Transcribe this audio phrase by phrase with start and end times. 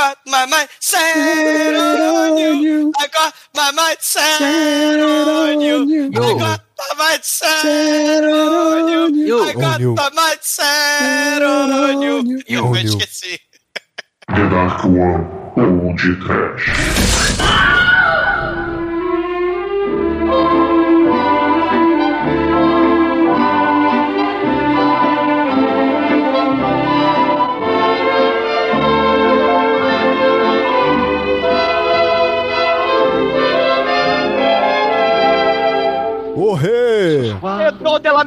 [0.00, 2.92] got my mind set on you.
[2.98, 6.10] I got my mind set on you.
[6.14, 9.42] I got my mind set on you.
[9.42, 12.42] I got my mind set on you.
[12.48, 13.40] E eu esqueci.
[14.28, 15.26] The Dark One
[15.56, 16.64] ou de Trash.
[20.32, 20.69] Oh.
[36.50, 37.30] Morrer!
[37.68, 38.24] Entrou de la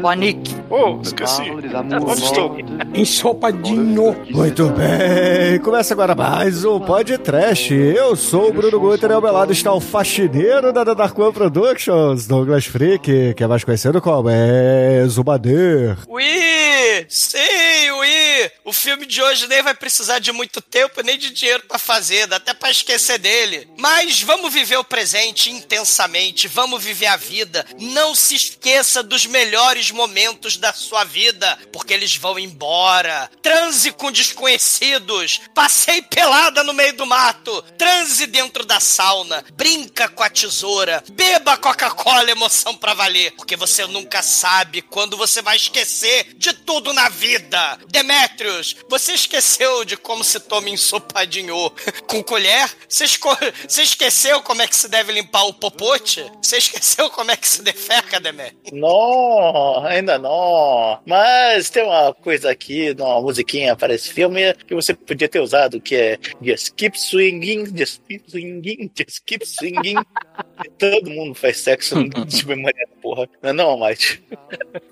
[0.00, 0.54] Panique.
[0.70, 1.42] Oh, esqueci.
[1.50, 2.56] Onde estou?
[2.94, 4.16] Ensopadinho!
[4.30, 5.58] Muito bem!
[5.60, 7.70] Começa agora mais um Pod Trash.
[7.70, 11.32] Eu sou o Bruno Guter e ao meu lado está o faxineiro da Dark One
[11.32, 15.96] Productions, Douglas Freak, que é mais conhecido como é Zubader.
[16.08, 16.24] Ui!
[17.08, 18.50] Sim, ui!
[18.64, 22.26] O filme de hoje nem vai precisar de muito tempo nem de dinheiro pra fazer,
[22.26, 23.68] dá até pra esquecer dele.
[23.78, 27.64] Mas vamos viver o presente intensamente, vamos viver a vida.
[27.78, 33.30] Não se esqueça dos melhores momentos da sua vida, porque eles vão embora.
[33.42, 40.22] Transe com desconhecidos, passei pelada no meio do mato, transe dentro da sauna, brinca com
[40.22, 46.34] a tesoura, beba Coca-Cola emoção pra valer, porque você nunca sabe quando você vai esquecer
[46.36, 47.78] de tudo na vida.
[47.88, 51.70] Demetrius, você esqueceu de como se toma ensopadinho
[52.06, 52.70] com colher?
[52.88, 53.36] Você, esco-
[53.68, 56.24] você esqueceu como é que se deve limpar o popote?
[56.42, 58.20] Você esqueceu como é que se defeca,
[58.72, 61.00] Não, ainda não.
[61.06, 65.80] Mas tem uma coisa aqui, uma musiquinha para esse filme que você podia ter usado,
[65.80, 69.96] que é Just Keep Swinging, Just Keep Swinging, Just Keep Swinging.
[70.78, 73.28] Todo mundo faz sexo de memória, porra.
[73.42, 74.22] Não é não, Mike?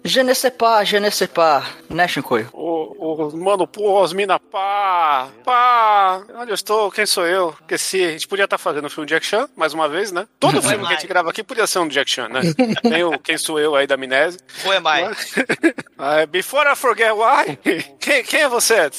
[0.04, 1.64] Je ne sais pas, je ne sais pas.
[1.88, 2.48] Né, Shinkoio?
[2.52, 3.68] O, o mano,
[4.02, 6.24] as mina, pá, pá.
[6.36, 6.90] Onde eu estou?
[6.90, 7.54] Quem sou eu?
[7.62, 8.04] Esqueci.
[8.04, 10.26] A gente podia estar fazendo o filme Jack Chan, mais uma vez, né?
[10.40, 12.40] Todo filme que a gente grava aqui podia ser um Jack Chan, né?
[12.82, 14.40] Tem o Quem Sou Eu aí da Amnésia.
[14.64, 16.26] Who am I?
[16.26, 17.58] Before I forget why.
[18.02, 18.90] Quem, quem é você?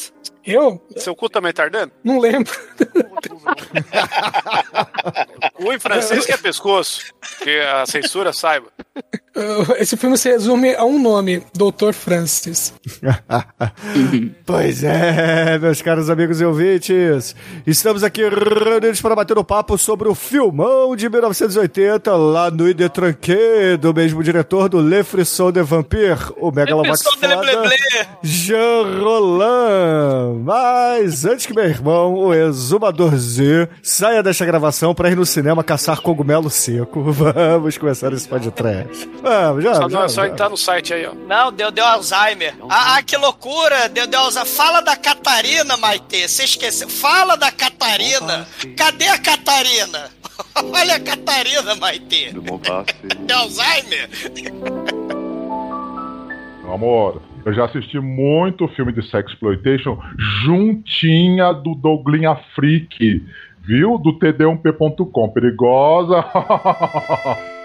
[0.45, 0.81] Eu?
[0.95, 1.91] Seu cu também tá ardendo?
[2.01, 2.53] Não lembro.
[5.53, 7.13] Cu em francês que é pescoço.
[7.41, 8.71] Que a censura saiba.
[9.79, 11.94] Esse filme se resume a um nome, Dr.
[11.94, 12.73] Francis.
[14.45, 17.35] Pois é, meus caros amigos e ouvintes,
[17.66, 22.89] estamos aqui reunidos para bater um papo sobre o filmão de 1980, lá no Ide
[22.89, 27.51] Tranquet, do mesmo diretor do Le Frisson de Vampire, o Megalovax Frisson de Le Blé
[27.53, 28.07] foda, Blé.
[28.21, 30.44] Jean Roland.
[30.44, 35.63] Mas antes que meu irmão, o Exumador Z, saia desta gravação para ir no cinema
[35.63, 39.09] caçar cogumelo seco, vamos começar esse podcast.
[39.23, 40.28] Vamos, já, Só, já, não, é só já.
[40.28, 41.13] entrar no site aí, ó.
[41.13, 42.53] Não, deu, deu Alzheimer.
[42.69, 43.88] Ah, ah, que loucura!
[43.88, 44.50] Deu, deu Alzheimer.
[44.51, 46.28] Fala da Catarina, Maite.
[46.28, 46.89] Você esqueceu.
[46.89, 48.45] Fala da Catarina.
[48.78, 50.09] Cadê a Catarina?
[50.73, 52.33] Olha a Catarina, Maite.
[52.33, 54.09] Deu Alzheimer?
[56.73, 59.97] Amor, eu já assisti muito filme de sexploitation
[60.44, 63.23] juntinha do Douglinha Freak,
[63.62, 63.97] viu?
[63.97, 65.29] Do td1p.com.
[65.29, 66.25] Perigosa.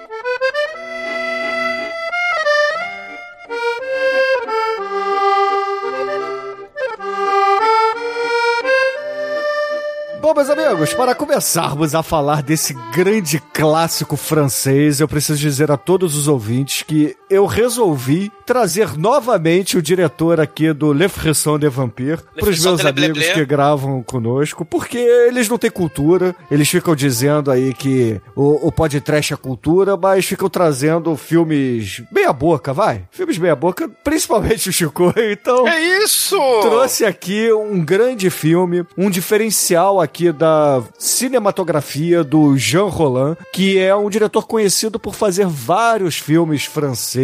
[10.28, 15.76] Bom, meus amigos, para começarmos a falar desse grande clássico francês, eu preciso dizer a
[15.78, 21.68] todos os ouvintes que eu resolvi trazer novamente o diretor aqui do Le Frisson de
[21.68, 26.96] Vampire para os meus amigos que gravam conosco, porque eles não têm cultura, eles ficam
[26.96, 33.04] dizendo aí que o, o podcast é cultura, mas ficam trazendo filmes meia boca, vai?
[33.10, 35.68] Filmes meia boca, principalmente o Chico, então...
[35.68, 36.38] É isso!
[36.62, 43.94] Trouxe aqui um grande filme, um diferencial aqui da cinematografia do Jean Roland, que é
[43.94, 47.17] um diretor conhecido por fazer vários filmes franceses,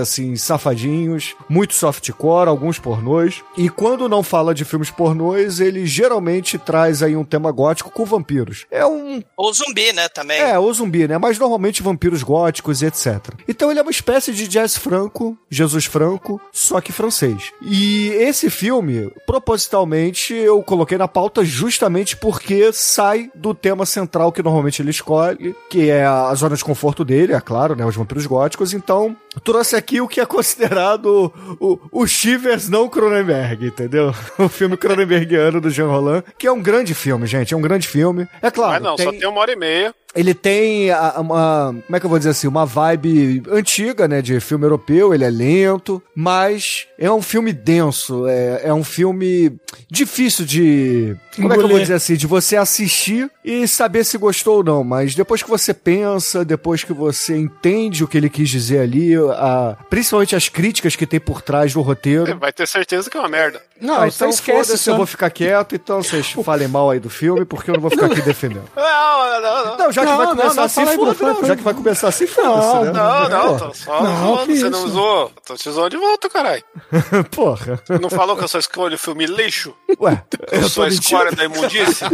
[0.00, 3.42] assim, safadinhos, muito softcore, alguns pornôs.
[3.56, 8.04] E quando não fala de filmes pornôs, ele geralmente traz aí um tema gótico com
[8.04, 8.66] vampiros.
[8.70, 10.38] É um Ou zumbi, né, também.
[10.40, 11.18] é, o zumbi, né?
[11.18, 13.34] Mas normalmente vampiros góticos e etc.
[13.46, 17.52] Então ele é uma espécie de Jazz Franco, Jesus Franco, só que francês.
[17.62, 24.42] E esse filme, propositalmente, eu coloquei na pauta justamente porque sai do tema central que
[24.42, 27.84] normalmente ele escolhe, que é a zona de conforto dele, é claro, né?
[27.84, 28.72] Os vampiros góticos.
[28.72, 29.07] Então,
[29.44, 34.14] trouxe aqui o que é considerado o, o Shivers não Cronenberg, entendeu?
[34.38, 37.52] O filme Cronenbergiano do Jean Roland, que é um grande filme, gente.
[37.52, 38.26] É um grande filme.
[38.40, 38.74] É claro.
[38.74, 39.94] Mas não, só tem uma hora e meia.
[40.14, 41.74] Ele tem uma.
[41.86, 42.46] Como é que eu vou dizer assim?
[42.48, 44.22] Uma vibe antiga, né?
[44.22, 45.12] De filme europeu.
[45.14, 48.26] Ele é lento, mas é um filme denso.
[48.26, 49.52] É, é um filme
[49.90, 51.14] difícil de.
[51.36, 52.14] Como é que eu vou dizer assim?
[52.16, 54.82] De você assistir e saber se gostou ou não.
[54.82, 59.14] Mas depois que você pensa, depois que você entende o que ele quis dizer ali,
[59.16, 62.36] a, principalmente as críticas que tem por trás do roteiro.
[62.38, 63.62] Vai ter certeza que é uma merda.
[63.80, 64.90] Não, Ah, então então esquece só.
[64.90, 67.90] eu vou ficar quieto, então vocês falem mal aí do filme, porque eu não vou
[67.90, 68.64] ficar aqui defendendo.
[68.74, 69.78] Não, não, não.
[69.78, 71.14] Não, já que Não, vai não, começar assim, não.
[71.14, 72.92] fala Já que vai começar assim, foda-se, Não?
[72.92, 75.32] Não, não, tô só Não, zoando, você não usou.
[75.44, 76.64] Tô te zoando de volta, caralho.
[77.34, 77.82] Porra.
[78.00, 79.74] Não falou que eu só escolho filme lixo?
[80.00, 80.22] Ué,
[80.52, 82.04] Eu, eu sou a escória da imundície?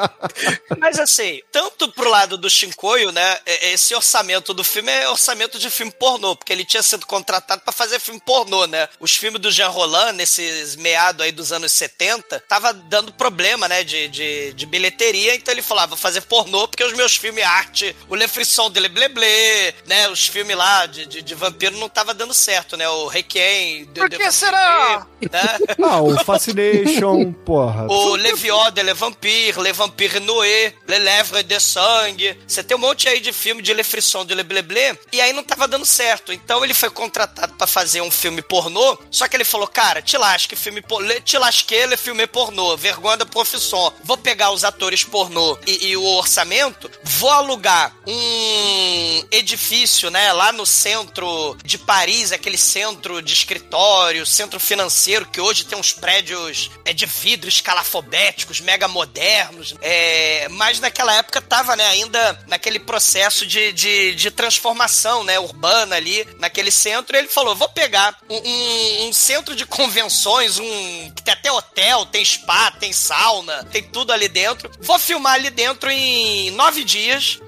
[0.78, 3.38] Mas assim, tanto pro lado do Shinkoio, né?
[3.62, 7.72] Esse orçamento do filme é orçamento de filme pornô, porque ele tinha sido contratado pra
[7.72, 8.88] fazer filme pornô, né?
[9.00, 13.84] Os filmes do Jean Roland, nesses meados aí dos anos 70, tava dando problema, né?
[13.84, 17.94] De, de, de bilheteria, então ele falava, vou fazer pornô, porque os meus filmes arte,
[18.08, 20.08] o Le Frisson de Le Blé Blé, né?
[20.08, 22.88] Os filmes lá de, de, de vampiro não tava dando certo, né?
[22.88, 23.84] O Requiem.
[23.86, 25.06] de- Por de que Vampire, será?
[25.20, 25.58] Né?
[25.84, 27.86] Ah, o Fascination, porra.
[27.90, 32.38] O Leviot de Le Vampire, Le Vampire Noé, Le Lèvres de Sangue.
[32.46, 35.20] Você tem um monte aí de filme de Le Frisson, de Le Blé Blé, e
[35.20, 36.32] aí não tava dando certo.
[36.32, 40.16] Então ele foi contratado pra fazer um filme pornô, só que ele falou, cara, te
[40.16, 43.92] lasque, filme pornô, te lasquei, le filme pornô, vergonha da profissão.
[44.04, 50.52] Vou pegar os atores pornô e, e o orçamento, vou alugar um edifício, né, lá
[50.52, 56.70] no centro de Paris, aquele centro de escritório, centro financeiro, que hoje tem uns prédios
[56.84, 63.46] é, de vidro escalafobéticos, mega modernos, é, mas naquela época tava, né, ainda naquele processo
[63.46, 69.08] de, de, de transformação, né, urbana ali, naquele centro, ele falou, vou pegar um, um-
[69.08, 74.12] um centro de convenções, um que tem até hotel, tem spa, tem sauna, tem tudo
[74.12, 76.97] ali dentro, vou filmar ali dentro em nove dias,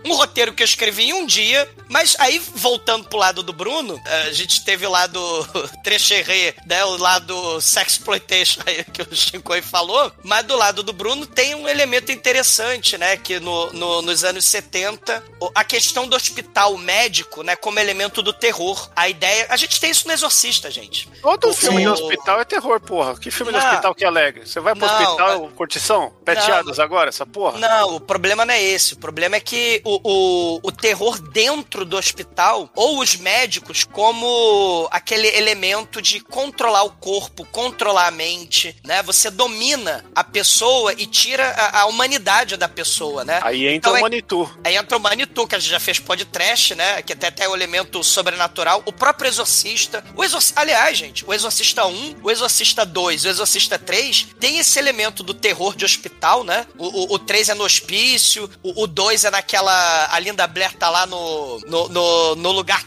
[0.04, 4.00] um roteiro que eu escrevi em um dia, mas aí, voltando pro lado do Bruno,
[4.28, 5.20] a gente teve o lado
[5.82, 11.26] trecherê, né, o lado sexploitation aí que o Shinkoi falou, mas do lado do Bruno
[11.26, 16.14] tem um elemento interessante, né, que no, no- nos anos 70, o- a questão do
[16.16, 18.88] hospital médico, né, como elemento do terror.
[18.94, 21.08] A ideia, a gente tem isso no Exorcista, gente.
[21.20, 23.18] Todo O- filme de hospital é terror, porra.
[23.18, 24.46] Que filme de hospital que é alegre?
[24.46, 26.12] Você vai pro Não, hospital, curtição?
[26.24, 26.84] Peteadas Não.
[26.84, 27.58] agora, essa porra?
[27.58, 28.94] Não, o problema não é esse.
[28.94, 34.88] O problema é que o, o, o terror dentro do hospital, ou os médicos, como
[34.90, 39.02] aquele elemento de controlar o corpo, controlar a mente, né?
[39.02, 43.40] Você domina a pessoa e tira a, a humanidade da pessoa, né?
[43.42, 44.50] Aí entra Então o é- Manitou.
[44.64, 47.02] Aí entra o Manitou, que a gente já fez podcast, né?
[47.02, 48.82] Que até tem o elemento sobrenatural.
[48.86, 50.04] O próprio Exorcista.
[50.16, 50.60] O Exorcista.
[50.60, 55.34] Aliás, gente, o Exorcista 1, o Exorcista 2, o Exorcista 3 tem esse elemento do
[55.34, 56.66] terror de hospital, né?
[56.78, 60.08] O, o, o 3 é no hospício, o, o 2 é naquela.
[60.10, 62.84] A Linda Blair tá lá no, no, no, no lugar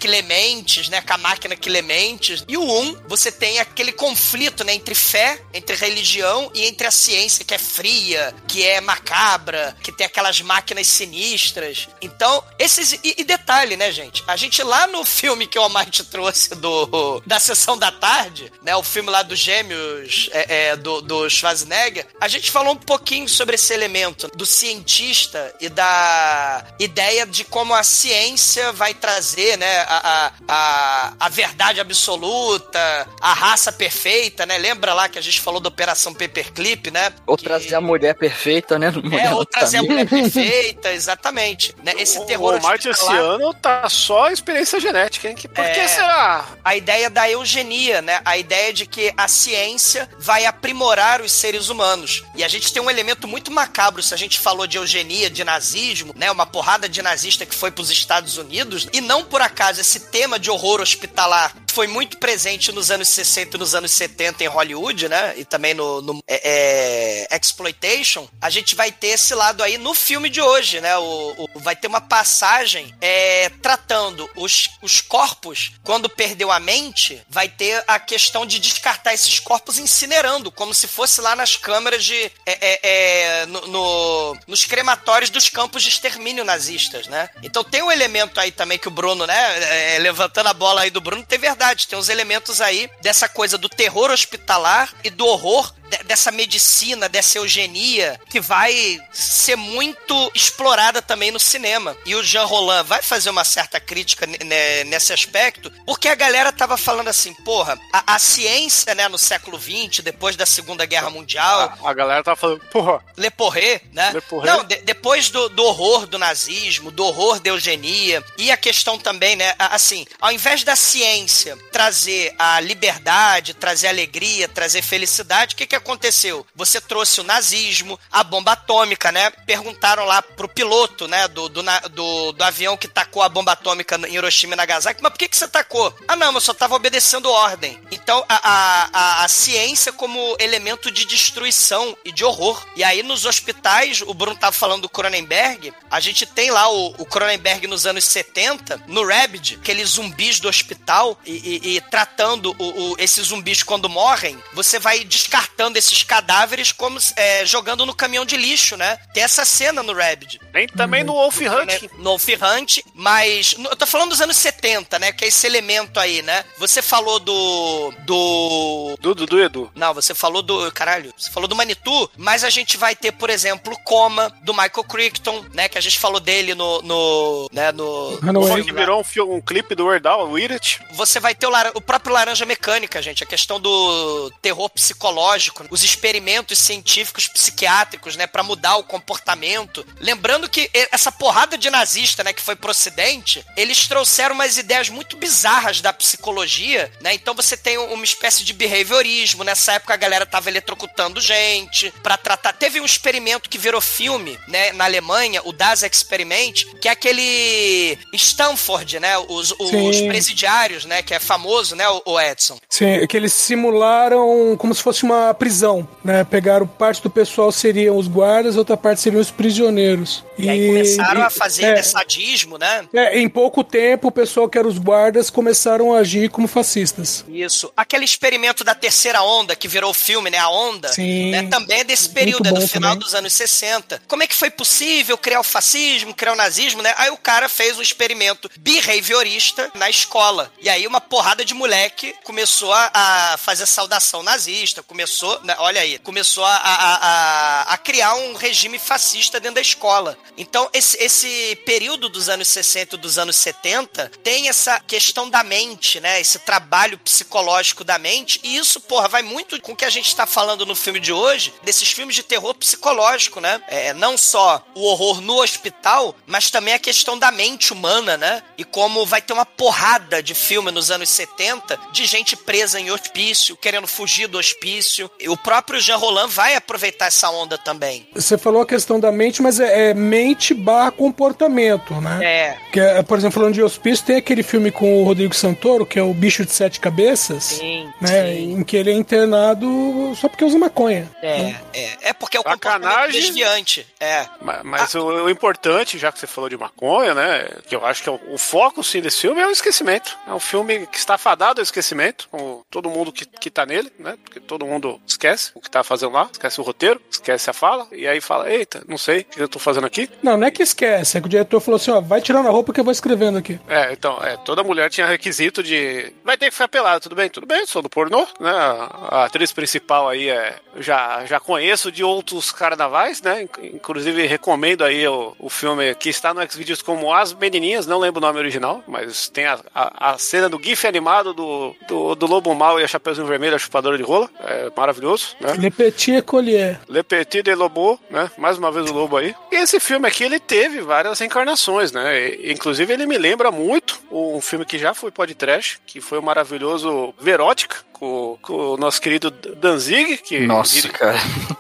[0.90, 1.02] né?
[1.02, 2.44] Com a máquina Clementes.
[2.48, 4.74] E o 1, você tem aquele conflito, né?
[4.74, 9.92] Entre fé, entre religião e entre a ciência, que é fria, que é macabra, que
[9.92, 11.88] tem aquelas máquinas sinistras.
[12.02, 12.94] Então, esses.
[13.04, 14.24] E, e detalhe, né, gente?
[14.28, 18.76] A gente lá no filme que o Almighty trouxe do, da sessão da tarde, né?
[18.76, 23.28] O filme lá dos gêmeos é, é, do, do Schwarzenegger, a gente falou um pouquinho
[23.28, 26.33] sobre esse elemento do cientista e da
[26.80, 33.34] ideia de como a ciência vai trazer, né, a, a, a, a verdade absoluta, a
[33.34, 34.58] raça perfeita, né?
[34.58, 37.12] Lembra lá que a gente falou da Operação Paperclip, né?
[37.26, 38.92] Ou Que- trazer a mulher perfeita, né?
[38.92, 41.74] no é, ou trazer a mulher perfeita, exatamente.
[41.84, 41.94] Né?
[41.98, 45.36] Esse O- terror o Marte esse hospitalar- ano tá só experiência genética, hein?
[45.36, 45.70] Que, por É.
[45.74, 46.46] que será?
[46.64, 48.22] a ideia da eugenia, né?
[48.26, 52.24] A ideia de que a ciência vai aprimorar os seres humanos.
[52.36, 55.44] E a gente tem um elemento muito macabro, se a gente falou de eugenia, de
[55.44, 56.32] nazismo, né?
[56.32, 58.88] Uma porrada de nazista que foi para os Estados Unidos.
[58.94, 63.58] E não por acaso esse tema de horror hospitalar foi muito presente nos anos 60
[63.58, 65.34] e nos anos 70 em Hollywood, né?
[65.38, 68.28] E também no, no é, é, Exploitation.
[68.40, 70.96] A gente vai ter esse lado aí no filme de hoje, né?
[70.98, 77.22] O, o- vai ter uma passagem é, tratando os, os corpos, quando perdeu a mente,
[77.30, 82.04] vai ter a questão de descartar esses corpos incinerando, como se fosse lá nas câmeras
[82.06, 82.16] de.
[82.16, 87.30] é, é, é, no, no- nos crematórios dos campos de extermínio nazistas, né?
[87.42, 89.98] Então tem um elemento aí também que o Bruno, né?
[90.00, 91.63] levantando a bola aí do Bruno, tem verdade.
[91.88, 95.74] Tem uns elementos aí dessa coisa do terror hospitalar e do horror
[96.06, 101.96] dessa medicina, dessa eugenia, que vai ser muito explorada também no cinema.
[102.06, 106.16] E o Jean Roland vai fazer uma certa crítica ne- ne- nesse aspecto, porque a
[106.16, 110.86] galera tava falando assim, porra, a, a ciência, né, no século XX, depois da Segunda
[110.86, 114.12] Guerra Mundial, A, a galera tá falando, porra, Le Porré, né?
[114.14, 114.48] Le Porré.
[114.50, 118.98] Não, de- depois do, do horror do nazismo, do horror da eugenia, e a questão
[118.98, 119.54] também, né?
[119.60, 125.76] Assim, ao invés da ciência trazer a liberdade, trazer alegria, trazer felicidade, o que que
[125.84, 126.46] aconteceu?
[126.56, 129.30] Você trouxe o nazismo, a bomba atômica, né?
[129.46, 131.62] Perguntaram lá pro piloto, né, do, do,
[131.92, 135.28] do, do avião que tacou a bomba atômica em Hiroshima e Nagasaki, mas por que,
[135.28, 135.94] que você tacou?
[136.08, 137.80] Ah, não, eu só tava obedecendo ordem.
[137.92, 142.66] Então, a, a, a, a ciência como elemento de destruição e de horror.
[142.76, 146.96] E aí, nos hospitais, o Bruno tava falando do Cronenberg, a gente tem lá o,
[146.98, 152.56] o Cronenberg nos anos 70, no Rabid, aqueles zumbis do hospital, e, e- e tratando
[152.58, 157.94] o- o- esses zumbis quando morrem, você vai descartando esses cadáveres como é, jogando no
[157.96, 158.98] caminhão de lixo, né?
[159.14, 160.40] Tem essa cena no Rabid.
[160.52, 161.66] Tem também no Wolf Hunt.
[161.66, 161.90] Né?
[161.98, 165.12] No Wolf Hunt, mas no- eu tô falando dos anos 70, né?
[165.12, 166.44] Que é esse elemento aí, né?
[166.58, 167.94] Você falou do.
[168.06, 168.98] do.
[169.00, 169.72] Do Dudu e Edu.
[169.76, 170.72] Não, você falou do.
[170.72, 174.84] Caralho, você falou do Manitou, mas a gente vai ter, por exemplo, Coma, do Michael
[174.84, 175.68] Crichton, né?
[175.68, 176.82] Que a gente falou dele no.
[176.82, 178.16] no né, no.
[178.22, 178.52] Runaway.
[178.52, 180.80] Foi que virou um, filme, um clipe do Wordal, o It.
[180.92, 183.24] Você vai ter o, o próprio Laranja Mecânica, gente.
[183.24, 189.86] A questão do terror psicológico, os experimentos científicos psiquiátricos, né, Pra mudar o comportamento.
[190.00, 194.90] Lembrando que essa porrada de nazista, né, que foi pro ocidente, eles trouxeram umas ideias
[194.90, 197.14] muito bizarras da psicologia, né?
[197.14, 199.44] Então você tem um- uma espécie de behaviorismo.
[199.44, 202.54] Nessa época a galera tava eletrocutando gente pra tratar.
[202.54, 207.98] Teve um experimento que virou filme, né, na Alemanha, o Das Experiment, que é aquele
[208.14, 209.18] Stanford, né?
[209.18, 211.02] Os, os presidiários, né?
[211.02, 211.88] Que é famoso, né?
[211.90, 212.58] O, o Edson.
[212.70, 216.24] Sim, que eles simularam como se fosse uma prisão, né?
[216.24, 220.24] Pegaram parte do pessoal seriam os guardas, outra parte seriam os prisioneiros.
[220.38, 222.86] E, aí começaram e- a fazer é, sadismo, né?
[222.94, 227.26] é, em pouco tempo, o pessoal que era os guardas começaram a agir como fascistas.
[227.28, 227.72] Isso.
[227.76, 230.38] Aquele experimento da terceira onda que virou filme, né?
[230.38, 230.88] A onda.
[230.94, 231.32] Sim.
[231.32, 233.00] Né, também é desse período, é do final também.
[233.06, 234.02] dos anos 60.
[234.08, 236.94] Como é que foi possível criar o fascismo, criar o nazismo, né?
[236.98, 240.52] Aí o cara fez um experimento behaviorista na escola.
[240.62, 245.82] E aí uma porrada de moleque começou a, a fazer saudação nazista, começou, né, olha
[245.82, 250.18] aí, começou a, a, a, a criar um regime fascista dentro da escola.
[250.38, 255.44] Então, esse, esse período dos anos 60 e dos anos 70 tem essa questão da
[255.44, 256.20] mente, né?
[256.20, 258.40] Esse trabalho psicológico da mente.
[258.44, 261.14] E isso, porra, vai muito com o que a gente está falando no filme de
[261.14, 263.62] hoje, desses filmes de terror psicológico, né?
[263.68, 268.44] É, não só o horror no hospital, mas também a questão da mente humana, né?
[268.58, 272.92] E como vai ter uma porrada de filme nos anos 70 de gente presa em
[272.92, 275.10] hospício, querendo fugir do hospício.
[275.28, 278.08] O próprio Jean Roland vai aproveitar essa onda também.
[278.14, 282.20] Você falou a questão da mente, mas é, é mente barra comportamento, né?
[282.24, 285.86] É, Que é, por exemplo, falando de hospício, tem aquele filme com o Rodrigo Santoro,
[285.86, 288.36] que é o Bicho de Sete Cabeças, sim, né?
[288.36, 288.54] sim.
[288.54, 291.10] Em que ele é internado só porque usa maconha.
[291.22, 293.86] É, é, é porque é o comportamento desviante.
[294.00, 294.26] É.
[294.42, 297.50] Mas, mas o, o importante, já que você falou de maconha, né?
[297.68, 300.18] Que eu acho que é o, o foco, sim, desse filme é o esquecimento.
[300.28, 303.92] É um filme que está fadado ao esquecimento, com todo mundo que, que tá nele,
[304.00, 304.16] né?
[304.24, 307.88] Porque todo mundo esquece o que tá fazendo lá, esquece o roteiro, esquece a fala,
[307.92, 310.10] e aí fala, eita, não sei o que eu tô fazendo aqui.
[310.24, 312.52] Não, não é que esquece, é que o diretor falou assim, ó, vai tirando a
[312.52, 313.60] roupa que eu vou escrevendo aqui.
[313.70, 316.12] É, então, é, toda mulher tinha requisito de.
[316.24, 317.30] Vai ter que ficar pelada, tudo bem?
[317.30, 318.50] Tudo bem, sou do pornô, né?
[318.52, 320.56] A, atriz principal aí é.
[320.80, 323.44] Já, já conheço de outros carnavais, né?
[323.44, 328.00] Inc- Inclusive recomendo aí o, o filme que está no Xvideos como As Menininhas, não
[328.00, 332.16] lembro o nome original, mas tem a, a, a cena do GIF animado do, do,
[332.16, 334.30] do Lobo Mal e a Chapeuzinho Vermelho, a chupadora de rola.
[334.40, 335.54] É maravilhoso, né?
[335.58, 336.80] Le Petit Collier.
[336.88, 338.32] Le Petit de Lobo, né?
[338.38, 339.36] Mais uma vez o Lobo aí.
[339.52, 342.30] E esse filme aqui, ele teve várias encarnações, né?
[342.30, 346.24] E, inclusive, ele me lembra muito um filme que já foi podcast, que foi o
[346.24, 351.18] maravilhoso Verótica, com, com o nosso querido Danzig, que, Nossa, cara.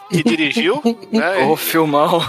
[0.09, 1.45] que dirigiu, né?
[1.45, 2.21] Ô, filmão.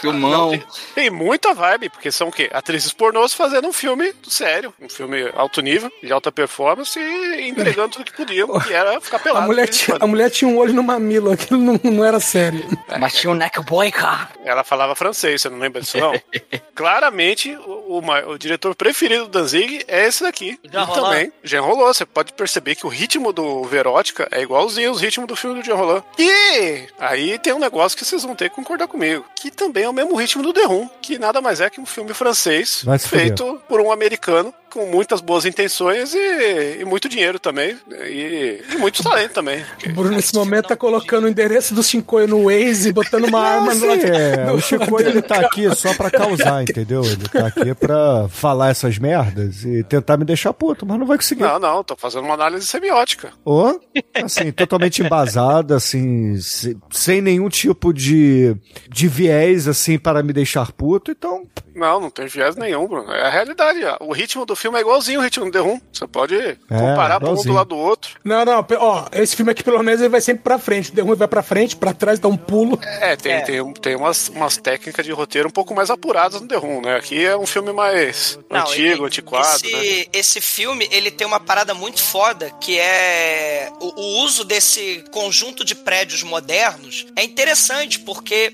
[0.00, 0.30] Filmão.
[0.30, 2.50] Não, tem, tem muita vibe, porque são o quê?
[2.52, 7.88] Atrizes pornôs fazendo um filme sério, um filme alto nível, de alta performance e entregando
[7.90, 9.46] tudo que podiam, que era ficar A pelado.
[9.46, 12.20] mulher, vez em tinha, a mulher tinha um olho no mamilo, aquilo não, não era
[12.20, 12.62] sério.
[13.00, 14.28] Mas tinha um neckboy, cara.
[14.44, 16.12] Ela falava francês, você não lembra disso, não?
[16.74, 20.58] Claramente, o, o o diretor preferido do Danzig é esse daqui.
[20.70, 21.02] Jean e Roland.
[21.02, 21.94] também, Jean Roland.
[21.94, 25.64] Você pode perceber que o ritmo do Verótica é igualzinho aos ritmos do filme do
[25.64, 26.04] Jean Roland.
[26.18, 29.88] E aí tem um negócio que vocês vão ter que concordar comigo, que também é
[29.88, 33.60] o mesmo ritmo do The Room, que nada mais é que um filme francês feito
[33.68, 37.78] por um americano com muitas boas intenções e, e muito dinheiro também.
[37.90, 39.64] E, e muito talento também.
[39.86, 43.40] O Bruno, nesse momento, tá colocando o endereço do Shinkoio no Waze e botando uma
[43.40, 44.52] arma no Assim, é,
[44.86, 47.02] o lado ele tá aqui só pra causar, entendeu?
[47.02, 51.16] Ele tá aqui pra falar essas merdas e tentar me deixar puto, mas não vai
[51.16, 51.40] conseguir.
[51.42, 53.30] Não, não, tô fazendo uma análise semiótica.
[53.46, 53.80] Ou,
[54.22, 58.54] assim, totalmente embasada, assim, se- sem nenhum tipo de,
[58.90, 63.10] de viés, assim, para me deixar puto, então, Não, não tem viés nenhum, Bruno.
[63.12, 63.80] É a realidade.
[64.00, 65.78] O ritmo do filme é igualzinho o ritmo do The Room.
[65.92, 68.12] Você pode comparar pra um do lado do outro.
[68.24, 70.90] Não, não, ó, esse filme aqui pelo menos ele vai sempre pra frente.
[70.90, 72.78] O The Room vai pra frente, pra trás, dá um pulo.
[73.00, 76.56] É, tem, tem, tem umas, umas técnicas de roteiro um pouco mais apuradas no The
[76.56, 76.96] Room, né?
[76.96, 80.04] Aqui é um filme mais Não, antigo, ele- antiquado, esse, né?
[80.12, 85.64] esse filme, ele tem uma parada muito foda, que é o, o uso desse conjunto
[85.64, 88.52] de prédios modernos é interessante, porque,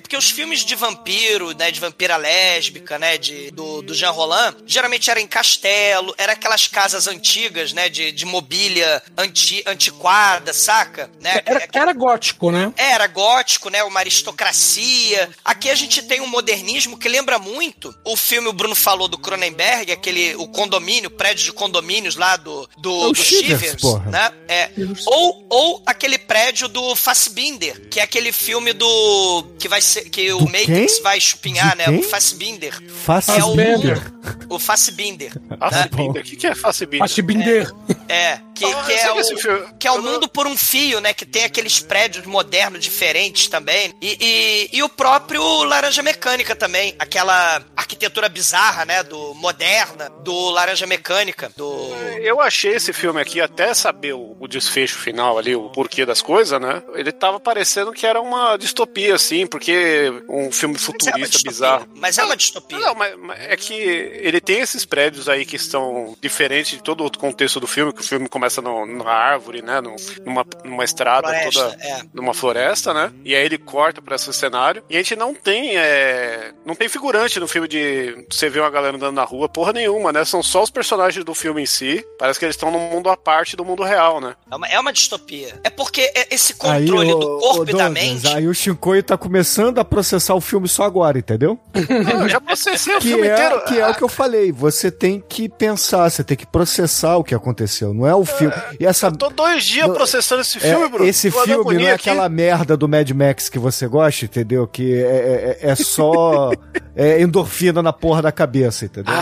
[0.00, 4.54] porque os filmes de vampiro, né, de vampira lésbica, né, de, do, do Jean Roland,
[4.66, 11.10] geralmente era em castelo, era aquelas casas antigas, né, de, de mobília anti, antiquada, saca?
[11.20, 11.40] Né?
[11.46, 12.72] Era, era gótico, né?
[12.76, 13.82] Era gótico, né?
[13.84, 15.30] Uma aristocracia.
[15.44, 19.16] Aqui a gente tem um modernismo que lembra muito o filme o Bruno falou do
[19.18, 23.60] Cronenberg, aquele o condomínio, o prédio de condomínios lá do do, É o do Shivers,
[23.60, 24.10] Shivers, porra.
[24.10, 24.30] né?
[24.48, 24.70] É.
[25.06, 30.32] Ou, ou aquele prédio do Fassbinder, que é aquele filme do que vai ser que
[30.32, 31.02] o Do Matrix quem?
[31.02, 31.84] vai chupinhar, De né?
[31.86, 31.98] quem?
[32.00, 32.82] O Fassbinder.
[33.04, 34.12] faça É o, Fassbinder.
[34.50, 35.27] o Fassbinder.
[35.58, 36.22] Fassbinder.
[36.22, 36.98] O que, que é Fassbinder?
[37.00, 37.72] Fassbinder.
[38.08, 41.14] É, que, Ah, que é o, que é o mundo por um fio, né?
[41.14, 43.94] Que tem aqueles prédios modernos diferentes também.
[44.00, 46.94] E, e, e o próprio Laranja Mecânica também.
[46.98, 49.02] Aquela arquitetura bizarra, né?
[49.02, 51.50] Do moderna, do Laranja Mecânica.
[51.56, 51.88] Do.
[52.20, 56.20] Eu achei esse filme aqui, até saber o, o desfecho final ali, o porquê das
[56.20, 56.82] coisas, né?
[56.94, 61.88] Ele tava parecendo que era uma distopia, assim, porque um filme Mas é futurista bizarro.
[61.94, 62.78] Mas é uma distopia.
[62.78, 67.02] Não, mas, mas é que ele tem esses prédios aí que estão diferentes de todo
[67.04, 69.80] outro contexto do filme, que o filme começa no, numa árvore, né?
[69.80, 71.76] no- numa, numa estrada Floresta, toda.
[71.84, 72.02] é.
[72.12, 73.12] Numa floresta, né?
[73.24, 74.82] E aí ele corta pra esse cenário.
[74.88, 75.76] E a gente não tem.
[75.76, 79.72] é, Não tem figurante no filme de você ver uma galera andando na rua, porra
[79.72, 80.24] nenhuma, né?
[80.24, 82.04] São só os personagens do filme em si.
[82.18, 84.34] Parece que eles estão num mundo à parte do mundo real, né?
[84.50, 85.54] É uma, é uma distopia.
[85.64, 88.26] É porque é- esse controle ô, do ô, corpo e da mente.
[88.28, 91.58] Aí o Shinkoi tá começando a processar o filme só agora, entendeu?
[91.74, 93.64] Não, eu já processei o Que filme é, inteiro.
[93.64, 94.52] que é o que eu falei.
[94.52, 97.92] Você tem que pensar, você tem que processar o que aconteceu.
[97.94, 98.54] Não é o filme.
[98.80, 99.10] E essa.
[99.10, 101.08] Tô dois dias processando esse é, filme, Bruno.
[101.08, 102.08] esse filme não é aqui.
[102.08, 104.66] aquela merda do Mad Max que você gosta, entendeu?
[104.66, 106.50] Que é, é- é só
[106.96, 109.14] é, endorfina na porra da cabeça, entendeu?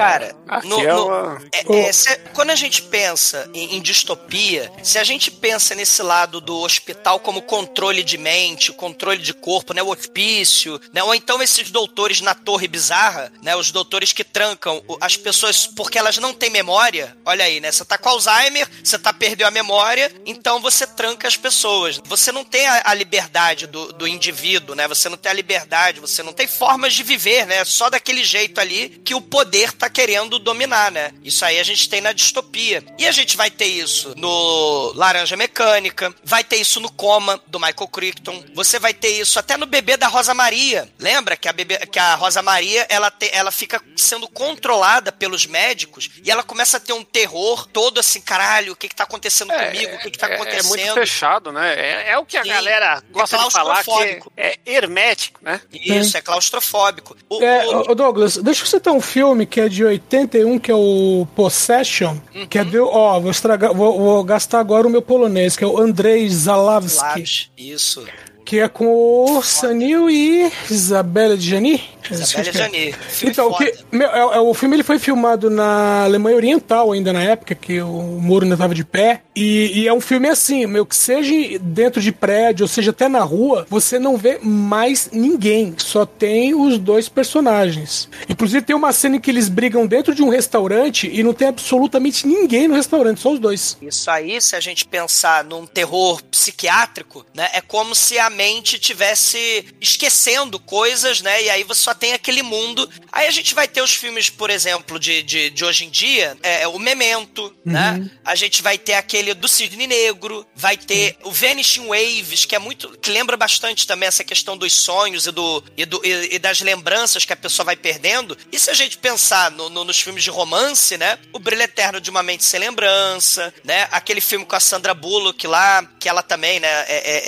[0.00, 0.34] Cara,
[0.64, 1.10] no- é no-
[1.52, 6.02] É- é, se- quando a gente pensa em, em distopia, se a gente pensa nesse
[6.02, 11.14] lado do hospital como controle de mente, controle de corpo, né, o hospício, né, ou
[11.14, 16.16] então esses doutores na torre bizarra, né, os doutores que trancam as pessoas porque elas
[16.18, 17.16] não têm memória.
[17.24, 21.28] Olha aí, né, você tá com Alzheimer, você tá perdeu a memória, então você tranca
[21.28, 22.00] as pessoas.
[22.06, 24.88] Você não tem a, a liberdade do, do indivíduo, né?
[24.88, 27.64] Você não tem a liberdade, você não tem formas de viver, né?
[27.64, 31.12] Só daquele jeito ali que o poder tá querendo dominar, né?
[31.22, 32.82] Isso aí a gente tem na distopia.
[32.98, 37.58] E a gente vai ter isso no Laranja Mecânica, vai ter isso no Coma, do
[37.60, 40.88] Michael Crichton, você vai ter isso até no Bebê da Rosa Maria.
[40.98, 45.46] Lembra que a, bebê, que a Rosa Maria, ela, te- ela fica sendo controlada pelos
[45.46, 49.04] médicos e ela começa a ter um terror todo assim, caralho, o que que tá
[49.04, 49.94] acontecendo comigo?
[49.96, 50.74] O que que tá é- acontecendo?
[50.74, 51.74] É muito fechado, né?
[51.74, 52.48] É, é o que a Sim.
[52.50, 54.32] galera gosta É de falar que claustrofóbico.
[54.36, 55.60] é, é hermético, né?
[55.72, 57.16] Isso, é claustrofóbico.
[57.28, 60.70] O- É, o- ô, Douglas, deixa eu citar um filme que é de 81, que
[60.70, 62.16] é o Possession,
[62.48, 62.78] que é de.
[62.78, 67.50] Ó, vou estragar, vou, vou gastar agora o meu polonês, que é o Andrei Zalawski,
[67.56, 68.04] isso.
[68.44, 71.80] que é com o Sanil e Isabela Djani.
[72.10, 72.94] Isabelle Jani.
[73.22, 77.22] Então, que, meu, é- é- o filme ele foi filmado na Alemanha Oriental ainda na
[77.22, 77.86] época, que o
[78.20, 79.22] muro ainda estava de pé.
[79.34, 83.08] E, e é um filme assim, meu, que seja dentro de prédio, ou seja até
[83.08, 85.74] na rua, você não vê mais ninguém.
[85.78, 88.08] Só tem os dois personagens.
[88.28, 91.48] Inclusive tem uma cena em que eles brigam dentro de um restaurante e não tem
[91.48, 93.76] absolutamente ninguém no restaurante, só os dois.
[93.80, 98.78] Isso aí, se a gente pensar num terror psiquiátrico, né, é como se a mente
[98.78, 102.88] tivesse esquecendo coisas, né, e aí você só tem aquele mundo.
[103.12, 106.36] Aí a gente vai ter os filmes, por exemplo, de, de, de hoje em dia,
[106.42, 111.30] é, o Memento, né, a gente vai ter aquele do Cisne Negro, vai ter o
[111.30, 115.62] Vanishing Waves, que é muito, que lembra bastante também essa questão dos sonhos e, do,
[115.76, 118.36] e, do, e, e das lembranças que a pessoa vai perdendo.
[118.50, 122.00] E se a gente pensar no- no- nos filmes de romance, né, o Brilho Eterno
[122.00, 126.22] de uma Mente Sem Lembrança, né, aquele filme com a Sandra Bullock lá, que ela
[126.22, 127.22] também, né, é, é-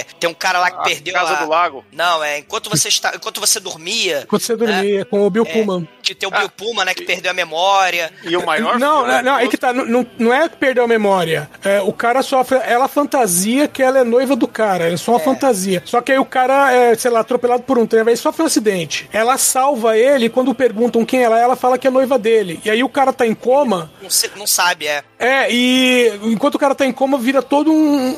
[0.00, 1.44] é- tem um cara lá que A perdeu Casa a...
[1.44, 1.84] do Lago.
[1.92, 4.26] Não, é enquanto você está, enquanto você dormia, dormia.
[4.28, 5.52] Quando você dormia, com o Bill É.
[5.52, 5.88] Pullman.
[6.02, 6.94] Que tem o Bill Pullman, né?
[6.94, 8.10] Que perdeu a memória.
[8.24, 9.72] E o maior Não, não, não, aí que tá.
[9.72, 11.50] Não, não é que perdeu a memória.
[11.62, 12.58] É, o cara sofre.
[12.64, 14.90] Ela fantasia que ela é noiva do cara.
[14.92, 15.82] É só uma fantasia.
[15.84, 18.46] Só que aí o cara é, sei lá, atropelado por um trem, aí sofre um
[18.46, 19.08] acidente.
[19.12, 22.60] Ela salva ele e quando perguntam quem ela é, ela fala que é noiva dele.
[22.64, 23.90] E aí o cara tá em coma.
[24.00, 25.02] Não, não sabe, é.
[25.18, 27.74] É, e enquanto o cara tá em coma, vira toda um-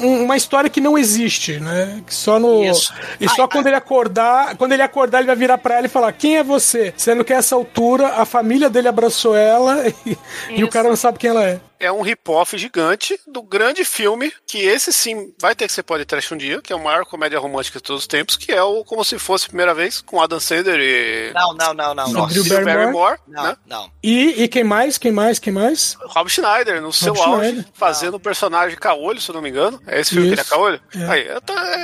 [0.07, 2.03] um- uma história que não existe, né?
[2.07, 2.63] Que só no.
[2.65, 2.93] Isso.
[3.19, 5.91] E só Ai, quando ele acordar, quando ele acordar, ele vai virar pra ela e
[5.91, 6.93] falar: Quem é você?
[6.97, 10.19] Sendo que a essa altura a família dele abraçou ela e,
[10.51, 11.61] e o cara não sabe quem ela é.
[11.81, 16.05] É um rip-off gigante do grande filme, que esse sim vai ter que ser pode
[16.05, 18.63] trash um dia, que é a maior comédia romântica de todos os tempos, que é
[18.63, 22.09] o Como Se Fosse a Primeira Vez, com Adam Sandler e Não, não, não, não.
[22.13, 22.35] Nossa.
[22.35, 22.75] Drew Barrymore?
[22.77, 23.57] Barrymore, Não, né?
[23.67, 23.91] não.
[24.03, 24.99] E, e quem mais?
[24.99, 25.39] Quem mais?
[25.39, 25.97] Quem mais?
[26.01, 27.65] Rob Schneider, no seu auge, Schneider.
[27.75, 29.81] fazendo o personagem Caolho, se eu não me engano.
[29.87, 30.51] É esse filme que ele é Isso.
[30.51, 30.81] Caolho?
[30.95, 31.05] É.
[31.07, 31.27] Aí,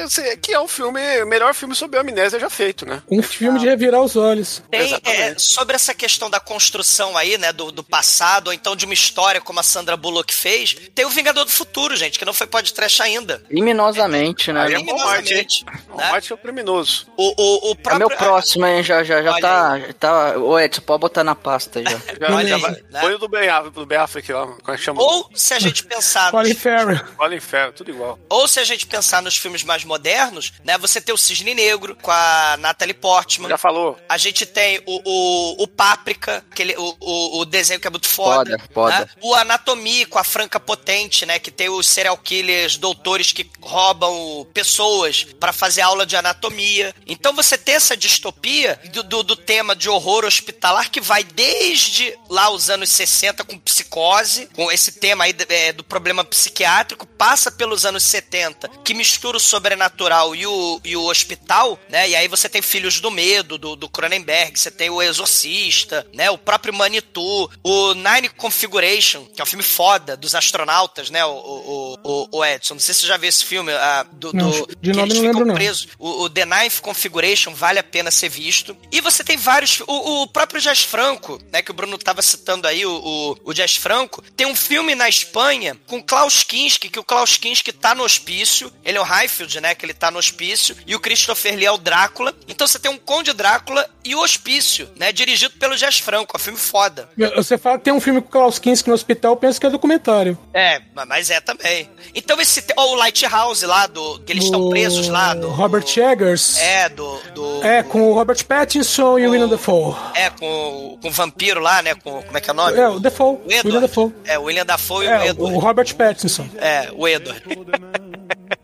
[0.05, 3.03] esse- que é o filme, o melhor filme sobre amnésia já feito, né?
[3.11, 4.63] Um filme de revirar os olhos.
[4.71, 8.85] Tem, é, sobre essa questão da construção aí, né, do, do passado, ou então de
[8.85, 12.33] uma história como a Sandra Bullock fez, tem o Vingador do Futuro, gente, que não
[12.33, 13.43] foi podcast ainda.
[13.47, 14.63] Criminosamente, né?
[14.63, 16.11] Aí é Criminosamente, O né?
[16.11, 17.07] Marte é o criminoso.
[17.17, 18.09] O, o, o É próprio...
[18.09, 18.83] meu próximo, hein?
[18.83, 20.39] Já, já, já Olha tá, tá.
[20.39, 21.91] Ô, Edson, pode botar na pasta já.
[21.91, 23.01] Já, já vai- né?
[23.01, 25.03] Põe o do Ben do Ben Affleck lá, como é que chama?
[25.03, 27.01] Ou se a gente pensar Colin nos, Farrell.
[27.19, 28.19] Olha inferno, tudo igual.
[28.31, 31.97] ou se a gente pensar nos filmes mais modernos, né, você tem o Cisne Negro
[32.01, 33.49] com a Natalie Portman.
[33.49, 33.99] Já falou.
[34.09, 38.07] A gente tem o, o, o Páprica, aquele, o, o, o desenho que é muito
[38.09, 38.51] foda.
[38.59, 38.99] Foda, foda.
[39.01, 39.09] né?
[39.21, 39.76] O Anatomia
[40.09, 41.39] com a Franca Potente, né?
[41.39, 46.95] Que tem os serial killers, doutores que roubam pessoas pra fazer aula de anatomia.
[47.07, 52.17] Então você tem essa distopia do, do, do tema de horror hospitalar que vai desde
[52.29, 57.51] lá os anos 60 com psicose, com esse tema aí é, do problema psiquiátrico, passa
[57.51, 62.09] pelos anos 70, que mistura o sobrenatural e o, e o hospital, né?
[62.09, 66.31] E aí você tem Filhos do Medo, do, do Cronenberg, você tem o Exorcista, né?
[66.31, 71.25] O próprio Manitou, o Nine Configuration, que é um filme foda dos astronautas, né?
[71.25, 72.75] O, o, o, o Edson.
[72.75, 75.11] Não sei se você já viu esse filme, ah, do, Não, do- de que nome
[75.11, 75.89] eles não ficam lembro, presos.
[75.99, 78.77] O, o The Ninth Configuration vale a pena ser visto.
[78.91, 79.81] E você tem vários.
[79.81, 81.63] O, o próprio Jazz Franco, né?
[81.63, 85.77] Que o Bruno tava citando aí, o, o, Jazz Franco, tem um filme na Espanha
[85.87, 88.73] com Klaus Kinski, que o Klaus Kinski tá no hospício.
[88.85, 89.75] Ele é o Highfield, né?
[89.75, 90.77] Que ele tá no hospício.
[90.87, 92.35] E o Christopher Lee é o Drácula.
[92.49, 95.13] Então você tem um Conde Drácula e o Hospício, né?
[95.13, 96.37] Dirigido pelo Jazz Franco.
[96.37, 97.09] É um filme foda.
[97.37, 99.67] Você fala que tem um filme com o Klaus Kinski no hospital, eu penso que
[99.67, 100.39] é documentário.
[100.53, 101.89] É, mas é também.
[102.15, 102.65] Então esse.
[102.77, 104.21] Ó, o Lighthouse lá, do.
[104.21, 105.49] Que eles estão O presos lá, do.
[105.49, 106.59] Robert Eggers.
[106.59, 107.19] É, do.
[107.35, 109.95] do É, com o Robert Pattinson e o William Dafoe.
[110.15, 111.95] É, com, com o vampiro lá, né?
[111.95, 112.79] Com, como é que é o nome?
[112.79, 113.37] É, o Dafoe.
[113.37, 113.67] O Edward.
[113.67, 114.15] William Dafoe.
[114.25, 115.59] É, o William Dafoe e o É, o Edward.
[115.59, 116.49] Robert Pattinson.
[116.59, 117.43] É, o Edward.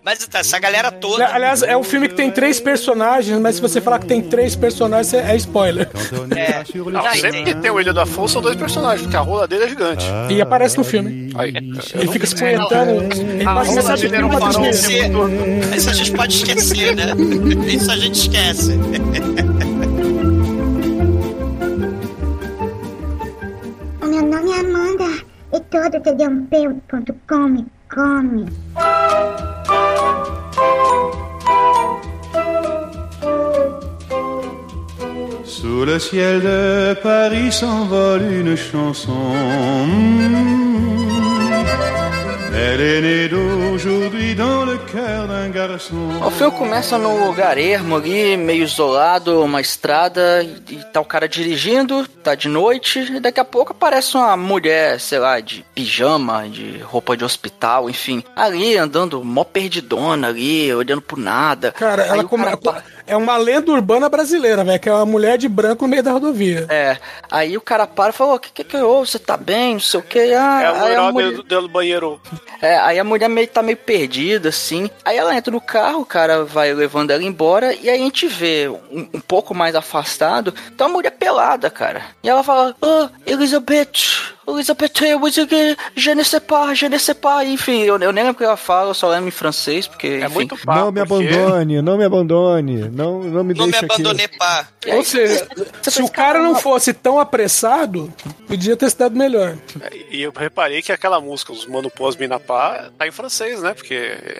[0.04, 1.24] Mas então, essa galera toda.
[1.28, 4.56] Aliás, é um filme que tem três personagens, mas se você falar que tem três
[4.56, 5.88] personagens, é spoiler.
[6.36, 9.64] É, Não, sempre que tem o William Dafoe são dois personagens, porque a rola dele
[9.64, 10.04] é gigante.
[10.28, 11.30] E aparece no filme.
[11.36, 11.52] Aí,
[11.94, 12.90] Ele fica se punhetando.
[13.14, 15.10] Ele Ah, pode começar a um de esquecer.
[15.76, 17.04] Isso a gente pode esquecer, né?
[17.72, 18.72] Isso a gente esquece.
[24.02, 25.04] O meu nome é Amanda
[25.52, 27.66] e todo tdump.com me
[35.44, 39.12] Sous le ciel de Paris s'envole une chanson.
[46.26, 51.28] O filme começa num lugar ermo ali, meio isolado, uma estrada, e tá o cara
[51.28, 56.48] dirigindo, tá de noite, e daqui a pouco aparece uma mulher, sei lá, de pijama,
[56.48, 61.72] de roupa de hospital, enfim, ali andando mó perdidona ali, olhando pro nada.
[61.72, 65.06] Cara, Aí ela o come- cara é uma lenda urbana brasileira, velho, que é uma
[65.06, 66.66] mulher de branco no meio da rodovia.
[66.68, 66.96] É,
[67.30, 69.08] aí o cara para e fala, o que que que houve?
[69.10, 69.74] Você tá bem?
[69.74, 70.18] Não sei o que.
[70.34, 72.20] Ah, É o aí a mulher- dentro do banheiro.
[72.60, 74.88] É, aí a mulher meio, tá meio perdida, assim.
[75.04, 78.26] Aí ela entra no carro, o cara vai levando ela embora, e aí a gente
[78.26, 82.02] vê um, um pouco mais afastado, tá uma mulher pelada, cara.
[82.22, 85.20] E ela fala, ah, Elizabeth, Elizabeth, eu
[85.94, 87.44] je ne sais pas, je ne sais pas.
[87.44, 90.06] Enfim, eu, eu nem lembro o que ela fala, eu só lembro em francês, porque,
[90.06, 90.34] É enfim.
[90.34, 90.78] muito papo.
[90.80, 93.94] Não me porque- abandone, não me abandone, não, não me Não me deixe aqui.
[94.02, 94.66] abandonei, pá.
[94.94, 95.46] Ou seja,
[95.82, 98.12] se o cara não fosse tão apressado,
[98.48, 99.56] podia ter se dado melhor.
[100.10, 103.74] E eu reparei que aquela música, os Mano Pós Mina Pá, tá em francês, né?
[103.74, 103.94] Porque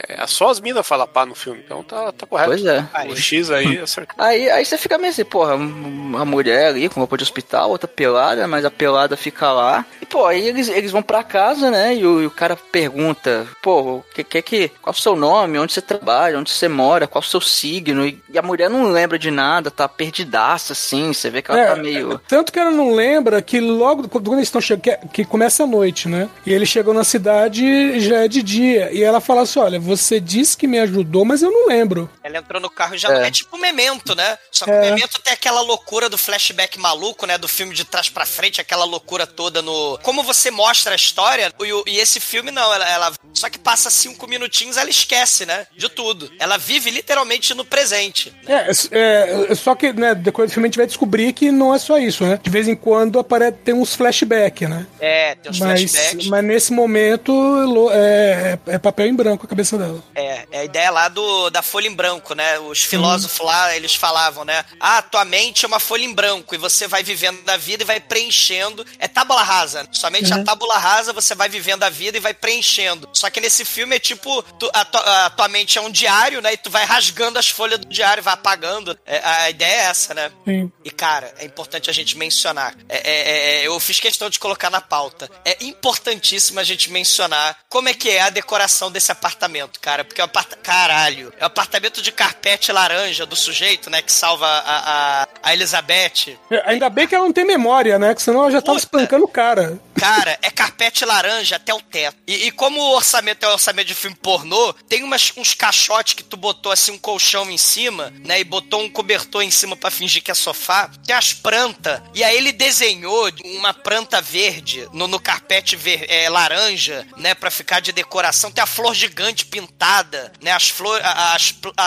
[0.09, 1.61] é só as minas falam pá no filme.
[1.65, 2.49] Então tá, tá correto.
[2.51, 2.85] Pois é.
[3.09, 4.15] O X aí acertou.
[4.19, 7.87] Aí, aí você fica meio assim, porra, uma mulher ali com roupa de hospital, outra
[7.89, 9.85] pelada, mas a pelada fica lá.
[10.03, 11.95] E, pô, aí eles, eles vão pra casa, né?
[11.95, 14.69] E o, e o cara pergunta, pô, o que, que que.
[14.83, 15.61] Qual o seu nome?
[15.61, 16.39] Onde você trabalha?
[16.41, 17.07] Onde você mora?
[17.07, 18.05] Qual o seu signo?
[18.05, 21.13] E, e a mulher não lembra de nada, tá perdidaça, assim.
[21.13, 22.21] Você vê que ela É, tá meio.
[22.27, 25.67] Tanto que ela não lembra que logo quando eles estão chegando, que, que começa a
[25.69, 26.29] noite, né?
[26.45, 28.91] E eles chegam na cidade e já é de dia.
[28.93, 32.11] E ela fala assim: olha, você disse que me ajudou, mas eu não lembro.
[32.25, 34.37] Ela entrou no carro e já não é tipo memento, né?
[34.51, 34.91] Só que o É.
[34.91, 37.39] memento tem aquela loucura do flashback maluco, né?
[37.39, 39.92] Do filme de trás pra frente, aquela loucura toda no.
[39.99, 41.53] Como você mostra a história,
[41.87, 45.67] e, esse filme não, ela, ela- Só que passa cinco minutinhos, ela esquece, né?
[45.77, 46.31] De tudo.
[46.39, 48.33] Ela vive literalmente no presente.
[48.47, 51.75] É, é, é, só que, né, depois do filme a gente vai descobrir que não
[51.75, 52.39] é só isso, né?
[52.43, 54.87] De vez em quando aparece, tem uns flashbacks, né?
[55.01, 56.27] É, tem uns Mas, flashbacks.
[56.29, 60.03] mas nesse momento lo- é, é papel em branco a cabeça dela.
[60.15, 62.59] É, é a ideia lá do, da folha em branco, né?
[62.61, 64.65] Os filósofos lá, eles falavam, né?
[64.79, 67.87] Ah, tua mente é uma folha em branco e você vai vivendo a vida e
[67.87, 68.85] vai preenchendo.
[68.99, 69.72] É tábula rasa.
[69.93, 73.09] Somente a tábula rasa você vai vivendo a vida e vai preenchendo.
[73.13, 76.41] Só que nesse filme é tipo, tu- a, tua, a tua mente é um diário,
[76.41, 76.53] né?
[76.53, 78.99] E tu vai rasgando as folhas do diário, vai apagando.
[79.07, 80.31] É, a ideia é essa, né?
[80.45, 80.71] Sim.
[80.85, 82.75] E, cara, é importante a gente mencionar.
[82.89, 85.31] É, é, é, eu fiz questão de colocar na pauta.
[85.45, 90.05] É importantíssimo a gente mencionar como é que é a decoração desse apartamento, cara.
[90.05, 90.63] Porque é um apartamento.
[90.65, 91.33] Caralho.
[91.39, 94.01] É um apartamento de carpete laranja do sujeito, né?
[94.03, 96.39] Que salva a, a, a Elizabeth.
[96.51, 98.15] É, Ainda bem que ela não tem memória, né?
[98.15, 98.85] Que senão ela já tava Puta.
[98.87, 99.62] espancando o cara.
[99.95, 102.17] Cara, é carpete laranja até o teto.
[102.27, 106.15] E, e como o orçamento é um orçamento de filme pornô, tem umas, uns caixotes
[106.15, 108.41] que tu botou assim um colchão em cima, né?
[108.41, 110.91] E botou um cobertor em cima pra fingir que é sofá.
[111.07, 112.01] Tem as plantas.
[112.15, 117.35] E aí ele desenhou uma planta verde no, no carpete ver, é, laranja, né?
[117.35, 118.51] Pra ficar de decoração.
[118.51, 120.51] Tem a flor gigante pintada, né?
[120.53, 121.83] As, flor, as, a-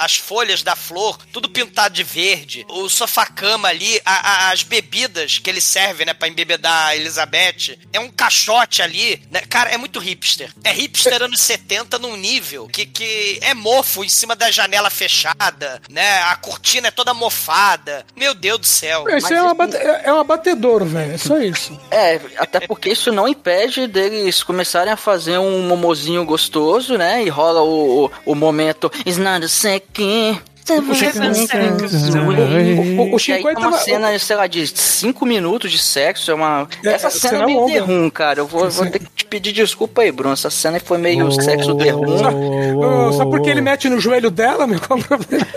[0.00, 2.64] a- as folhas da flor, tudo pintado de verde.
[2.68, 6.14] O sofá-cama ali, a- as bebidas que ele serve, né?
[6.14, 7.78] Pra embebedar a Elizabeth.
[7.92, 9.40] É um caixote ali, né?
[9.48, 10.50] Cara, é muito hipster.
[10.62, 15.80] É hipster anos 70 num nível que, que é mofo em cima da janela fechada,
[15.88, 16.18] né?
[16.24, 18.04] A cortina é toda mofada.
[18.14, 19.04] Meu Deus do céu.
[19.16, 21.12] Isso é, uma bate- é é um abatedouro, velho.
[21.14, 21.78] É só isso.
[21.90, 27.22] É, até porque isso não impede deles começarem a fazer um momozinho gostoso, né?
[27.24, 28.90] E rola o, o, o momento.
[29.00, 30.40] It's not a second.
[30.68, 30.72] O,
[33.02, 36.30] o, o E aí 50 tem uma cena, sei lá, de 5 minutos de sexo.
[36.30, 36.68] É uma.
[36.84, 38.40] É, Essa é, cena cena é meio derrum, cara.
[38.40, 40.32] Eu vou, vou ter que te pedir desculpa aí, Bruno.
[40.32, 42.18] Essa cena foi meio sexo derrum.
[42.18, 45.46] Só, só porque ele mete no joelho dela, meu, qual o problema?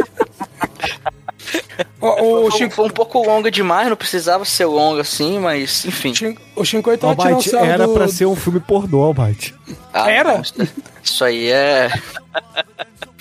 [2.01, 5.85] o, o, Foi, Shin- foi um pouco longa demais, não precisava ser longa assim, mas
[5.85, 6.13] enfim.
[6.55, 9.55] O 50 vai tirar um Almighty, sarro era do- pra ser um filme pornô, Almighty.
[9.93, 10.41] Ah, Era?
[11.03, 11.89] Isso aí é.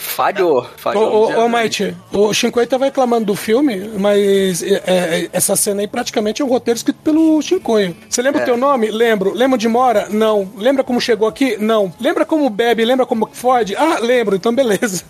[0.09, 0.59] Falhou.
[0.61, 1.33] Ô, Falhou.
[1.37, 5.87] ô, ô Might, o 50 vai reclamando do filme, mas é, é, essa cena aí
[5.87, 7.95] praticamente é um roteiro escrito pelo Shinkoio.
[8.09, 8.91] Você lembra o teu nome?
[8.91, 9.33] Lembro.
[9.33, 10.09] Lembra de Mora?
[10.11, 10.51] Não.
[10.57, 11.57] Lembra como chegou aqui?
[11.59, 11.93] Não.
[12.01, 12.85] Lembra como bebe?
[12.85, 13.77] Lembra como fode?
[13.77, 14.35] Ah, lembro.
[14.35, 15.05] Então beleza.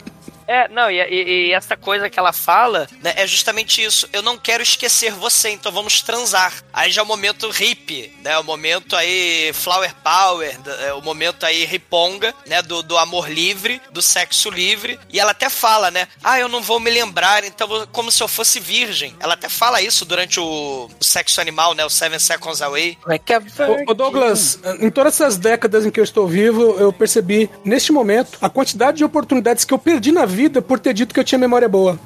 [0.48, 4.08] É, não, e, e- e essa coisa que ela fala né, é justamente isso.
[4.14, 6.54] Eu não quero esquecer você, então vamos transar.
[6.72, 8.38] Aí já é o momento hippie, né?
[8.38, 12.62] O momento aí flower power, da- é, o momento aí riponga, né?
[12.62, 14.98] Do, do amor livre, do sexo livre.
[15.12, 16.08] E ela até fala, né?
[16.24, 19.14] Ah, eu não vou me lembrar, então como se eu fosse virgem.
[19.20, 21.84] Ela até fala isso durante o, o sexo animal, né?
[21.84, 22.96] O Seven Seconds Away.
[23.10, 26.74] É que a Ô, ô, Douglas, em todas essas décadas em que eu estou vivo,
[26.78, 30.94] eu percebi, neste momento, a quantidade de oportunidades que eu perdi na vida por ter
[30.94, 31.98] dito que eu tinha memória boa.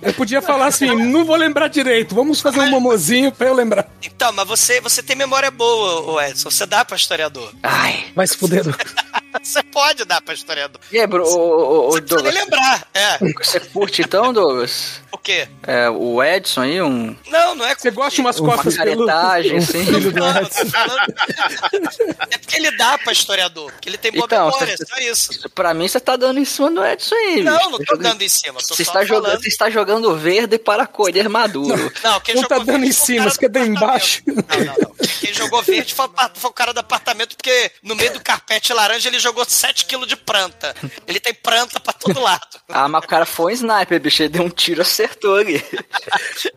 [0.00, 3.88] Eu podia falar assim, não vou lembrar direito, vamos fazer um momozinho pra eu lembrar.
[4.02, 6.50] Então, mas você, você tem memória boa, Edson.
[6.50, 7.52] Você dá pra historiador.
[7.62, 8.06] Ai.
[8.14, 8.64] Vai se fuder.
[9.42, 10.80] Você pode dar pra historiador.
[10.90, 12.88] E aí, bro, ô, ô, Você Douglas, lembrar.
[12.94, 13.18] É.
[13.18, 15.00] você curte então, Douglas?
[15.12, 15.48] O quê?
[15.66, 19.06] É, o Edson aí, um, Não, não é Você gosta de umas uma costas pelo...
[19.06, 19.84] caretagem, assim?
[20.12, 20.26] Não,
[22.30, 23.72] É porque ele dá pra historiador.
[23.80, 25.48] Que ele tem boa Então, memória, só isso.
[25.50, 27.42] Pra mim, você tá dando em cima do Edson aí.
[27.42, 27.70] Não, bicho.
[27.70, 28.60] não Tá tô jogando- dando em cima.
[28.60, 29.42] Tô Você só está, jogando, falando.
[29.42, 31.92] você está jogando verde para colher maduro.
[32.02, 34.22] Não, quem Não tá dando em o cima, você dar embaixo?
[34.26, 34.94] Não, não, não.
[35.20, 39.08] Quem jogou verde foi, foi o cara do apartamento, porque no meio do carpete laranja
[39.08, 40.74] ele jogou 7kg de planta.
[41.06, 42.60] Ele tem planta pra todo lado.
[42.68, 44.22] Ah, mas o cara foi um sniper, bicho.
[44.22, 45.64] Ele deu um tiro, acertou ali.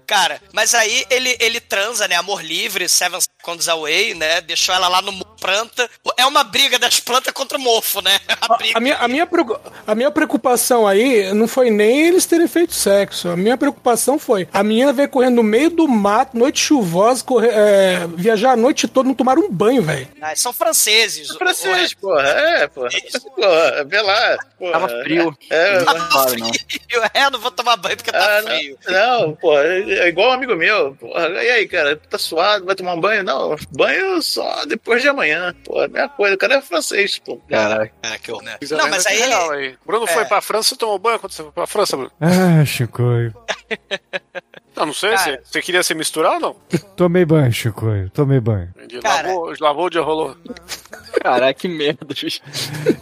[0.06, 2.15] Cara, mas aí ele, ele transa, né?
[2.15, 4.40] Amor livre, Seven Seconds Away, né?
[4.42, 5.90] Deixou ela lá no planta.
[6.16, 8.20] É uma briga das plantas contra o mofo, né?
[8.40, 8.78] A briga.
[8.78, 9.28] A minha, a, minha,
[9.88, 13.30] a minha preocupação aí não foi nem eles terem feito sexo.
[13.30, 17.50] A minha preocupação foi a menina veio correndo no meio do mato, noite chuvosa, correr,
[17.52, 20.08] é, viajar a noite toda, não tomar um banho, velho.
[20.22, 21.30] Ah, são franceses.
[21.32, 21.98] o- o Francês, resto.
[22.00, 22.28] porra.
[22.30, 22.90] É, porra.
[23.36, 24.38] Porra, vê lá.
[24.60, 24.72] Porra.
[24.74, 25.38] Tava frio.
[25.50, 26.52] É, Não tá claro, não.
[26.92, 28.78] Eu, é, não vou tomar banho porque tá Ah, frio.
[28.88, 30.94] não, não, pô, é igual um amigo meu.
[30.96, 33.24] Porra, e aí, cara, tá suado, vai tomar um banho?
[33.24, 33.31] não,
[33.72, 35.54] banho só depois de amanhã.
[35.63, 37.38] Pô, é a mesma coisa, o cara é francês, pô.
[37.50, 37.91] Caralho.
[38.04, 38.58] É, que eu, né?
[38.72, 39.26] Não, mas aí ele.
[39.28, 39.76] real aí.
[39.86, 40.26] Bruno foi É.
[40.26, 42.12] pra França e tomou banho quando você foi pra França, Bruno?
[42.20, 43.34] Ah, Chicoio.
[44.74, 45.24] Não, não sei, Cara.
[45.24, 46.56] você, você queria se misturar ou não?
[46.96, 48.10] Tomei banho, Chicoio.
[48.10, 48.74] Tomei banho.
[48.78, 49.00] Entendi.
[49.02, 49.28] Cara.
[49.28, 50.36] Lavou, lavou o dia rolou.
[51.22, 52.41] Caralho, que merda, bicho.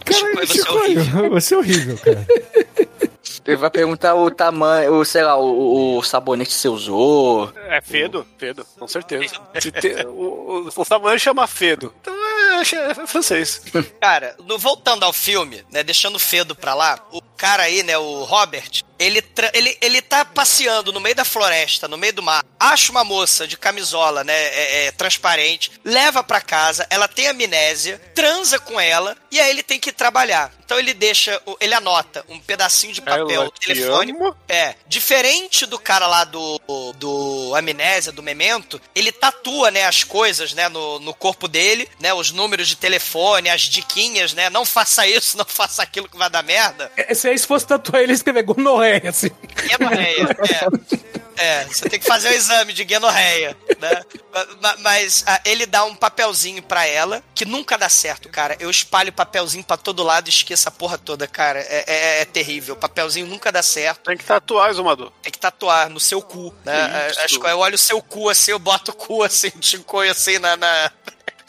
[0.04, 2.26] Caralho, você é você é horrível, cara.
[3.46, 7.52] Ele vai perguntar o tamanho, o, sei lá, o, o sabonete que você usou.
[7.68, 8.26] É Fedo?
[8.38, 9.34] Fedo, com certeza.
[9.60, 11.92] Se tem- o, o, o tamanho chama Fedo.
[12.00, 13.62] Então é, é francês.
[14.00, 17.96] Cara, no- voltando ao filme, né, deixando o Fedo pra lá, o cara aí, né,
[17.96, 19.24] o Robert, ele,
[19.54, 23.48] ele, ele tá passeando no meio da floresta, no meio do mar, acha uma moça
[23.48, 29.16] de camisola, né, é, é, transparente, leva pra casa, ela tem amnésia, transa com ela,
[29.30, 30.52] e aí ele tem que trabalhar.
[30.62, 34.22] Então ele deixa, ele anota um pedacinho de papel Ela te telefônico.
[34.22, 34.36] ama?
[34.48, 36.60] É, diferente do cara lá do,
[36.96, 42.12] do Amnésia, do Memento, ele tatua, né, as coisas, né, no, no corpo dele, né,
[42.12, 46.28] os números de telefone, as diquinhas, né, não faça isso, não faça aquilo que vai
[46.28, 46.92] dar merda.
[47.08, 49.30] Esse se fosse tatuar ele, escrever gonorreia, assim.
[49.78, 51.10] Guenorreia, é.
[51.42, 54.02] É, você tem que fazer o exame de guenorreia, né?
[54.30, 58.56] Ma- ma- Mas ah, ele dá um papelzinho pra ela, que nunca dá certo, cara.
[58.60, 61.60] Eu espalho papelzinho pra todo lado e esqueço a porra toda, cara.
[61.60, 62.74] É, é- é terrível.
[62.74, 64.02] O papelzinho nunca dá certo.
[64.04, 65.10] Tem que tatuar, Exumador.
[65.22, 67.08] Tem que tatuar no seu cu, né?
[67.10, 67.20] Isso.
[67.20, 70.38] Acho que eu olho o seu cu assim, eu boto o cu assim, chicoio assim
[70.38, 70.92] na, na-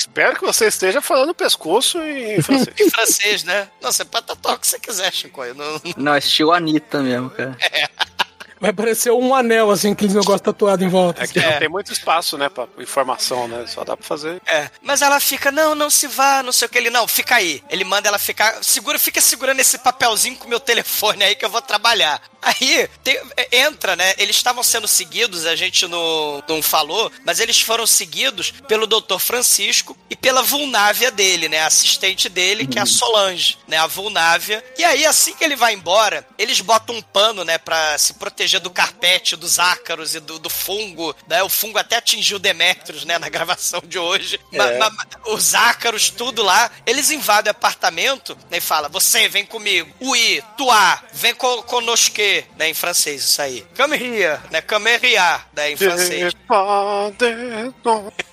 [0.01, 2.75] Espero que você esteja falando pescoço em francês.
[2.79, 3.69] em francês, né?
[3.79, 5.53] Não, você pode tatuar o que você quiser, chicoio.
[5.53, 7.55] Não, Não, é estilo Anitta mesmo, cara.
[8.61, 11.23] Vai parecer um anel, assim, aqueles negócios tatuados em volta.
[11.23, 13.65] É que não tem muito espaço, né, pra informação, né?
[13.65, 14.39] Só dá pra fazer.
[14.45, 16.77] É, mas ela fica, não, não se vá, não sei o que.
[16.77, 17.63] Ele, não, fica aí.
[17.71, 21.43] Ele manda ela ficar, segura, fica segurando esse papelzinho com o meu telefone aí que
[21.43, 22.21] eu vou trabalhar.
[22.41, 27.39] Aí, tem- é, entra, né, eles estavam sendo seguidos, a gente não, não falou, mas
[27.39, 29.19] eles foram seguidos pelo Dr.
[29.19, 33.85] Francisco e pela Vulnávia dele, né, a assistente dele, que é a Solange, né, a
[33.87, 34.63] Vulnávia.
[34.77, 38.50] E aí, assim que ele vai embora, eles botam um pano, né, pra se proteger
[38.59, 43.17] do carpete, dos ácaros e do, do fungo, né, o fungo até atingiu Demetrius, né,
[43.17, 44.39] na gravação de hoje.
[44.51, 49.27] Ma- ma- ma- os ácaros, tudo lá, eles invadem o apartamento né, e falam, você
[49.27, 52.11] vem comigo, oui, toi, vem co conosco,
[52.57, 53.65] né, em francês isso aí.
[53.75, 56.33] Come here, né, come here, né, em francês.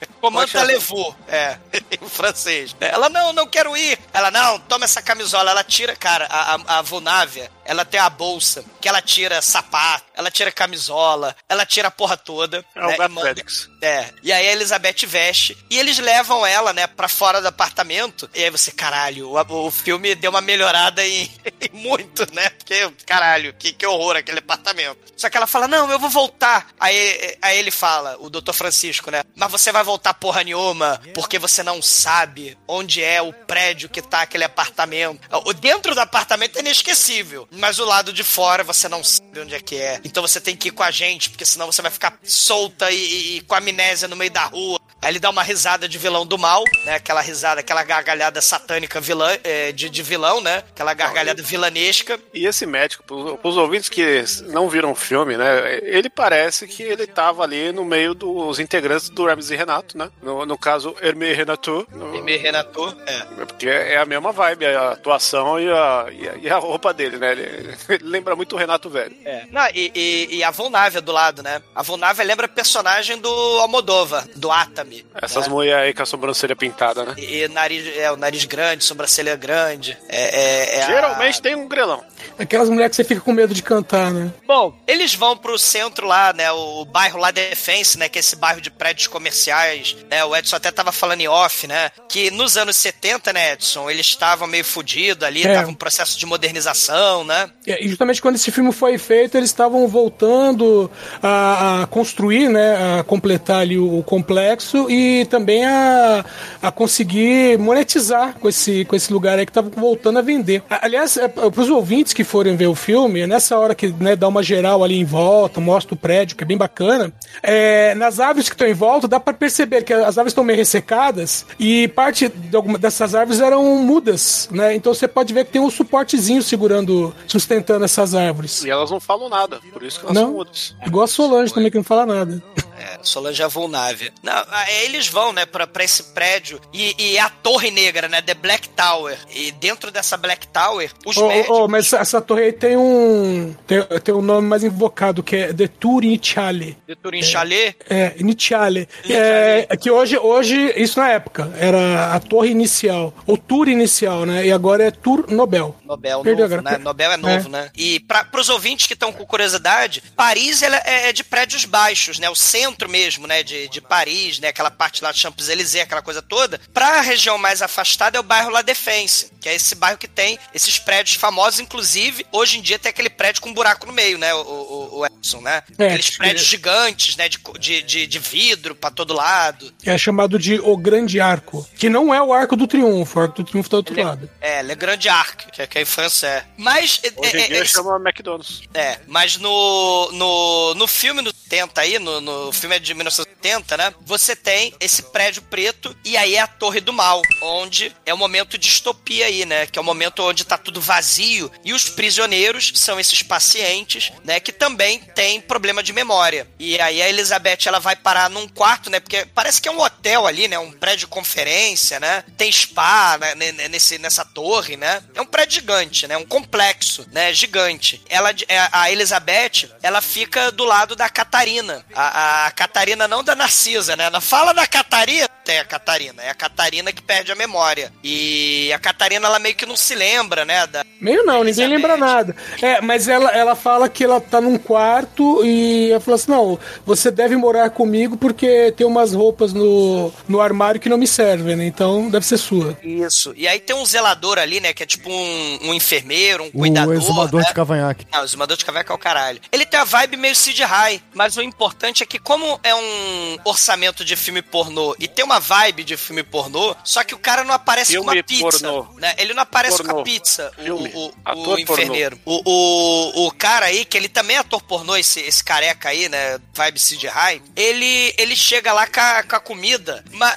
[0.21, 1.59] Comanda levou, é,
[2.01, 2.75] em francês.
[2.81, 3.97] Ela, não, não quero ir.
[4.13, 5.51] Ela, não, toma essa camisola.
[5.53, 10.07] Ela tira, cara, a, a, a Vulnávia, ela tem a bolsa, que ela tira sapato,
[10.15, 12.65] ela tira camisola, ela tira a porra toda.
[12.75, 13.71] É o né, e Gato Félix.
[13.81, 18.29] É, e aí a Elizabeth veste e eles levam ela, né, pra fora do apartamento.
[18.35, 22.51] E aí você, caralho, o, o filme deu uma melhorada em, em muito, né?
[22.51, 24.99] Porque, caralho, que, que horror aquele apartamento.
[25.17, 26.69] Só que ela fala, não, eu vou voltar.
[26.79, 28.53] Aí, aí ele fala, o Dr.
[28.53, 29.23] Francisco, né?
[29.35, 34.01] Mas você vai voltar porra nenhuma, porque você não sabe onde é o prédio que
[34.03, 35.21] tá aquele apartamento.
[35.45, 39.55] O dentro do apartamento é inesquecível, mas o lado de fora você não sabe onde
[39.55, 40.01] é que é.
[40.05, 42.97] Então você tem que ir com a gente, porque senão você vai ficar solta e,
[42.97, 44.79] e- e com amnésia no meio da rua.
[45.01, 46.97] Aí ele dá uma risada de vilão do mal, né?
[46.97, 50.57] Aquela risada, aquela gargalhada satânica vilã, é, de, de vilão, né?
[50.73, 52.19] Aquela gargalhada vilanesca.
[52.35, 55.79] E esse médico, pros, pros ouvintes que não viram o filme, né?
[55.85, 60.11] Ele parece que ele tava ali no meio dos integrantes do Hermes e Renato, né?
[60.21, 61.87] No, no caso, Hermes e Renato.
[61.93, 63.21] no- Hermé Renato, é.
[63.45, 67.19] Porque é a mesma vibe, a atuação e a, e a, e a roupa dele,
[67.19, 67.33] né?
[67.33, 69.17] Ele, ele lembra muito o Renato velho.
[69.25, 69.45] É.
[69.53, 71.63] Não, e, e- e a Vulnávia do lado, né?
[71.73, 75.05] A Vulnávia lembra personagem do Almodova, do Atami.
[75.21, 75.53] Essas né?
[75.53, 77.15] mulheres aí com a sobrancelha pintada, né?
[77.19, 79.97] E, e nariz, é, o nariz grande, sobrancelha grande.
[80.09, 82.03] É, é- é a- Geralmente tem um grelão.
[82.39, 84.33] Aquelas mulheres que você fica com medo de cantar, né?
[84.47, 86.51] Bom, eles vão pro centro lá, né?
[86.53, 88.09] O bairro lá Defense, né?
[88.09, 90.25] Que é esse bairro de prédios comerciais, né?
[90.25, 91.91] O Edson até tava falando em off, né?
[92.09, 93.91] Que nos anos 70, né, Edson?
[93.91, 95.55] Eles estavam meio fudidos ali, É.
[95.55, 97.51] tava um processo de modernização, né?
[97.67, 100.91] É, E justamente quando esse filme foi feito, eles estavam voltando
[101.23, 106.25] a, a construir, né, a completar ali o, o complexo e também a,
[106.63, 110.63] a conseguir monetizar com esse, com esse lugar aí que estavam voltando a vender.
[110.69, 114.15] Aliás, é, para os ouvintes que forem ver o filme, é nessa hora que né,
[114.17, 118.21] dá uma geral ali em volta, mostra o prédio, que é bem bacana, é, nas
[118.21, 121.89] árvores que estão em volta, dá para perceber que as árvores estão meio ressecadas e
[121.89, 124.75] parte de alguma dessas árvores eram mudas, né?
[124.75, 128.65] Então você pode ver que tem um suportezinho segurando, sustentando essas árvores.
[128.65, 130.75] E elas não falam nada, por isso que elas são Não, mudas.
[130.87, 132.43] igual a Solange também, que não fala nada.
[132.79, 134.13] É, Solange Avulnave.
[134.23, 138.21] Não, aí eles vão, né, pra, pra esse prédio e, e a Torre Negra, né,
[138.23, 139.19] The Black Tower.
[139.35, 141.57] E dentro dessa Black Tower, os ô, médicos...
[141.59, 143.55] ô, mas essa- torre aí tem um.
[143.67, 146.77] Tem, tem um nome mais invocado, que é The Tour Iniziale.
[146.87, 148.89] de Turin Chalet, É, Iniziale.
[149.09, 154.27] É, é que hoje, hoje, isso na época, era a torre inicial, ou tour inicial,
[154.27, 154.47] né?
[154.47, 155.75] E agora é Tour Nobel.
[155.85, 156.77] Nobel Perdeu novo, agora.
[156.79, 156.85] né?
[156.85, 157.51] Nobel é novo, É.
[157.51, 157.71] né?
[157.77, 162.19] E para os ouvintes que estão com curiosidade, Paris ela é é de prédios baixos,
[162.19, 162.29] né?
[162.29, 163.43] O centro mesmo, né?
[163.43, 164.49] De, de Paris, né?
[164.49, 166.61] Aquela parte lá de Champs-Élysées, aquela coisa toda.
[166.73, 170.09] Para a região mais afastada é o bairro La Défense, que é esse bairro que
[170.09, 171.61] tem esses prédios famosos.
[171.61, 174.33] Inclusive, hoje em dia tem aquele prédio com um buraco no meio, né?
[174.35, 175.63] O, o, o Edson, né?
[175.79, 177.29] É, Aqueles que- prédios gigantes, né?
[177.29, 179.73] De, de, de, de vidro para todo lado.
[179.85, 181.69] É chamado de O Grande Arco.
[181.77, 184.31] Que não é o Arco do Triunfo, o Arco do Triunfo tá do outro lado.
[184.41, 186.45] É, Le Grand Arc, que, que em França é.
[186.57, 187.01] Mas.
[187.17, 188.63] Hoje é, em é, dia é, chama McDonald's.
[188.75, 193.77] É, mas no, no, no filme do 70 aí, no, no filme é de 1970,
[193.77, 193.95] né?
[194.05, 198.19] Você tem esse prédio preto e aí é a Torre do Mal, onde é o
[198.19, 199.67] momento de distopia aí, né?
[199.67, 204.41] Que é o momento onde tá tudo vazio e os prisioneiros são esses pacientes, né?
[204.41, 206.47] Que também têm problema de memória.
[206.59, 209.01] E aí a Elizabeth, ela vai parar num quarto, né?
[209.01, 210.59] Porque parece que é um hotel ali, né?
[210.59, 212.25] Um prédio de conferência, né?
[212.37, 213.35] Tem spa né?
[213.35, 215.03] ne- nesse, nessa torre, né?
[215.15, 216.17] É um prédio gigante, né?
[216.17, 217.33] Um complexo, né?
[217.33, 218.03] Gigante.
[218.09, 221.85] Ela, é, a Elizabeth, ela fica do lado da Catarina.
[221.95, 224.05] A, a Catarina não da Narcisa, né?
[224.05, 226.23] Ela fala da Catarina, tem a Catarina.
[226.23, 227.91] É a Catarina que perde a memória.
[228.05, 230.67] E a Catarina, ela meio que não se lembra, né?
[230.67, 232.37] Da, Meio não, ninguém lembra nada.
[232.61, 236.59] É, mas ela, ela fala que ela tá num quarto e ela fala assim: não,
[236.85, 241.57] você deve morar comigo porque tem umas roupas no, no armário que não me servem,
[241.57, 241.65] né?
[241.65, 242.77] Então deve ser sua.
[242.83, 243.33] Isso.
[243.35, 244.75] E aí tem um zelador ali, né?
[244.75, 246.95] Que é tipo um, um enfermeiro, um O cuidador.
[246.95, 247.47] exumador né?
[247.49, 248.07] de cavanhaque.
[248.13, 249.41] Não, o exumador de cavanhaque é o caralho.
[249.51, 253.39] Ele tem a vibe meio Sid High, mas o importante é que, como é um
[253.45, 257.45] orçamento de filme pornô e tem uma vibe de filme pornô, só que o cara
[257.45, 258.69] não aparece com Filme uma pizza.
[258.69, 258.93] pornô.
[258.99, 259.15] Né?
[259.19, 260.01] Ele não aparece com Pornô.
[260.01, 260.93] a pizza, o, Filme.
[260.95, 262.21] o, o, o enfermeiro.
[262.25, 266.09] O, o, o cara aí, que ele também é ator pornô, esse, esse careca aí,
[266.09, 266.39] né?
[266.55, 270.37] Vibe Sid High, ele, ele chega lá com a, com a comida, mas.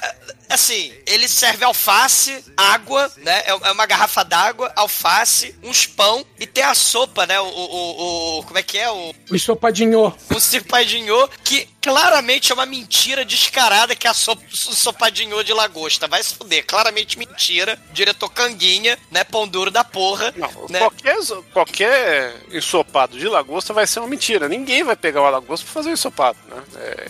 [0.52, 3.42] Assim, ele serve alface, água, né?
[3.46, 7.38] É é uma garrafa d'água, alface, uns pão e tem a sopa, né?
[7.40, 8.90] O, o, o- como é que é?
[8.90, 10.14] O, O ensopadinho.
[10.34, 15.52] o cipadinho, que claramente é uma mentira descarada que é a sopa, o sopadinho de
[15.52, 16.06] lagosta.
[16.08, 17.78] Vai se fuder, claramente mentira.
[17.92, 19.24] Diretor Canguinha, né?
[19.24, 20.32] Pão duro da porra.
[20.36, 20.78] Não, né?
[20.80, 21.16] qualquer,
[21.52, 24.48] qualquer ensopado de lagosta vai ser uma mentira.
[24.48, 26.62] Ninguém vai pegar uma lagosta pra fazer um ensopado, né?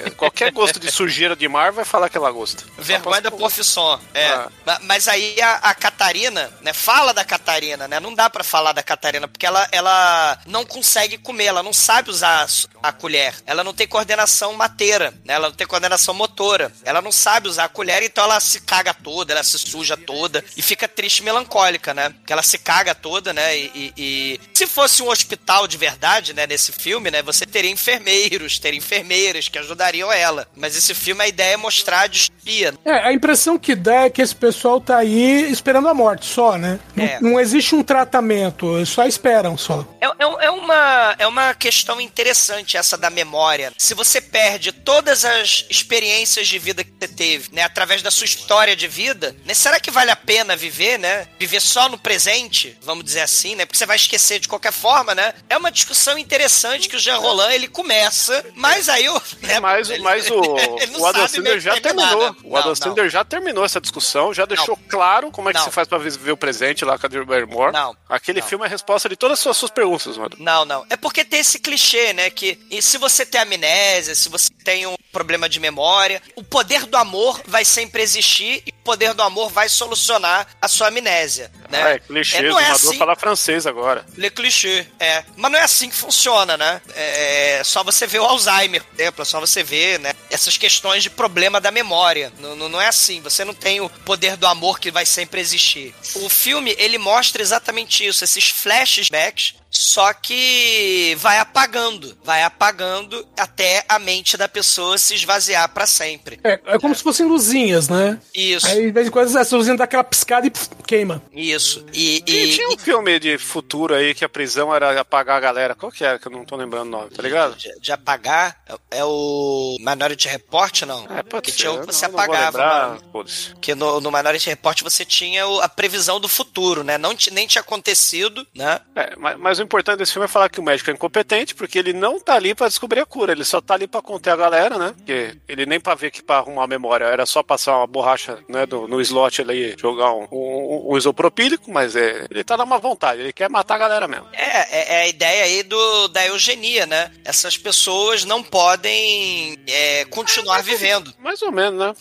[0.07, 2.62] É, qualquer gosto de sujeira de mar vai falar que é lagosta.
[2.78, 4.01] Vergonha da profissão.
[4.14, 4.26] É.
[4.28, 4.49] Ah.
[4.66, 6.72] Ma- Mas aí a, a Catarina, né?
[6.72, 8.01] Fala da Catarina, né?
[8.01, 12.11] Não dá pra falar da Catarina, porque ela, ela não consegue comer, ela não sabe
[12.11, 12.47] usar
[12.83, 13.35] a, a colher.
[13.47, 15.35] Ela não tem coordenação mateira, né?
[15.35, 16.72] Ela não tem coordenação motora.
[16.85, 20.45] Ela não sabe usar a colher, então ela se caga toda, ela se suja toda
[20.57, 22.11] e fica triste e melancólica, né?
[22.11, 23.57] Porque ela se caga toda, né?
[23.57, 26.47] E, e- e se fosse um hospital de verdade, né?
[26.47, 27.22] Nesse filme, né?
[27.22, 30.47] Você teria enfermeiros, teria enfermeiras que ajudariam ela.
[30.57, 32.74] Mas esse filme, a ideia é mostrar a distopia.
[32.85, 36.57] É, a impressão que dá é que esse pessoal tá aí esperando a morte só,
[36.59, 36.79] né?
[36.97, 37.19] Não- É.
[37.21, 39.87] Não, existe um tratamento, eles só esperam só.
[40.01, 43.73] É, é- é uma, é uma questão interessante essa da memória.
[43.79, 48.25] Se você perde todas as experiências de vida que você teve, né, através da sua
[48.25, 51.27] história de vida, né, será que vale a pena viver, né?
[51.39, 53.65] Viver só no presente, vamos dizer assim, né?
[53.67, 55.35] Porque você vai esquecer de qualquer forma, né?
[55.49, 59.23] É uma discussão interessante que o Jean Roland ele começa, mas aí o.
[59.43, 62.31] Né, Mas, ele- mas o, ele não o Adam Sandler já terminar, terminou.
[62.31, 62.37] né?
[62.45, 65.65] O Adam Não, Sandler já terminou essa discussão, já deixou claro como é que Não.
[65.65, 67.73] se faz pra viver o presente lá com a Drew Barrymore.
[67.73, 67.97] Não.
[68.09, 68.47] Aquele Não.
[68.47, 70.37] filme é a resposta de todas as suas, suas perguntas, mano.
[70.39, 70.87] Não, não.
[70.89, 72.31] É porque tem esse clichê, né?
[72.31, 76.97] Que se você tem amnésia, se você tem um problema de memória, o poder do
[76.97, 81.83] amor vai sempre existir e o poder do amor vai solucionar a sua amnésia, né?
[81.83, 82.99] Ah, é clichê, É, o não é assim.
[82.99, 84.05] fala francês agora.
[84.16, 85.25] Le clichê, é.
[85.37, 86.81] Mas não é assim que funciona, né?
[86.95, 90.12] É é só você ver o Alzheimer, por exemplo, é só você ver, né?
[90.31, 92.33] Essas questões de problema da memória.
[92.39, 93.20] Não, não, não é assim.
[93.23, 95.95] Você não tem o poder do amor que vai sempre existir.
[96.16, 103.83] O filme, ele mostra exatamente isso, esses flashbacks, só que vai apagando, vai apagando até
[103.89, 106.39] a mente da pessoa se esvaziar pra sempre.
[106.45, 108.20] É, é como se fossem luzinhas, né?
[108.35, 111.23] Isso, Aí, de vez em quando, essa luzinha dá aquela piscada e pf, queima.
[111.33, 111.87] isso.
[111.93, 115.41] E, E, e, tinha um filme de futuro aí que a prisão era apagar a
[115.41, 115.75] galera.
[115.75, 116.18] Qual que era?
[116.18, 117.57] Que eu não tô lembrando o nome, tá ligado?
[117.57, 121.07] de, de apagar é, é o Minority Report, não?
[121.16, 121.59] É, pode que ser.
[121.59, 123.49] tinha, eu você não, não vou apagava, foda-se.
[123.51, 126.99] Porque no, no Minority Report você tinha o- a previsão do futuro, né?
[126.99, 128.81] Não, nem tinha acontecido, né?
[128.95, 131.79] É, mas, mas o importante desse filme é falar que o médico é incompetente, porque
[131.79, 134.37] ele não tá ali pra descobrir a cura, ele só tá ali pra conter a
[134.37, 134.93] galera, né?
[134.97, 138.39] Porque ele nem pra ver que pra arrumar a memória era só passar uma borracha
[138.49, 142.67] né, do- no slot ali, jogar um, um, um isopropílico, mas é, ele tá na
[142.67, 144.27] má vontade, ele quer matar a galera mesmo.
[144.33, 147.11] É, é, é a ideia aí do, da eugenia, né?
[147.25, 151.13] Essas pessoas não podem é, continuar vivendo.
[151.21, 151.95] Mais ou menos, né?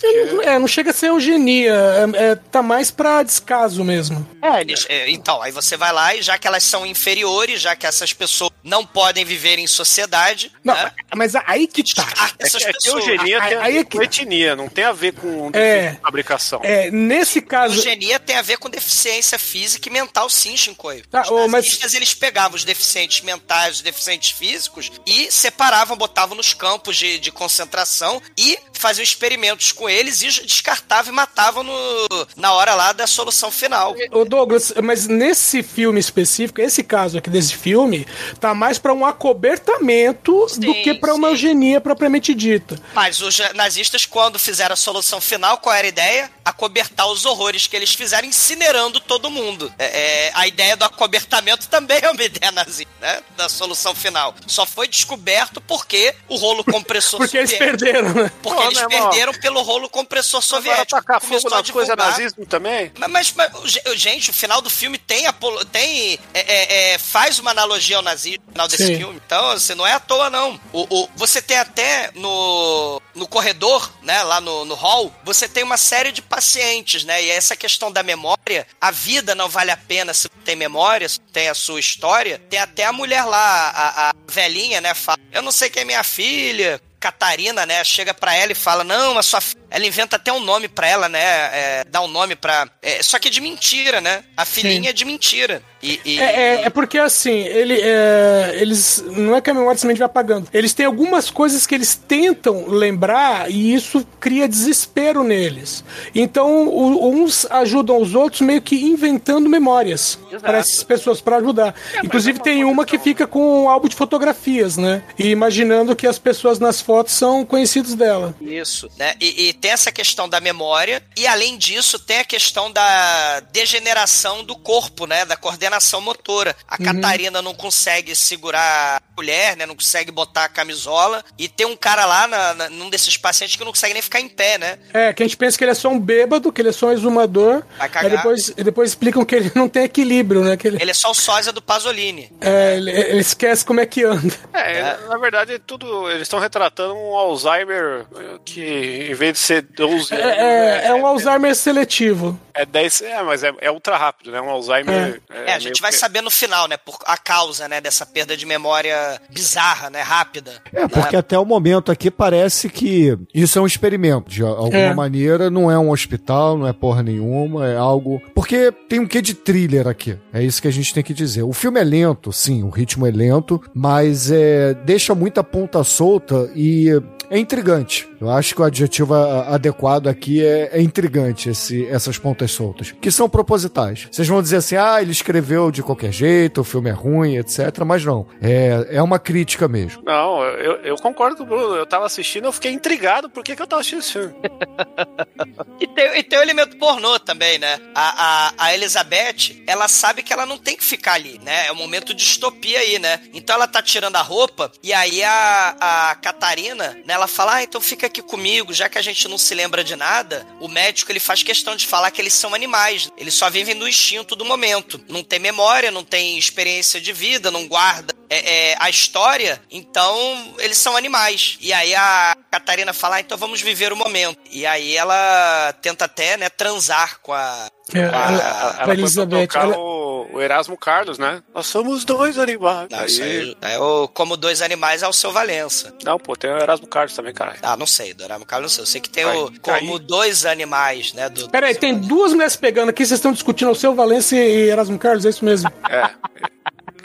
[0.44, 1.74] É, não chega a ser eugenia,
[2.16, 4.26] é, é, tá mais pra descaso mesmo.
[4.42, 7.76] É, eles- é, então, aí você vai lá e já que elas são inferiores, já
[7.76, 10.92] que essas pessoas não podem viver em sociedade, Não, né?
[11.16, 12.08] mas aí que tá.
[12.40, 13.08] É Essas que, é que pessoas.
[13.08, 15.52] eugenia aí- tem a aí ver é que- com etnia, não tem a ver com
[15.54, 15.96] É.
[16.02, 16.60] fabricação.
[16.64, 17.76] É, nesse caso.
[17.76, 21.06] Eugenia tem a ver com deficiência física e mental, sim, Shinkoio.
[21.08, 25.98] Tá, os ô, mas- nazistas, eles pegavam os deficientes mentais, os deficientes físicos e separavam,
[25.98, 31.64] botavam nos campos de, de concentração e faziam experimentos com eles e descartavam e matavam
[31.64, 33.96] no, na hora lá da solução final.
[34.12, 38.08] Ô Douglas, mas nesse filme específico, esse caso aqui desse filme,
[38.40, 42.80] tá mais pra um acobertamento do Sim, que pra uma eugenia propriamente dita.
[42.94, 46.32] Mas os nazistas, quando fizeram a solução final, qual era a ideia?
[46.44, 49.72] Acobertar os horrores que eles fizeram incinerando todo mundo.
[49.78, 53.22] É, é, a ideia do acobertamento também é uma ideia nazista, né?
[53.38, 54.34] Da solução final.
[54.48, 58.32] Só foi descoberto porque o rolo compressor Porque eles perderam, né?
[58.42, 59.10] Porque Pô, eles irmão.
[59.10, 60.88] perderam pelo rolo compressor Agora soviético.
[61.02, 62.92] tacar fogo nas coisas nazismo também?
[62.98, 63.52] Mas, mas, mas,
[63.96, 68.02] gente, o final do filme tem, apolo- tem é, é, é, faz uma analogia ao
[68.04, 68.98] nazismo no final desse Sim.
[68.98, 69.22] filme.
[69.26, 70.60] Então, assim, não é à toa, não.
[70.74, 75.64] O, o- você tem até no, no corredor, né, lá no, no hall, você tem
[75.64, 77.24] uma série de pacientes, né?
[77.24, 81.20] E essa questão da memória, a vida não vale a pena se tem memória, se
[81.20, 82.42] tem a sua história.
[82.50, 85.86] Tem até a mulher lá, a, a velhinha, né, fala, eu não sei quem é
[85.86, 89.60] minha filha, Catarina, né, chega pra ela e fala: Não, a sua filha.
[89.74, 91.20] Ela inventa até um nome pra ela, né?
[91.24, 92.68] é, dá um nome pra.
[92.82, 94.22] é, só que é de mentira, né?
[94.36, 95.64] A filhinha é de mentira.
[95.82, 99.02] E, e- É, é- é porque assim, ele, é, eles.
[99.08, 100.50] Não é que a memória simplesmente vai apagando.
[100.54, 105.86] Eles têm algumas coisas que eles tentam lembrar e isso cria desespero neles.
[106.14, 111.74] Então, o- uns ajudam os outros meio que inventando memórias para essas pessoas para ajudar.
[112.04, 115.02] Inclusive, tem uma que fica com um álbum de fotografias, né?
[115.18, 118.36] E imaginando que as pessoas nas fotos são conhecidos dela.
[118.42, 119.14] Isso, né?
[119.20, 124.44] E, e tem essa questão da memória, e além disso, tem a questão da degeneração
[124.44, 125.26] do corpo, né?
[125.26, 126.21] Da coordenação motora.
[126.68, 129.66] A Catarina não consegue segurar a mulher, né?
[129.66, 131.24] Não consegue botar a camisola.
[131.38, 134.20] E tem um cara lá, na, na- num desses pacientes, que não consegue nem ficar
[134.20, 134.80] em pé, né?
[134.94, 136.88] É, que a gente pensa que ele é só um bêbado, que ele é só
[136.88, 137.64] um exumador.
[137.78, 138.12] Vai Aí cagar.
[138.12, 140.58] depois, e depois explicam que ele não tem equilíbrio, né?
[140.58, 142.32] Que ele, Ele é só o sósia do Pasolini.
[142.42, 144.34] é, ele, ele esquece como é que anda.
[144.54, 146.10] É, na verdade, tudo.
[146.10, 148.06] Eles estão retratando um Alzheimer
[148.46, 152.40] que, em vez de ser 12 anos, É, é um Alzheimer seletivo.
[152.54, 153.02] é 10.
[153.02, 154.42] É, mas é, é ultra rápido, né?
[154.42, 155.22] Um Alzheimer.
[155.30, 156.78] É, a gente vai que- saber no final, né?
[156.78, 157.82] Por a causa, né?
[157.82, 160.02] Dessa perda de memória bizarra, né?
[160.02, 160.52] Rápida.
[160.74, 164.30] É, porque até o momento aqui parece que isso é um experimento.
[164.30, 164.94] De alguma É.
[164.94, 168.22] maneira, não é um hospital, não é porra nenhuma, é algo.
[168.36, 170.18] Porque tem um quê de thriller aqui.
[170.34, 171.44] É isso que a gente tem que dizer.
[171.44, 176.50] O filme é lento, sim, o ritmo é lento, mas é, deixa muita ponta solta
[176.56, 176.90] e
[177.30, 178.08] é intrigante.
[178.22, 183.10] Eu acho que o adjetivo adequado aqui é, é intrigante, esse, essas pontas soltas, que
[183.10, 184.08] são propositais.
[184.12, 187.80] Vocês vão dizer assim, ah, ele escreveu de qualquer jeito, o filme é ruim, etc.
[187.84, 190.04] Mas não, é, é uma crítica mesmo.
[190.06, 191.76] Não, eu, eu concordo com o Bruno.
[191.76, 193.28] Eu tava assistindo, eu fiquei intrigado.
[193.28, 194.36] Por que, que eu tava assistindo esse filme?
[195.80, 197.80] E tem, e tem o elemento pornô também, né?
[197.96, 201.66] A, a, a Elizabeth, ela sabe que ela não tem que ficar ali, né?
[201.66, 203.20] É um momento de distopia aí, né?
[203.34, 205.76] Então ela tá tirando a roupa e aí a,
[206.12, 207.14] a Catarina, né?
[207.16, 209.96] Ela fala, ah, então fica aqui comigo, já que a gente não se lembra de
[209.96, 210.46] nada.
[210.60, 213.10] O médico, ele faz questão de falar que eles são animais.
[213.18, 215.02] Eles só vivem no instinto do momento.
[215.08, 219.62] Não tem memória, não tem experiência de vida, não guarda é, é, a história.
[219.70, 221.58] Então, eles são animais.
[221.60, 224.38] E aí a Catarina fala, ah, então vamos viver o momento.
[224.50, 227.68] E aí ela tenta até, né, transar com a...
[227.94, 231.44] É, a- ela- Ela pra foi Elizabeth, ela- o, o Erasmo Carlos, né?
[231.54, 232.88] Nós somos dois animais.
[232.90, 235.94] Não, isso Aí- é o Como Dois Animais é o seu Valença.
[236.06, 237.60] Não, pô, tem o Erasmo Carlos também, caralho.
[237.62, 238.82] Ah, não sei, Dorama Carlos, não sei.
[238.84, 240.00] Eu sei que tem Vai, o tá Como aí.
[240.00, 241.28] Dois Animais, né?
[241.28, 244.98] Do, Peraí, tem duas mulheres pegando aqui, vocês estão discutindo o seu Valência e Erasmo
[244.98, 245.70] Carlos, é isso mesmo?
[245.90, 246.10] É.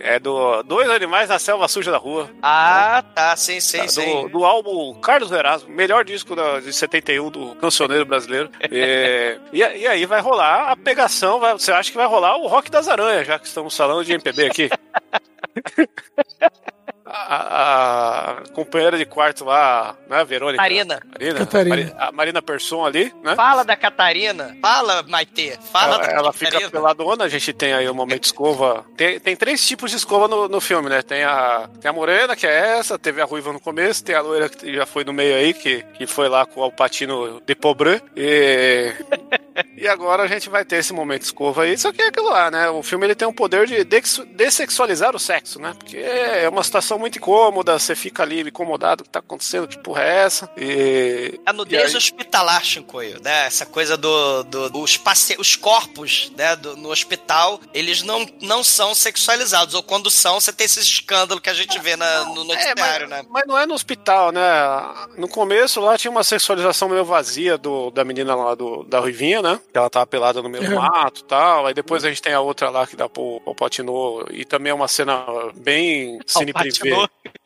[0.09, 2.31] É do Dois Animais na Selva Suja da Rua.
[2.41, 4.23] Ah, tá, sim, sim, Tá, sim.
[4.23, 8.49] do, do álbum Carlos Erasmo, melhor disco da, de 71 do cancioneiro brasileiro.
[8.71, 12.47] É, e, e aí vai rolar a pegação, vai- você acha que vai rolar o
[12.47, 14.71] Rock das Aranhas, já que estamos falando de MPB aqui.
[17.09, 20.61] A- a- com companheira de quarto lá, né, Verônica?
[20.61, 21.01] Marina.
[21.13, 21.39] Marina.
[21.39, 21.95] Catarina.
[21.99, 23.35] A Marina Persson ali, né?
[23.37, 24.57] Fala da Catarina.
[24.61, 25.57] Fala, Maitê.
[25.73, 26.71] Fala ela, da ela fica Catarina.
[26.71, 28.85] peladona, a gente tem aí o momento escova.
[28.97, 31.01] Tem, tem três tipos de escova no, no filme, né?
[31.01, 34.21] Tem a, tem a morena, que é essa, teve a ruiva no começo, tem a
[34.21, 37.55] loira que já foi no meio aí, que, que foi lá com o Alpatino de
[37.55, 38.01] Pobré.
[38.17, 38.93] E,
[39.77, 41.77] e agora a gente vai ter esse momento escova aí.
[41.79, 42.69] Só que é aquilo lá, né?
[42.71, 43.85] O filme ele tem um poder de
[44.35, 45.75] dessexualizar o sexo, né?
[45.79, 49.79] Porque é uma situação muito incômoda, você fica ali incomodado, o que tá acontecendo, que
[49.79, 50.51] porra é essa?
[50.57, 51.41] E.
[51.47, 53.47] A nudez aí- hospitalar, Shinkoio, né?
[53.47, 58.63] Essa coisa do, do os, paci- os corpos, né, do- no hospital, eles não, não
[58.63, 59.75] são sexualizados.
[59.75, 63.09] Ou quando são, você tem esse escândalo que a gente vê na- no É, noticiário,
[63.09, 63.27] mas, né?
[63.31, 64.43] mas não é no hospital, né?
[65.17, 69.43] No começo lá tinha uma sexualização meio vazia do, da menina lá do, da Ruivinha,
[69.53, 69.61] né?
[69.73, 71.67] Que ela tava pelada no meio do mato e tal.
[71.67, 74.25] Aí depois a gente tem a outra lá que dá pro, pro Patinô.
[74.31, 75.25] E também é uma cena
[75.55, 76.91] bem cine privê.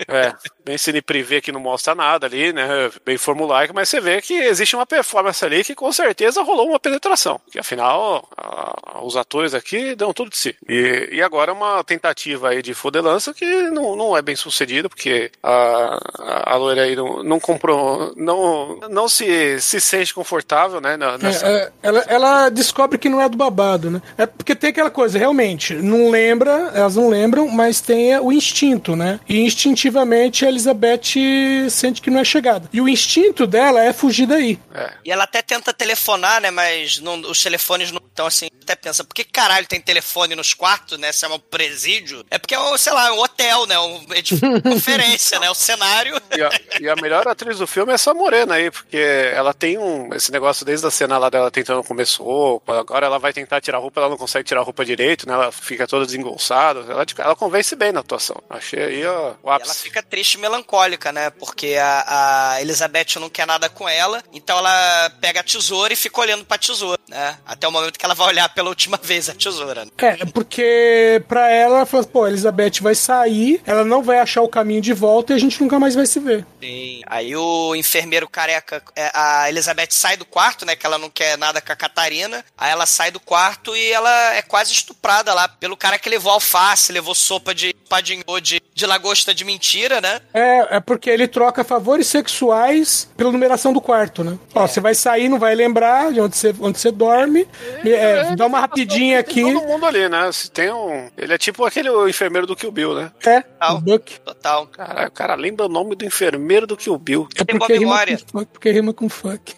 [0.09, 0.33] É,
[0.65, 2.91] bem cine privê que não mostra nada ali, né?
[3.05, 6.81] Bem formulaico, mas você vê que existe uma performance ali que com certeza rolou uma
[6.81, 7.41] penetração.
[7.51, 10.57] Que afinal, a- os atores aqui dão tudo de si.
[10.69, 15.31] E, e agora uma tentativa aí de fodelança que não, não é bem sucedida, porque
[15.43, 20.97] a, a, loira aí não, não comprou, não, não se, se sente confortável, né?
[20.97, 24.01] na- nessa- É, é, ela, ela descobre que não é do babado, né?
[24.17, 28.95] É porque tem aquela coisa, realmente, não lembra, elas não lembram, mas tem o instinto,
[28.97, 29.21] né?
[29.29, 32.69] E instintivamente a Elizabeth sente que não é chegada.
[32.73, 34.59] E o instinto dela é fugir daí.
[35.05, 36.51] E ela até tenta telefonar, né?
[36.51, 38.49] Mas não- os telefones não estão assim.
[38.63, 41.11] Até pensa, por que caralho tem telefone nos quartos, né?
[41.13, 42.25] Se é um presídio?
[42.31, 43.79] É porque é, um, sei lá, é um hotel, né?
[43.79, 45.51] Um edifício de conferência, né?
[45.51, 46.15] O cenário.
[46.37, 49.77] E a, e a melhor atriz do filme é essa morena aí, porque ela tem
[49.79, 53.61] um, esse negócio desde a cena lá dela tentando começar roupa, agora ela vai tentar
[53.61, 55.35] tirar a roupa, ela não consegue tirar a roupa direito, né?
[55.35, 56.81] Ela fica toda desengolçada.
[56.89, 58.37] Ela, ela convence bem na atuação.
[58.49, 59.83] Achei aí ó, o E ela ápice.
[59.83, 61.31] fica triste e melancólica, né?
[61.31, 65.97] Porque a, a Elizabeth não quer nada com ela, então ela pega a tesoura e
[65.97, 67.39] fica olhando pra tesoura, né?
[67.47, 69.85] Até o momento que ela vai olhar pela última vez a tesoura.
[69.85, 69.91] né?
[69.99, 74.43] É, porque pra ela, ela fala, pô, a Elizabeth vai sair, ela não vai achar
[74.43, 76.45] o caminho de volta e a gente nunca mais vai se ver.
[76.61, 77.01] Sim.
[77.07, 80.75] Aí o enfermeiro careca, é, a Elizabeth sai do quarto, né?
[80.77, 82.45] Que ela não quer nada com a Catarina.
[82.59, 86.33] Aí ela sai do quarto e ela é quase estuprada lá pelo cara que levou
[86.33, 90.21] alface, levou sopa de padinho de, de lagosta de mentira, né?
[90.33, 94.39] É, é porque ele troca favores sexuais pela numeração do quarto, né?
[94.55, 97.47] Ó, você vai sair, não vai lembrar de onde você, onde você dorme.
[97.85, 99.43] É, dá uma rapidinha aqui.
[99.43, 100.31] Todo mundo ali, né?
[100.33, 101.09] Se tem um.
[101.17, 103.11] Ele é tipo aquele enfermeiro do Kill Bill, né?
[103.25, 103.77] É, Total.
[103.77, 104.21] o Buck.
[104.21, 104.67] Total.
[104.67, 107.29] Caralho, o cara lembra o nome do enfermeiro do Kill Bill.
[107.37, 108.19] É porque rima, memória.
[108.19, 109.55] com fuck, porque rima com fuck.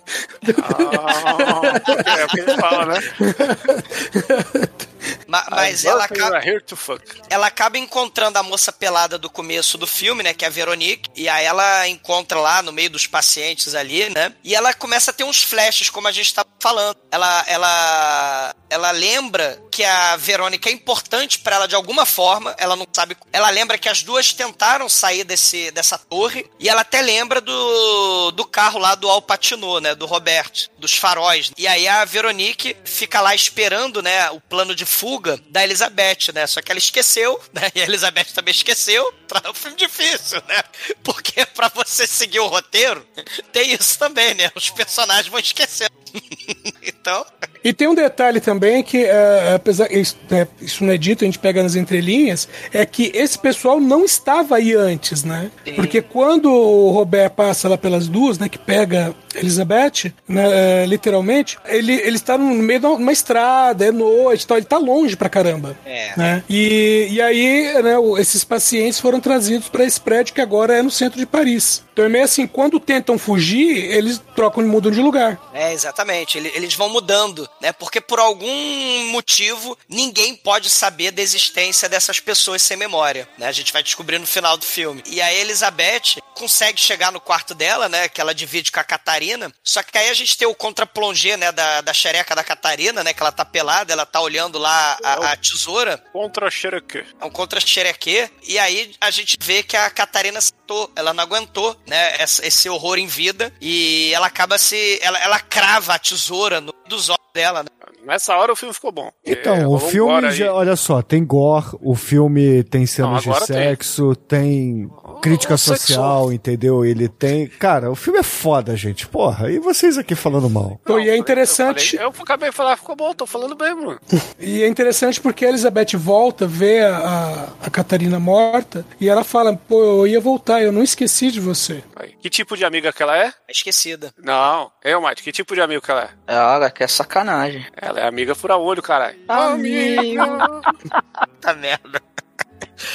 [0.63, 3.01] Ah, é o que ele fala, né?
[5.27, 6.39] Ma- mas ela acaba.
[6.39, 7.03] I'm here to fuck.
[7.29, 10.33] ela acaba encontrando a moça pelada do começo do filme, né?
[10.33, 11.11] Que é a Veronique.
[11.17, 14.33] E aí ela encontra lá no meio dos pacientes ali, né?
[14.45, 16.97] E ela começa a ter uns flashes, como a gente tá falando.
[17.11, 22.55] Ela, ela, ela lembra que a Verônica é importante pra ela de alguma forma.
[22.57, 23.17] Ela não sabe.
[23.33, 26.49] Ela lembra que as duas tentaram sair desse, dessa torre.
[26.61, 29.95] E ela até lembra do, do carro lá do Al Pacino, né?
[29.97, 31.51] Do Robert, dos faróis.
[31.59, 34.31] E aí a Veronique fica lá esperando, né?
[34.31, 36.47] O plano de fuga da Elizabeth, né?
[36.47, 37.73] Só que ela esqueceu, né?
[37.75, 39.13] E a Elizabeth também esqueceu.
[39.45, 40.63] É um filme difícil, né?
[41.03, 43.05] Porque pra você seguir o roteiro,
[43.53, 44.53] tem isso também, né?
[44.55, 46.02] Os personagens vão esquecendo.
[46.83, 47.25] então,
[47.65, 51.27] E tem um detalhe também que, é, apesar isso, né, isso não é dito, a
[51.27, 55.51] gente pega nas entrelinhas, é que esse pessoal não estava aí antes, né?
[55.77, 61.57] Porque quando o Robert passa lá pelas duas, né, que pega Elizabeth, né, é, literalmente,
[61.67, 65.29] ele, ele está no meio de uma estrada, é noite, então ele tá longe pra
[65.29, 65.77] caramba.
[65.87, 66.13] É.
[66.17, 66.45] Né?
[66.49, 70.91] E, e aí, né, esses pacientes foram trazidos para esse prédio que agora é no
[70.91, 71.85] centro de Paris.
[71.93, 75.39] Então é meio assim, quando tentam fugir, eles trocam e mudam de lugar.
[75.53, 76.02] É, exatamente.
[76.39, 77.73] Ele- Eles vão mudando, né?
[77.73, 83.47] Porque por algum motivo ninguém pode saber da existência dessas pessoas sem memória, né?
[83.47, 85.03] A gente vai descobrir no final do filme.
[85.07, 88.09] E a Elizabeth consegue chegar no quarto dela, né?
[88.09, 89.53] Que ela divide com a Catarina.
[89.63, 91.53] Só que aí a gente tem o contra-plongé, né?
[91.53, 93.13] Da, da xereca da Catarina, né?
[93.13, 96.03] Que ela tá pelada, ela tá olhando lá a, a tesoura.
[96.13, 97.05] Contra Cherokee.
[97.21, 98.31] É um contra-xerequê.
[98.43, 100.41] E aí a gente vê que a Catarina
[100.73, 102.17] citou, ela não aguentou, né?
[102.23, 103.53] Esse horror em vida.
[103.61, 104.99] E ela acaba se.
[105.03, 107.69] Ela, ela crava a tesoura no, dos olhos dela, né?
[108.05, 109.11] Nessa hora o filme ficou bom.
[109.25, 110.33] Então, É, o filme, gore aí.
[110.33, 113.57] já, olha só, tem gore, o filme tem cenas de agora tem.
[113.57, 114.91] sexo, tem,
[115.23, 116.33] crítica Oh, social, sexual.
[116.33, 116.85] entendeu?
[116.85, 117.47] Ele tem.
[117.47, 119.07] Cara, o filme é foda, gente.
[119.07, 120.79] Porra, e vocês aqui falando mal?
[120.83, 121.97] Então, e é Eu, interessante.
[121.97, 123.99] falei- eu acabei de falar, ficou bom, tô falando bem, mano.
[124.39, 129.23] E é interessante porque a Elizabeth volta, vê a, a, a Catarina morta, e ela
[129.23, 131.83] fala, pô, eu ia voltar, eu não esqueci de você.
[132.21, 133.27] Que tipo de amiga que ela é?
[133.27, 134.13] É esquecida.
[134.19, 136.09] Não, eu, Mike, que tipo de amigo que ela é?
[136.35, 137.65] Ela que é sacanagem.
[137.81, 139.19] Ela é amiga fura-olho, caralho.
[139.29, 140.23] Amigo.
[141.41, 142.01] Tá merda.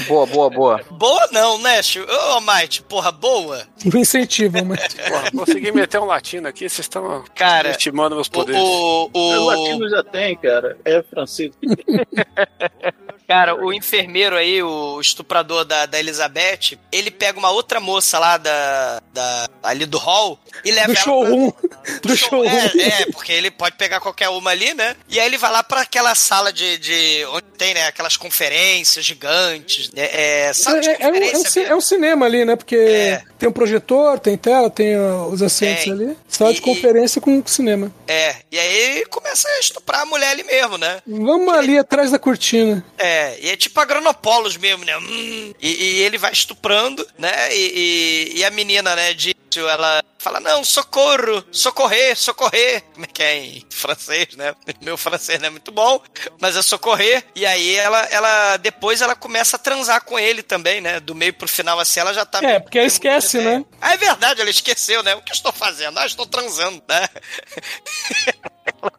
[0.08, 0.82] Boa, boa, boa.
[0.92, 1.80] Boa não, né?
[2.36, 3.66] Ô, Might, porra, boa.
[3.86, 4.94] Não incentiva, mas.
[4.94, 8.62] Porra, consegui meter um latino aqui, vocês estão Cara, estimando meus O, poderes.
[8.62, 10.78] o, O o, latino já tem, cara.
[10.86, 11.52] É francês.
[13.28, 18.38] cara, o enfermeiro aí, o estuprador da, da Elizabeth, ele pega uma outra moça lá
[18.38, 21.52] da, da ali do hall e leva Do ela showroom.
[22.02, 22.50] Do Do show- showroom.
[22.80, 24.96] É, é, porque ele pode pegar qualquer uma ali, né?
[25.10, 29.04] E aí ele vai lá pra aquela sala de, de onde tem, né, aquelas conferências
[29.06, 30.08] gigantes, né?
[30.12, 31.74] É, sala de É, é um, é um conferência ci- mesmo.
[31.74, 32.56] é um cinema ali, né?
[32.56, 33.24] Porque É.
[33.40, 35.94] tem um projetor, tem tela, tem os assentos Tem.
[35.94, 36.18] ali.
[36.28, 37.92] Sala de E- conferência com cinema.
[38.08, 41.02] É, e aí ele começa a estuprar a mulher ali mesmo, né?
[41.08, 42.84] Vamos ali atrás da cortina.
[42.98, 44.98] É, e é tipo agronopolos mesmo, né?
[44.98, 47.56] Hum, e, e ele vai estuprando, né?
[47.56, 52.84] E, e- e a menina, né, de ela fala, não, socorro, socorrer, socorrer.
[52.94, 54.54] Como é que é em francês, né?
[54.82, 56.02] Meu francês não é muito bom,
[56.40, 57.24] mas é socorrer.
[57.36, 61.00] E aí ela, ela depois ela começa a transar com ele também, né?
[61.00, 62.40] Do meio pro final, assim, ela já tá...
[62.44, 63.64] É, porque ela esquece, né?
[63.82, 65.16] Ah, é verdade, ela esqueceu, né?
[65.16, 65.98] O que eu estou fazendo?
[65.98, 67.08] Ah, estou transando, né?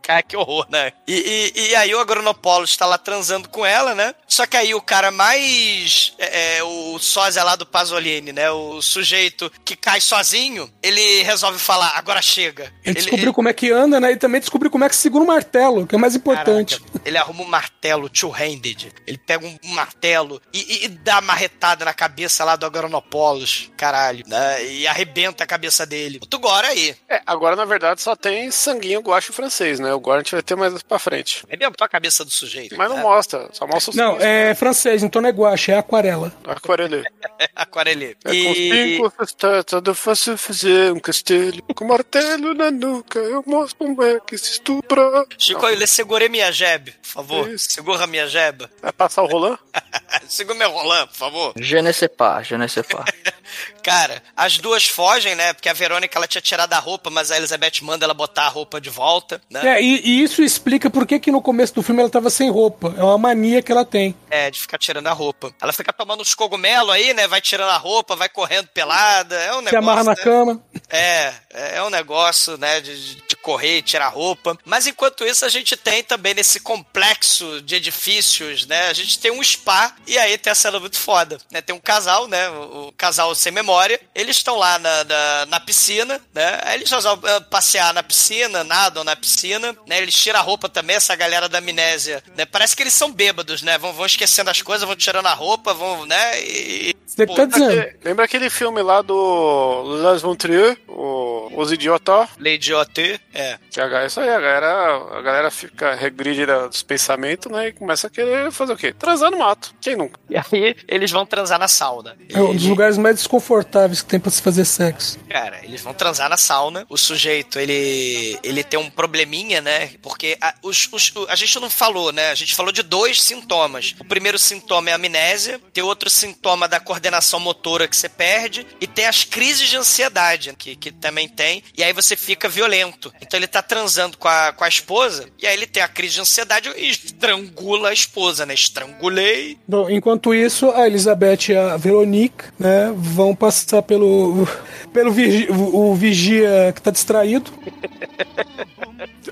[0.02, 0.92] Cara, que horror, né?
[1.06, 4.14] E, e, e aí o Agronopolo está lá transando com ela, né?
[4.26, 6.14] Só que aí o cara mais.
[6.18, 8.50] É, é, o sósia lá do Pasolini, né?
[8.50, 12.72] O sujeito que cai sozinho, ele resolve falar, agora chega.
[12.84, 14.12] Ele descobriu como é que anda, né?
[14.12, 16.80] E também descobriu como é que segura um martelo, que é mais importante.
[16.80, 18.92] Caraca, ele arruma um martelo two-handed.
[19.06, 23.70] Ele pega um martelo e, e- e dá uma marretada na cabeça lá do Agronopolos.
[23.76, 24.24] Caralho.
[24.26, 24.64] Né?
[24.64, 26.20] E arrebenta a cabeça dele.
[26.28, 26.94] Tu gora aí.
[27.08, 29.92] É, agora na verdade só tem sanguinho guache francês, né?
[29.92, 31.44] O gore a gente vai ter mais pra frente.
[31.48, 32.76] Arrebentou a cabeça do sujeito.
[32.76, 33.02] Mas não né?
[33.02, 36.32] mostra, só mostra os Não, é francês, então não é guache, é aquarela.
[36.46, 37.04] Aquarelê.
[37.54, 38.16] Aquarelê.
[38.24, 38.96] É com E...
[38.96, 44.20] cinco festatas eu faço fazer um castelo com martelo na nuca, eu mostro como é
[44.20, 45.24] que se estupra.
[45.38, 47.48] Chico, eu lhe segurei minha jebe, por favor.
[47.48, 47.70] Isso.
[47.70, 48.68] Segura minha jeba.
[48.82, 49.58] Vai passar o Roland?
[50.28, 51.52] Segura meu roland, por favor.
[51.56, 53.04] Je ne sais pas, je ne sais pas.
[53.82, 55.52] Cara, as duas fogem, né?
[55.52, 58.48] Porque a Verônica ela tinha tirado a roupa, mas a Elizabeth manda ela botar a
[58.48, 59.76] roupa de volta, né?
[59.76, 62.50] É, e, e isso explica por que, que no começo do filme ela tava sem
[62.50, 62.94] roupa.
[62.96, 64.14] É uma mania que ela tem.
[64.30, 65.54] É, de ficar tirando a roupa.
[65.60, 67.26] Ela fica tomando uns cogumelos aí, né?
[67.26, 69.34] Vai tirando a roupa, vai correndo pelada.
[69.36, 69.70] É um negócio.
[69.70, 70.16] Se amarra na né?
[70.16, 70.62] cama.
[70.90, 71.32] É,
[71.76, 74.58] é um negócio, né, de, de correr e tirar a roupa.
[74.64, 79.30] Mas enquanto isso, a gente tem também nesse complexo de edifícios, né, a gente tem
[79.30, 82.88] um spa e aí tem a cena muito foda, né, tem um casal, né, o,
[82.88, 87.30] o casal sem memória, eles estão lá na, na, na piscina, né, aí eles resolvem
[87.30, 91.48] ah, passear na piscina, nadam na piscina, né, eles tiram a roupa também, essa galera
[91.48, 94.96] da amnésia, né, parece que eles são bêbados, né, vão, vão esquecendo as coisas, vão
[94.96, 96.94] tirando a roupa, vão, né, e...
[97.06, 97.72] Você que tá dizendo.
[97.72, 102.28] É, Lembra aquele filme lá do Las Von Trier, o Os Idiotas?
[102.38, 103.58] Lady Otter, é.
[103.70, 107.68] Que a, isso aí, a galera, a galera fica regride dos pensamentos, né?
[107.68, 108.92] E começa a querer fazer o quê?
[108.92, 109.74] Transar no mato.
[109.80, 110.18] Quem nunca?
[110.28, 112.16] E aí eles vão transar na sauna.
[112.28, 115.18] É um dos lugares mais desconfortáveis que tem pra se fazer sexo.
[115.28, 116.84] Cara, eles vão transar na sauna.
[116.88, 119.90] O sujeito, ele ele tem um probleminha, né?
[120.02, 122.30] Porque a, os, os- a gente não falou, né?
[122.30, 123.94] A gente falou de dois sintomas.
[123.98, 128.66] O primeiro sintoma é a amnésia, tem outro sintoma da coordenação motora que você perde,
[128.80, 133.12] e tem as crises de ansiedade, que, que também tem, e aí você fica violento.
[133.28, 136.14] Então ele tá transando com a, com a esposa, e aí ele tem a crise
[136.14, 138.54] de ansiedade e estrangula a esposa, né?
[138.54, 139.58] Estrangulei.
[139.68, 144.48] Bom, enquanto isso, a Elizabeth e a Veronique, né, vão passar pelo
[144.94, 147.52] pelo vigi- o, o vigia que tá distraído.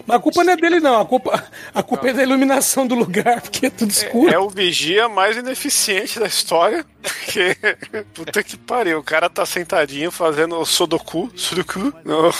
[0.07, 1.01] Mas a culpa não é dele, não.
[1.01, 4.33] A culpa, a culpa é da iluminação do lugar, porque é tudo escuro.
[4.33, 6.85] É o vigia mais ineficiente da história.
[7.03, 7.57] Porque,
[8.15, 11.31] puta que pariu, o cara tá sentadinho fazendo o Sudoku.
[11.37, 11.93] Sudoku?
[12.05, 12.31] Não.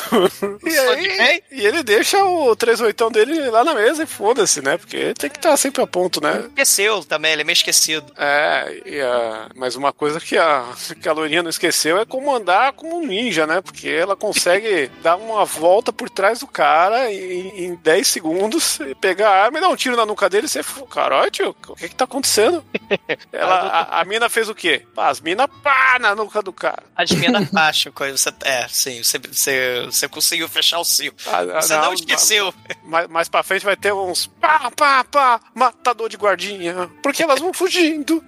[0.65, 4.77] E, aí, e ele deixa o 38 dele lá na mesa e foda-se, né?
[4.77, 6.45] Porque tem que estar sempre a ponto, né?
[6.49, 8.13] Esqueceu também, ele é meio esquecido.
[8.17, 10.65] É, e a, mas uma coisa que a,
[11.01, 13.61] que a Lourinha não esqueceu é como andar como um ninja, né?
[13.61, 18.79] Porque ela consegue dar uma volta por trás do cara e em, em 10 segundos,
[19.01, 20.61] pegar a arma e dar um tiro na nuca dele, você,
[20.91, 22.65] caralho, tio, o que que tá acontecendo?
[23.33, 24.87] Ela, a, a mina fez o quê?
[24.97, 26.83] As minas, pá, na nuca do cara.
[26.95, 28.17] As minas baixam, coisa.
[28.17, 31.19] Você, é, sim, você, você, você conseguiu fechar o ciclo.
[31.27, 32.55] Ah, ah, Você não, esqueceu.
[32.85, 36.91] Mais, mais pra frente vai ter uns pá, pá, pá, matador de guardinha.
[37.03, 38.23] Porque elas vão fugindo.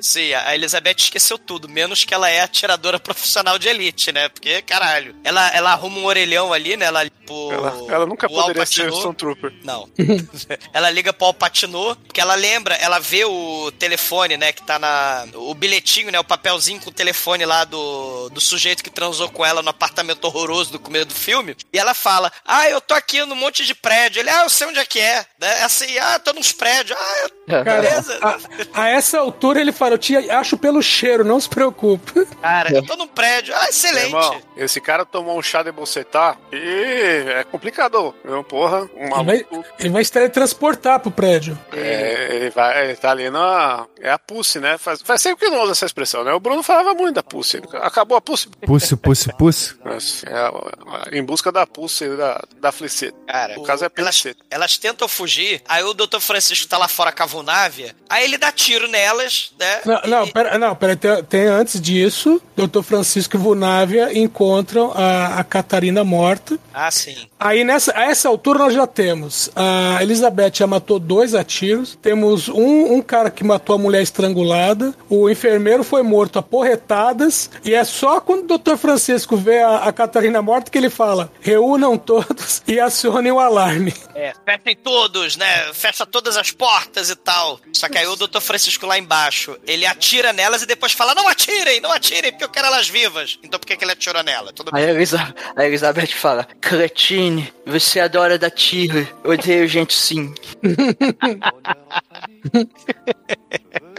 [0.00, 4.28] Sim, a Elizabeth esqueceu tudo, menos que ela é atiradora profissional de elite, né?
[4.28, 6.86] Porque, caralho, ela, ela arruma um orelhão ali, né?
[6.86, 8.88] Ela, pro, Ela, ela nunca pro poderia Al ser.
[8.88, 9.52] Stormtrooper.
[9.62, 9.88] Não.
[10.74, 15.26] ela liga pro Alpatinô, porque ela lembra, ela vê o telefone, né, que tá na...
[15.34, 19.44] O bilhetinho, né, o papelzinho com o telefone lá do, do sujeito que transou com
[19.44, 21.56] ela no apartamento horroroso do começo do filme.
[21.72, 24.20] E ela fala, ah, eu tô aqui num monte de prédio.
[24.20, 25.24] Ele, ah, eu sei onde é que é.
[25.38, 25.62] Né?
[25.62, 26.98] Assim, ah, tô nos prédios.
[27.00, 27.39] Ah, eu...
[27.50, 28.18] Cara, beleza.
[28.22, 32.24] a, a essa altura ele fala, eu te acho pelo cheiro, não se preocupe.
[32.40, 33.54] Cara, eu tô num prédio.
[33.56, 34.06] Ah, excelente.
[34.06, 38.14] Irmão, esse cara tomou um chá de bocetar e é complicado.
[38.24, 38.42] Viu?
[38.44, 39.64] Porra, um Ele vai, maluco.
[39.78, 41.58] ele vai se teletransportar pro prédio.
[41.72, 43.86] É, ele, vai, ele tá ali na.
[44.00, 44.78] É a Pussy, né?
[44.78, 46.32] Faz, faz tempo que não usa essa expressão, né?
[46.32, 47.60] O Bruno falava muito da Pussy.
[47.74, 48.48] Acabou a Pussy.
[48.66, 49.74] Pussy, pussy, pussy.
[49.84, 53.16] Mas, é, a- em busca da Pussy da, da Fliceta.
[53.26, 54.44] Cara, o caso é elas, Fliceta.
[54.50, 56.20] elas tentam fugir, aí o Dr.
[56.20, 59.80] Francisco tá lá fora com a Vunávia, aí ele dá tiro nelas, né?
[59.84, 62.82] Não, não, pera, não, pera, tem, tem antes disso, Dr.
[62.82, 66.58] Francisco e Vunávia encontram a, a Catarina morta.
[66.72, 67.28] Ah, sim.
[67.38, 71.98] Aí nessa, a essa altura nós já temos a Elizabeth já matou dois a tiros,
[72.00, 77.50] temos um, um cara que matou a mulher estrangulada, o enfermeiro foi morto a porretadas,
[77.64, 78.76] e é só quando o Dr.
[78.76, 83.94] Francisco vê a, a Catarina morta que ele fala: reúnam todos e acionem o alarme.
[84.14, 85.72] É, fechem todos, né?
[85.72, 87.29] Fecha todas as portas e tal.
[87.72, 88.40] Só que aí o Dr.
[88.40, 92.48] Francisco lá embaixo, ele atira nelas e depois fala: Não atirem, não atirem, porque eu
[92.48, 93.38] quero elas vivas.
[93.42, 94.52] Então por que, que ele atirou nela?
[94.52, 99.06] Tudo Aí a, Elisa- a Elizabeth fala: Cretine, você adora dar tiro.
[99.24, 100.34] Eu odeio gente sim.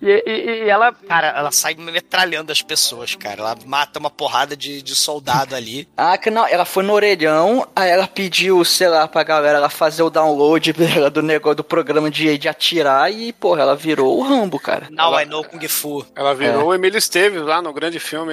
[0.00, 3.40] E, e- e ela, cara, ela sai metralhando as pessoas, cara.
[3.40, 5.88] Ela mata uma porrada de, de soldado ali.
[5.96, 9.68] Ah, que não, ela foi no orelhão, aí ela pediu, sei lá, pra galera ela
[9.68, 14.18] fazer o download dela do negócio do programa de, de atirar e, porra, ela virou
[14.18, 14.88] o Rambo, cara.
[14.90, 16.04] Now I know Kung Fu.
[16.16, 18.32] Ela virou o Emílio Esteves lá no grande filme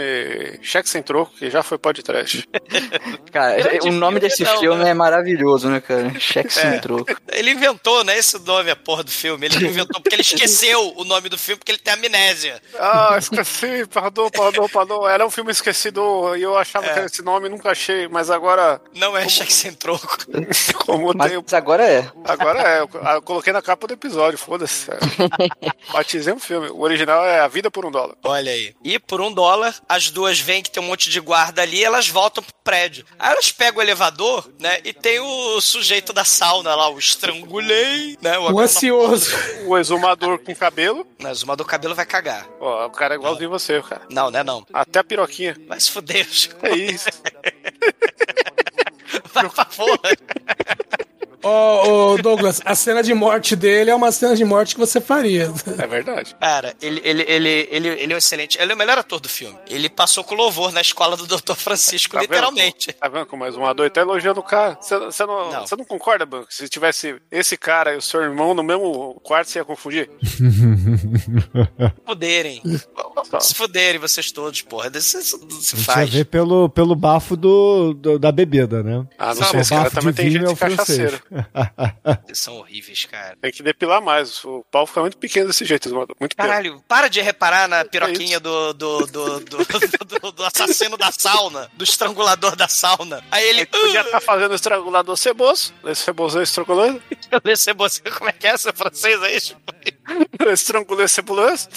[0.64, 2.48] Cheque Sem Troco, que já foi podcast.
[3.32, 4.90] Cara, Grande o nome filme, desse não, filme né?
[4.90, 6.12] é maravilhoso, né, cara?
[6.20, 6.80] Cheque sem É.
[6.80, 7.14] troco.
[7.32, 8.18] Ele inventou, né?
[8.18, 9.46] Esse nome, a porra do filme.
[9.46, 12.62] Ele inventou porque ele esqueceu o nome do filme porque ele tem amnésia.
[12.80, 15.08] Ah, esqueci, perdão, perdão, perdão.
[15.10, 16.94] Era um filme esquecido e eu achava É.
[16.94, 20.18] que era esse nome, nunca achei, mas agora, Não é cheque sem troco.
[20.86, 21.58] como Mas tem.
[21.58, 22.10] agora é.
[22.26, 24.88] Agora é, eu, eu coloquei na capa do episódio, foda-se.
[25.92, 26.70] Batizei um filme.
[26.70, 28.16] O original é A Vida por um Dólar.
[28.24, 28.76] Olha aí.
[28.84, 31.84] E por um dólar, as duas veem que tem um monte de guarda ali e
[31.84, 33.04] elas voltam pro prédio.
[33.18, 34.78] Aí elas pegam o elevador, né?
[34.84, 38.38] E tem o sujeito da sauna lá, o estrangulei, né?
[38.38, 39.36] O ansioso.
[39.66, 41.08] O exumador com cabelo.
[41.20, 42.48] Mas uma do cabelo vai cagar.
[42.60, 44.04] Ó, o cara é igualzinho você, cara.
[44.12, 44.44] Não, né?
[44.44, 44.64] Não.
[44.72, 45.58] Até a piroquinha.
[45.68, 46.28] Vai se fuder.
[46.30, 46.64] Chico.
[46.68, 47.10] É isso.
[49.34, 49.98] Vai pra porra.
[51.50, 55.02] Ô, ô, Douglas, a cena de morte dele é uma cena de morte que você
[55.02, 55.52] faria.
[55.78, 56.36] É verdade.
[56.40, 58.58] Cara, ele, ele, ele, ele, ele é um excelente.
[58.62, 59.58] Ele é o melhor ator do filme.
[59.68, 61.54] Ele passou com louvor na escola do Dr.
[61.56, 62.30] Francisco, Tá vendo?
[62.30, 62.94] literalmente.
[62.94, 64.78] Tá vendo como o exumador tá elogiando o cara?
[64.80, 65.68] Você você não, Não.
[65.68, 66.48] você não concorda, Banco?
[66.54, 70.10] Se tivesse esse cara e o seu irmão no mesmo quarto, você ia confundir?
[72.06, 72.62] Fuderem.
[73.42, 74.92] Se fuderem vocês todos, porra.
[74.96, 76.10] Isso, isso não se A gente faz.
[76.10, 79.06] já vê pelo, pelo bafo do, do- da bebida, né?
[79.18, 80.78] Ah, não Não, sei, esse cara também de tem gente é o francês.
[80.78, 81.20] cachaceiro.
[82.26, 83.36] Vocês são horríveis, cara.
[83.42, 84.44] Tem que depilar mais.
[84.44, 85.90] O pau fica muito pequeno desse jeito.
[85.94, 86.36] Muito pequeno.
[86.36, 89.58] Caralho, para de reparar na piroquinha do, do, do, do,
[90.20, 93.24] do- do assassino da sauna, do estrangulador da sauna.
[93.32, 93.60] Aí ele.
[93.60, 95.74] Ele podia estar fazendo estrangulador ceboso.
[95.86, 97.00] Esse ceboso é estrangulando.
[97.00, 99.38] Uh, esse você, como é que é essa francês aí?
[100.52, 101.68] Estrangulou ceboso.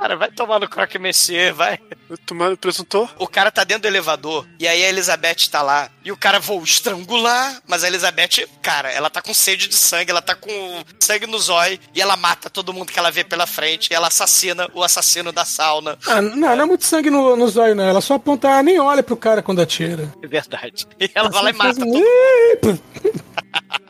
[0.00, 1.78] Cara, vai tomar no croque Messier, vai.
[2.24, 3.06] Tomando presuntor.
[3.18, 6.40] O cara tá dentro do elevador e aí a Elizabeth tá lá e o cara
[6.40, 10.50] vou estrangular, mas a Elizabeth, cara, ela tá com sede de sangue, ela tá com
[10.98, 14.08] sangue no zóio e ela mata todo mundo que ela vê pela frente e ela
[14.08, 15.98] assassina o assassino da sauna.
[16.06, 17.84] Ah, não, não é muito sangue no, no zóio, não.
[17.84, 20.10] Ela só aponta, ela nem olha pro cara quando atira.
[20.22, 20.86] É verdade.
[21.00, 22.78] E ela vai lá e mata todo Eita!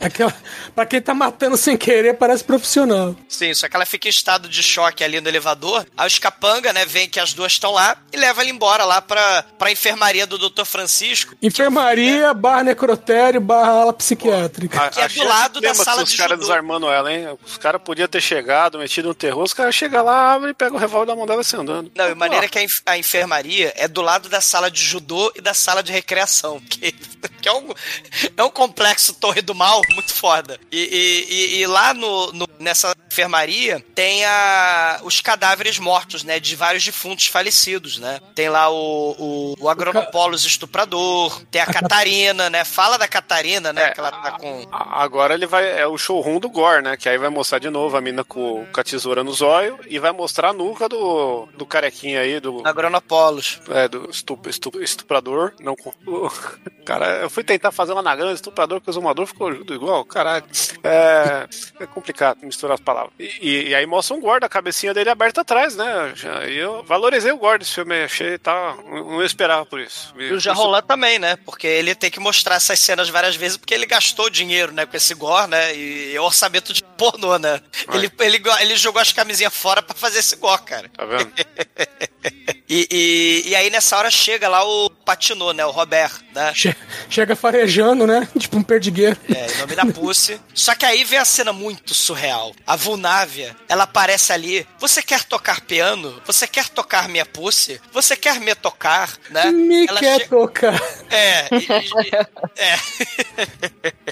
[0.00, 0.34] Aquela,
[0.74, 3.14] pra quem tá matando sem querer, parece profissional.
[3.28, 5.86] Sim, só que ela fica em estado de choque ali no elevador.
[5.96, 9.02] Aí os capanga, né, vem que as duas estão lá e leva ela embora lá
[9.02, 10.64] pra, pra enfermaria do Dr.
[10.64, 11.34] Francisco.
[11.42, 14.88] Enfermaria, barra necrotério, barra ala psiquiátrica.
[14.90, 16.46] Que é do lado da sala Os de caras judô.
[16.48, 17.38] desarmando ela, hein?
[17.44, 19.42] Os caras podiam ter chegado, metido um terror.
[19.44, 21.92] Os caras chegam lá, abrem, pegam o revólver da mão dela e sai andando.
[21.94, 25.30] Não, e maneira que a, enf- a enfermaria é do lado da sala de judô
[25.36, 26.58] e da sala de recreação.
[26.60, 26.92] Que,
[27.42, 27.74] que é, um,
[28.36, 30.58] é um complexo Torre do Mal muito foda.
[30.70, 36.38] E, e- e- lá no, no- nessa enfermaria tem a, os cadáveres mortos, né?
[36.40, 38.20] De vários defuntos falecidos, né?
[38.34, 42.64] Tem lá o, o, o Agronopolos estuprador, tem a Catarina, né?
[42.64, 43.90] Fala da Catarina, né?
[43.90, 44.66] Que ela tá com.
[44.70, 45.78] Agora ele vai.
[45.80, 46.96] É o showroom do Gore, né?
[46.96, 49.98] Que aí vai mostrar de novo a mina com, com a tesoura no zóio e
[49.98, 52.62] vai mostrar a nuca do, do carequinha aí, do.
[52.66, 53.60] Agronopolos.
[53.70, 55.52] É, do estu, estu- estuprador.
[55.60, 55.74] Não
[56.84, 59.48] Cara, eu fui tentar fazer um anagrama estuprador, porque o exumador ficou
[59.80, 60.04] igual.
[60.04, 60.44] Caralho.
[60.82, 61.46] É,
[61.80, 63.12] é complicado misturar as palavras.
[63.18, 66.12] E, e- e aí mostra um Gore, a cabecinha dele aberta atrás, né?
[66.14, 68.76] Já- E eu valorizei o Gore desse filme, achei, tá.
[68.86, 70.12] Não esperava por isso.
[70.18, 71.36] E o Jarolan também, né?
[71.44, 74.86] Porque ele tem que mostrar essas cenas várias vezes, porque ele gastou dinheiro, né?
[74.86, 75.74] Com esse gore, né?
[75.76, 77.60] E orçamento de pornô, né?
[77.92, 80.88] Ele, ele, ele jogou as camisinhas fora pra fazer esse gore, cara.
[80.96, 81.30] Tá vendo?
[82.72, 85.66] E, e, e aí nessa hora chega lá o Patinô, né?
[85.66, 86.52] O Robert, né?
[86.54, 86.76] Che-
[87.08, 88.28] Chega farejando, né?
[88.38, 89.16] Tipo um perdigueiro.
[89.28, 90.40] É, em nome da Pussy.
[90.54, 92.54] Só que aí vem a cena muito surreal.
[92.64, 94.64] A Vulnávia, ela aparece ali.
[94.78, 96.22] Você quer tocar piano?
[96.24, 97.80] Você quer tocar minha Pussy?
[97.92, 99.10] Você quer me tocar?
[99.30, 99.46] Né?
[99.50, 100.80] Me ela quer tocar.
[101.10, 101.66] É, e-
[102.56, 104.09] é.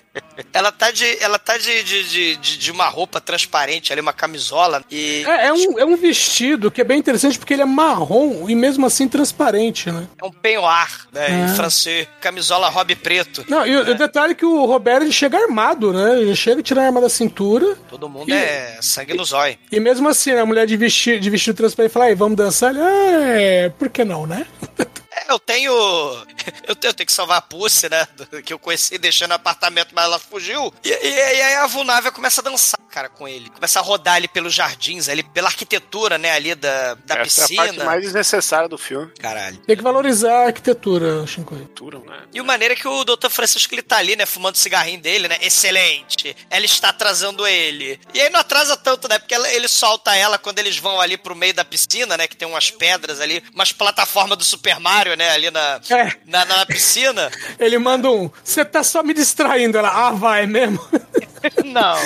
[0.59, 4.82] Ela tá de, ela tá de, de, de, de- uma roupa transparente ali, uma camisola.
[4.90, 8.48] E É, é um, é um vestido que é bem interessante porque ele é marrom
[8.48, 10.06] e mesmo assim transparente, né?
[10.20, 11.26] é um peignoir, né?
[11.28, 11.44] É.
[11.44, 12.09] Em francês.
[12.20, 13.44] Camisola hobby preto.
[13.48, 16.20] Não, e o, o detalhe é que o Roberto ele chega armado, né?
[16.20, 17.76] Ele chega tirando a arma da cintura.
[17.88, 19.56] Todo mundo é sangue no zóio.
[19.70, 22.70] E mesmo assim, né, a mulher de vestido, de vestido transparente fala, aí, vamos dançar?
[22.70, 24.46] Ele, ah, é, por que não, né?
[25.29, 25.72] Eu tenho.
[26.68, 28.07] Eu tenho, eu tenho que salvar a Pussy, né?
[28.45, 30.72] Que eu conheci deixando no apartamento, mas ela fugiu.
[30.85, 33.49] E, e- e aí a Vulnávia começa a dançar, cara, com ele.
[33.51, 37.62] Começa a rodar ali pelos jardins, ali, pela arquitetura, né, ali da, da Essa piscina.
[37.62, 39.11] é a parte mais desnecessária do filme.
[39.18, 39.57] Caralho.
[39.59, 41.66] Tem que valorizar a arquitetura, Shinkoi.
[41.74, 42.22] Tudo, né?
[42.35, 43.31] E o maneiro é que o Dr.
[43.31, 45.39] Francisco ele tá ali, né, fumando o cigarrinho dele, né?
[45.41, 46.37] Excelente.
[46.51, 47.99] Ela está atrasando ele.
[48.12, 49.18] E aí não atrasa tanto, né?
[49.18, 52.26] Porque ela- ele solta ela quando eles vão ali pro meio da piscina, né?
[52.29, 55.30] Que tem umas pedras ali, umas plataformas do Super Mario, né?
[55.32, 56.12] Ali na, É.
[56.24, 57.30] na, na piscina.
[57.58, 59.76] Ele manda um, você tá só me distraindo.
[59.76, 60.80] Ela, ah, vai mesmo.
[61.64, 61.99] Não.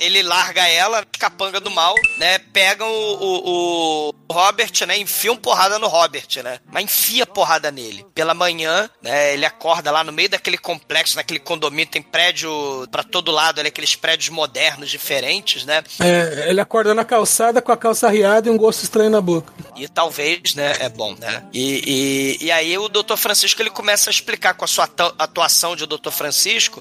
[0.00, 2.38] Ele larga ela, capanga do mal, né?
[2.52, 4.96] Pegam o, o, o Robert, né?
[4.96, 6.60] Enfiam porrada no Robert, né?
[6.72, 8.06] Mas enfia porrada nele.
[8.14, 9.34] Pela manhã, né?
[9.34, 12.48] Ele acorda lá no meio daquele complexo, naquele condomínio, tem prédio
[12.92, 15.82] pra todo lado, ali, aqueles prédios modernos, diferentes, né?
[16.00, 19.52] É, ele acorda na calçada com a calça arriada e um gosto estranho na boca.
[19.74, 21.42] E talvez, né, é bom, né?
[21.52, 23.16] E, e, e aí o Dr.
[23.16, 26.10] Francisco ele começa a explicar com a sua atu- atuação de Dr.
[26.10, 26.27] Francisco,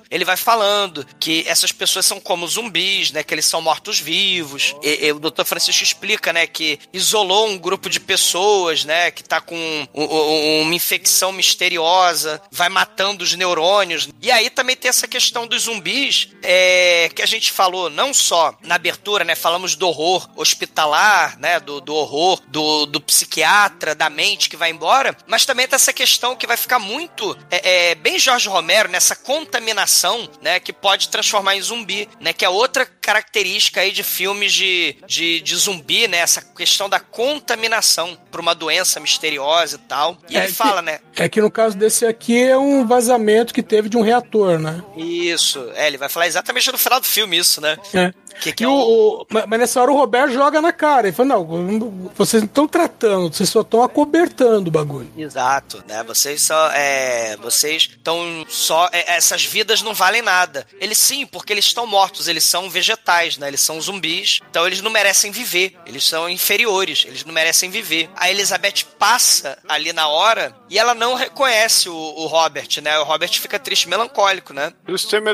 [0.10, 3.24] ele vai falando que essas pessoas são como zumbis, né?
[3.24, 4.76] Que eles são mortos-vivos.
[4.84, 5.43] E, e o Dr.
[5.45, 9.56] Francisco explica, né, que isolou um grupo de pessoas, né, que tá com
[9.93, 14.10] um- um- uma infecção misteriosa, vai matando os neurônios.
[14.22, 18.56] E aí também tem essa questão dos zumbis, é, que a gente falou não só
[18.62, 19.36] na abertura, né?
[19.36, 21.60] Falamos do horror hospitalar, né?
[21.60, 25.93] Do, do horror do, do psiquiatra, da mente que vai embora, mas também tem essa
[25.93, 30.59] questão que vai ficar muito é, é, bem Jorge Romero nessa contaminação, né?
[30.59, 32.33] Que pode transformar em zumbi, né?
[32.33, 36.17] Que é outra característica aí de filmes de, de, de zumbi, né?
[36.17, 40.17] Essa questão da contaminação por uma doença misteriosa e tal.
[40.29, 40.99] E É ele que- fala, né?
[41.15, 44.83] É que no caso desse aqui é um vazamento que teve de um reator, né?
[44.95, 47.77] Isso, é, ele vai falar exatamente no final do filme isso, né?
[47.93, 48.13] É.
[48.41, 51.07] Que, que é o, o- o- mas nessa hora o Roberto joga na cara.
[51.07, 55.09] Ele fala, não, vocês não estão tratando, vocês só estão acobertando o bagulho.
[55.17, 56.03] Exato, né?
[56.03, 56.69] Vocês só.
[56.71, 58.89] É, vocês estão só.
[58.91, 60.65] é, essas vidas não valem nada.
[60.79, 63.47] Eles sim, porque eles estão mortos, eles são vegetais, né?
[63.47, 64.39] Eles são zumbis.
[64.49, 65.75] Então eles não merecem viver.
[65.85, 68.09] Eles são inferiores, eles não merecem viver.
[68.15, 72.97] A Elizabeth passa ali na hora e ela não reconhece o, o Robert, né?
[72.99, 74.73] O Robert fica triste, melancólico, né?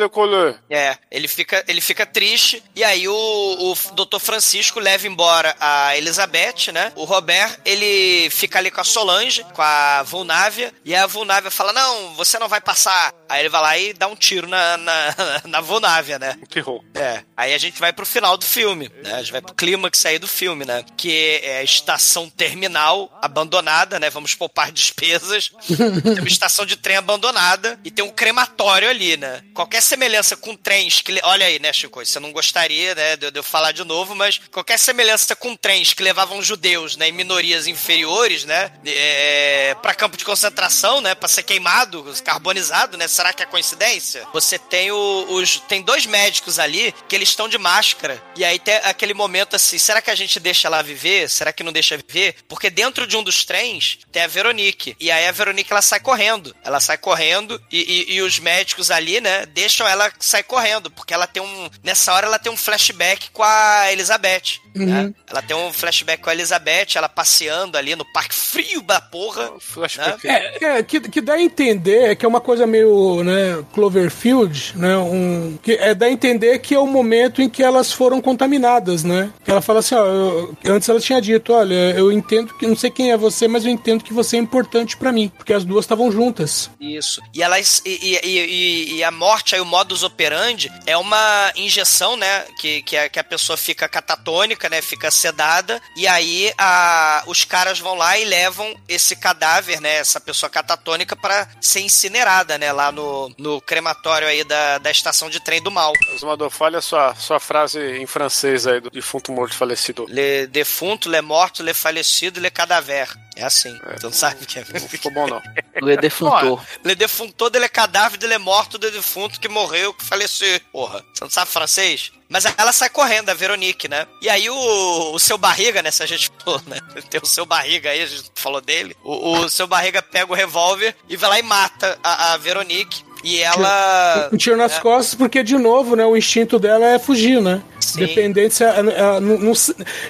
[0.10, 0.56] Color.
[0.70, 4.20] É, ele fica, ele fica triste e aí aí o, o Dr.
[4.20, 6.92] Francisco leva embora a Elizabeth, né?
[6.96, 11.74] O Robert, ele fica ali com a Solange, com a Vulnávia, e a Vulnávia fala,
[11.74, 13.14] não, você não vai passar.
[13.28, 15.16] Aí ele vai lá e dá um tiro na, na,
[15.46, 16.38] na Vulnávia, né?
[16.50, 16.84] Terror.
[16.94, 17.24] É.
[17.36, 19.16] Aí a gente vai pro final do filme, né?
[19.16, 20.86] A gente vai pro clímax aí do filme, né?
[20.96, 24.10] Que é a estação terminal abandonada, né?
[24.10, 25.52] Vamos poupar despesas.
[25.68, 29.44] tem uma estação de trem abandonada e tem um crematório ali, né?
[29.54, 31.20] Qualquer semelhança com trens que...
[31.24, 32.04] Olha aí, né, Chico?
[32.06, 36.04] Você não gostaria, né, de, eu falar de novo, mas qualquer semelhança com trens que
[36.04, 42.04] levavam judeus, né, minorias inferiores, né, é, para campo de concentração, né, para ser queimado,
[42.24, 43.08] carbonizado, né?
[43.08, 44.26] Será que é coincidência?
[44.34, 48.58] Você tem o- os tem dois médicos ali que eles estão de máscara e aí
[48.60, 51.30] tem aquele momento assim, será que a gente deixa ela viver?
[51.30, 52.36] Será que não deixa viver?
[52.48, 56.00] Porque dentro de um dos trens tem a Veronique e aí a Veronique ela sai
[56.00, 57.80] correndo, ela sai correndo e,
[58.12, 62.14] e- e os médicos ali, né, deixam ela sair correndo porque ela tem um nessa
[62.14, 64.60] hora ela tem um flashback com a Elizabeth.
[64.76, 65.14] né?
[65.30, 69.52] Ela tem um flashback com a Elizabeth, ela passeando ali no parque frio da porra.
[69.60, 70.28] Flashback.
[70.28, 74.98] É, é, que, que dá a entender que é uma coisa meio, né, Cloverfield, né,
[74.98, 79.04] um, que é dá a entender que é o momento em que elas foram contaminadas,
[79.04, 82.66] né, que ela fala assim, ó, eu- antes ela tinha dito, olha, eu entendo que,
[82.66, 85.54] não sei quem é você, mas eu entendo que você é importante pra mim, porque
[85.54, 86.70] as duas estavam juntas.
[86.80, 87.22] Isso.
[87.34, 87.82] E elas.
[87.86, 92.46] E, e, e- e a morte, aí, o modus operandi, é uma injeção, né?
[92.64, 94.82] Que, que, a, que a pessoa fica catatônica, né?
[94.82, 95.82] Fica sedada.
[95.98, 99.98] E aí a, os caras vão lá e levam esse cadáver, né?
[99.98, 102.72] Essa pessoa catatônica pra ser incinerada, né?
[102.72, 105.92] Lá no, no crematório aí da, da estação de trem do mal.
[106.16, 110.06] Osmador, fale a sua, sua frase em francês aí do defunto morto falecido.
[110.08, 113.10] Le defunto, le morto, le falecido, le cadáver.
[113.36, 113.80] É assim.
[113.96, 114.66] Então sabe o que é.
[114.80, 115.42] Não ficou bom, não.
[115.82, 116.62] Le defuntou.
[116.84, 120.60] Le defuntou, dele é cadáver, dele é morto, do defunto que morreu, que faleceu.
[120.72, 122.12] Porra, você não sabe francês?
[122.30, 124.08] Mas ela sai correndo, a Veronique, né?
[124.22, 125.92] E aí o, o seu barriga, né?
[125.92, 126.80] Se a gente falou, né?
[127.10, 128.96] Tem o seu barriga aí, a gente falou dele.
[129.04, 133.04] O, o seu barriga pega o revólver e vai lá e mata a, a Veronique.
[133.24, 134.30] E ela.
[134.32, 137.62] Um tiro nas é, costas, porque, de novo, né, o instinto dela é fugir, né?
[137.80, 138.00] Sim.
[138.00, 139.54] Dependente se ela- ela não- não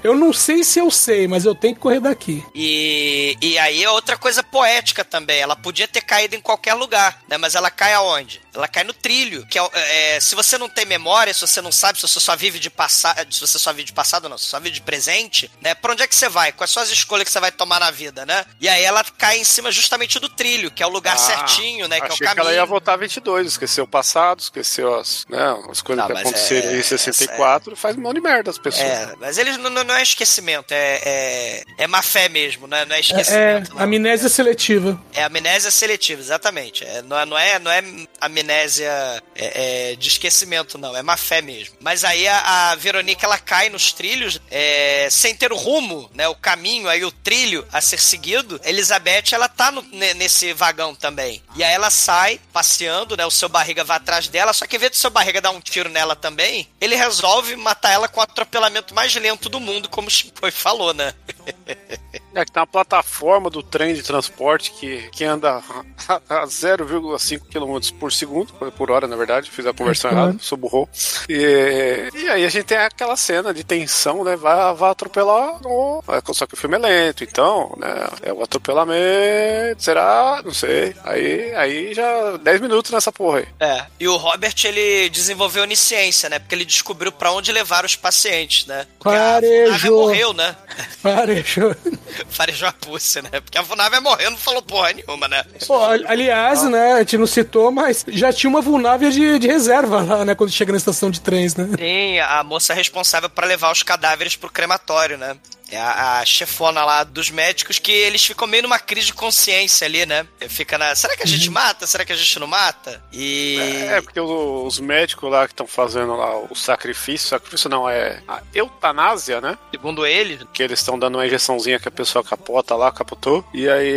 [0.03, 2.43] eu não sei se eu sei, mas eu tenho que correr daqui.
[2.55, 5.39] E, e aí é outra coisa poética também.
[5.39, 7.37] Ela podia ter caído em qualquer lugar, né?
[7.37, 8.41] Mas ela cai aonde?
[8.53, 9.45] Ela cai no trilho.
[9.47, 9.69] Que é,
[10.15, 12.69] é, se você não tem memória, se você não sabe, se você só vive de
[12.69, 13.33] passado.
[13.33, 15.73] Se você só vive de passado, não, se você só vive de presente, né?
[15.75, 16.51] Pra onde é que você vai?
[16.51, 18.45] Quais são as escolhas que você vai tomar na vida, né?
[18.59, 21.87] E aí ela cai em cima justamente do trilho, que é o lugar Ah, certinho,
[21.87, 21.99] né?
[21.99, 22.33] Que é o caminho.
[22.35, 25.39] que ela ia voltar 22, esqueceu o passado, esqueceu as, né,
[25.69, 28.57] as coisas Não, que mas aconteceram é- em 64, faz um monte de merda as
[28.57, 28.85] pessoas.
[28.85, 32.85] É, mas eles não, não- é esquecimento, é, é, é má fé mesmo, né?
[32.85, 33.73] não é É, esquecimento.
[33.75, 33.81] não.
[33.81, 34.99] amnésia seletiva.
[35.13, 36.83] É amnésia seletiva, exatamente.
[36.83, 37.83] É, não, é, não, é, não é
[38.21, 40.95] amnésia é, é, de esquecimento, não.
[40.95, 41.75] É má fé mesmo.
[41.79, 46.27] Mas aí a, a Verônica, ela cai nos trilhos é, sem ter o rumo, né?
[46.27, 48.59] O caminho, aí o trilho a ser seguido.
[48.63, 51.41] Elizabeth, ela tá no- ne- nesse vagão também.
[51.55, 53.25] E aí ela sai passeando, né?
[53.25, 54.53] O seu barriga vai atrás dela.
[54.53, 57.91] Só que em vez do seu barriga dar um tiro nela também, ele resolve matar
[57.91, 61.13] ela com o atropelamento mais lento do mundo, como o Chico falou, né?
[62.35, 65.61] É que tem uma plataforma do trem de transporte que, que anda
[66.07, 70.27] a, a 0,5 km por segundo, por hora, na verdade, fiz a conversão Claro.
[70.29, 70.89] errada, sou burro.
[71.29, 74.35] E, e aí a gente tem aquela cena de tensão, né?
[74.35, 78.07] Vai, vai atropelar, no, é, só que o filme é lento, então, né?
[78.23, 80.41] É o atropelamento, será?
[80.43, 80.95] Não sei.
[81.03, 83.47] Aí, aí já 10 minutos nessa porra aí.
[83.59, 86.39] É, e o Robert, ele desenvolveu onisciência, né?
[86.39, 88.87] Porque ele descobriu pra onde levar os pacientes, né?
[88.99, 90.01] Porque a Funave Farejou.
[90.01, 90.55] morreu, né?
[91.01, 91.75] Farejou.
[92.29, 93.29] Farejou a pussy, né?
[93.31, 95.43] Porque a Funave morreu, não falou porra nenhuma, né?
[95.67, 99.47] Pô, ali- aliás, né, a gente não citou, mas já tinha uma vulnável de, de
[99.47, 101.67] reserva lá, né, quando chega na estação de trens, né?
[101.77, 105.35] Sim, a moça responsável pra levar os cadáveres pro crematório, né?
[105.73, 109.85] É a, a chefona lá dos médicos que eles ficam meio numa crise de consciência
[109.85, 110.27] ali, né?
[110.49, 110.95] Fica na.
[110.95, 111.87] Será que a gente mata?
[111.87, 113.03] Será que a gente não mata?
[113.11, 113.57] E.
[113.89, 118.21] É, porque o- os médicos lá que estão fazendo lá o sacrifício, sacrifício não, é
[118.27, 119.57] a eutanásia, né?
[119.71, 123.43] Segundo ele, Que eles estão dando uma injeçãozinha que a pessoa capota lá, capotou.
[123.53, 123.87] E aí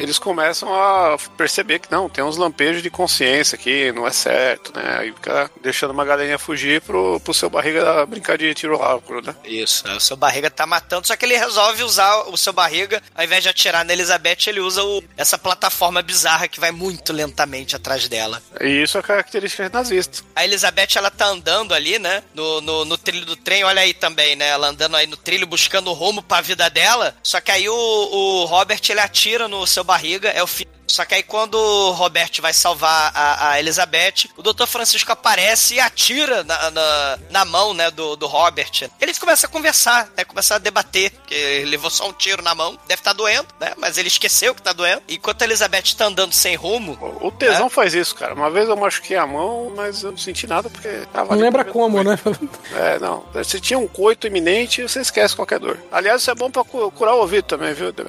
[0.00, 4.72] eles começam a perceber que não, tem uns lampejos de consciência aqui, não é certo,
[4.74, 4.98] né?
[5.00, 9.34] Aí fica deixando uma galerinha fugir pro, pro seu barriga brincar de tiro rápido, né?
[9.44, 13.24] Isso, o seu barriga tá matando, só que ele resolve usar o seu barriga, ao
[13.24, 17.76] invés de atirar na Elizabeth, ele usa o- essa plataforma bizarra que vai muito lentamente
[17.76, 18.42] atrás dela.
[18.60, 20.22] E isso é característica nazista.
[20.34, 22.22] A Elizabeth, ela tá andando ali, né?
[22.34, 24.48] No, no, no trilho do trem, olha aí também, né?
[24.48, 27.14] Ela andando aí no trilho, buscando o rumo pra vida dela.
[27.22, 31.04] Só que aí o, o Robert, ele atira no seu barriga, é o fim Só
[31.04, 34.66] que aí quando o Robert vai salvar a, a Elizabeth, o Dr.
[34.66, 38.70] Francisco aparece e atira na, na, na mão, né, do, do Robert.
[39.00, 42.54] Eles começam a conversar, né, começam a debater, porque ele levou só um tiro na
[42.54, 45.02] mão, deve estar doendo, né, mas ele esqueceu que tá doendo.
[45.08, 46.98] Enquanto a Elizabeth tá andando sem rumo...
[47.22, 48.34] O tesão faz isso, cara.
[48.34, 51.64] Uma vez eu machuquei a mão, mas eu não senti nada porque tava Não lembra
[51.64, 52.18] como, né?
[52.74, 53.24] É, não.
[53.44, 55.78] Se tinha um coito iminente, você esquece qualquer dor.
[55.90, 57.92] Aliás, isso é bom pra cu- curar o ouvido também, viu?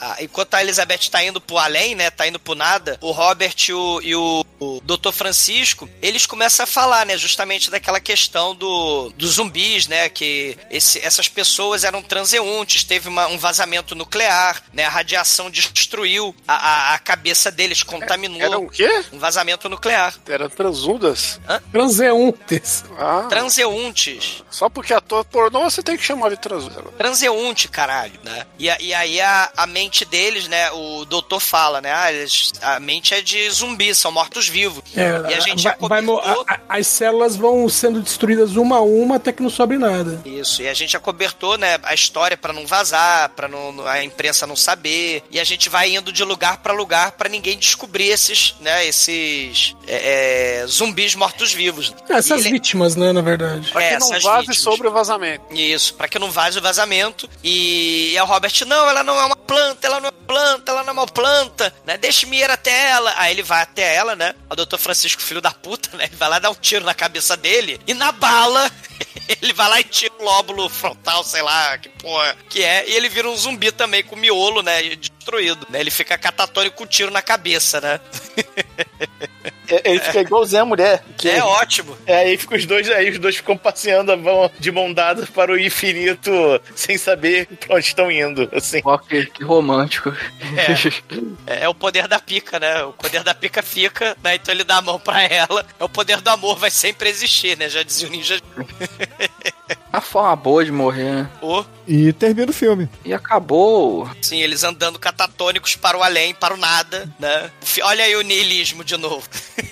[0.00, 2.10] Ah, enquanto a Elizabeth tá indo pro além, né?
[2.10, 5.12] Tá indo pro nada, o Robert e o, e o, o Dr.
[5.12, 7.16] Francisco, eles começam a falar, né?
[7.16, 10.08] Justamente daquela questão do, dos zumbis, né?
[10.08, 14.84] Que esse- essas pessoas eram transeuntes, teve uma- um vazamento nuclear, né?
[14.84, 18.40] A radiação destruiu a, a, a cabeça deles, contaminou.
[18.40, 19.04] Era um quê?
[19.12, 20.14] Um vazamento nuclear.
[20.28, 21.40] Era transundas?
[21.70, 22.84] Transeuntes.
[22.98, 24.42] Ah, Transeuntes.
[24.50, 26.84] só porque ator pornô você tem que chamar de transundas.
[26.96, 28.46] transeunte, caralho, né?
[28.58, 30.70] E, e aí a, a mente deles, né?
[30.72, 31.92] O doutor fala, né?
[31.92, 34.82] Ah, eles, a mente é de zumbi, são mortos-vivos.
[34.96, 36.04] É, e a gente vai- vai
[36.46, 40.20] a- as células vão sendo destruídas uma a uma até que não sobre nada.
[40.24, 44.04] Isso, e a gente já cobertou, né, a história pra não vazar, pra não, a
[44.04, 48.08] imprensa não saber, e a gente vai indo de lugar pra lugar pra ninguém descobrir
[48.08, 51.94] esses, né, esses é, é, zumbis mortos-vivos.
[52.08, 53.70] Essas E ele- vítimas, né, na verdade.
[53.70, 54.58] Pra que não essas vaze vítimas.
[54.58, 55.44] sobre o vazamento.
[55.54, 57.28] Isso, pra que não vaze o vazamento.
[57.42, 60.82] E, e a Robert, não, ela não é uma planta, ela não é planta, ela
[60.82, 61.96] não é uma planta, né?
[61.96, 63.14] Deixe-me ir até ela.
[63.16, 64.34] Aí ele vai até ela, né?
[64.50, 66.04] O doutor Francisco, filho da puta, né?
[66.04, 68.70] Ele vai lá dar um tiro na cabeça dele e na bala.
[69.40, 72.94] Ele vai lá e tira o lóbulo frontal, sei lá, que porra que é, e
[72.94, 75.80] ele vira um zumbi também com miolo, né, destruído, né?
[75.80, 78.00] Ele fica catatônico com um tiro na cabeça, né?
[79.68, 81.04] É, Ele fica igualzinho a mulher.
[81.16, 81.96] Que É ótimo.
[82.06, 85.52] É, aí fica os dois, aí os dois ficam passeando vão de mão dada para
[85.52, 86.30] o infinito
[86.74, 88.82] sem saber pra onde estão indo, assim.
[89.08, 90.12] Que, que romântico.
[91.46, 92.82] É, é o poder da pica, né?
[92.84, 94.36] O poder da pica fica, né?
[94.36, 95.64] Então ele dá a mão pra ela.
[95.78, 97.68] É o poder do amor, vai sempre existir, né?
[97.68, 98.40] Já dizia o ninja.
[99.92, 101.30] A forma boa de morrer, né?
[101.40, 102.88] Pô, E termina o filme.
[103.04, 104.08] E acabou.
[104.20, 107.50] sim, eles andando catatônicos para o além, para o nada, né?
[107.82, 109.22] Olha aí o niilismo de novo.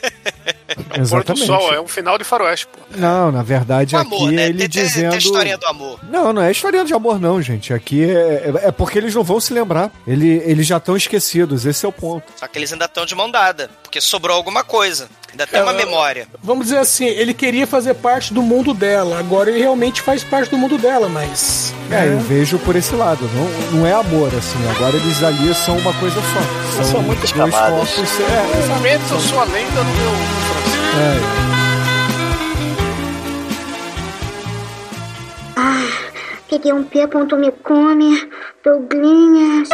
[0.74, 1.46] Pôr do Exatamente.
[1.46, 2.78] sol, é um final de faroeste, pô.
[2.96, 4.46] Não, na verdade O aqui amor, né?
[4.48, 5.08] ele Tem, dizendo...
[5.10, 5.98] tem a historinha do amor.
[6.04, 7.74] Não, não é historinha de amor não, gente.
[7.74, 9.90] Aqui é, é- é porque eles não vão se lembrar.
[10.06, 12.24] Ele, eles já estão esquecidos, esse é o ponto.
[12.36, 15.08] Só que eles ainda estão de mão dada, porque sobrou alguma coisa.
[15.32, 16.26] Ainda tem uma É, memória.
[16.42, 19.18] Vamos dizer assim, ele queria fazer parte do mundo dela.
[19.18, 21.74] Agora ele realmente faz parte do mundo dela, mas.
[21.90, 23.28] É, eu vejo por esse lado.
[23.34, 24.58] Não, não é amor, assim.
[24.76, 26.82] Agora eles ali são uma coisa só.
[26.84, 27.90] São muitas dois camadas.
[27.94, 28.20] corpos.
[28.20, 28.68] É, exato.
[28.68, 30.10] Momento, eu sou a lenda no meu
[30.46, 31.22] francês.
[31.48, 31.52] É.
[36.48, 38.28] Peguei um P.me come,
[38.62, 39.68] Douglinhas.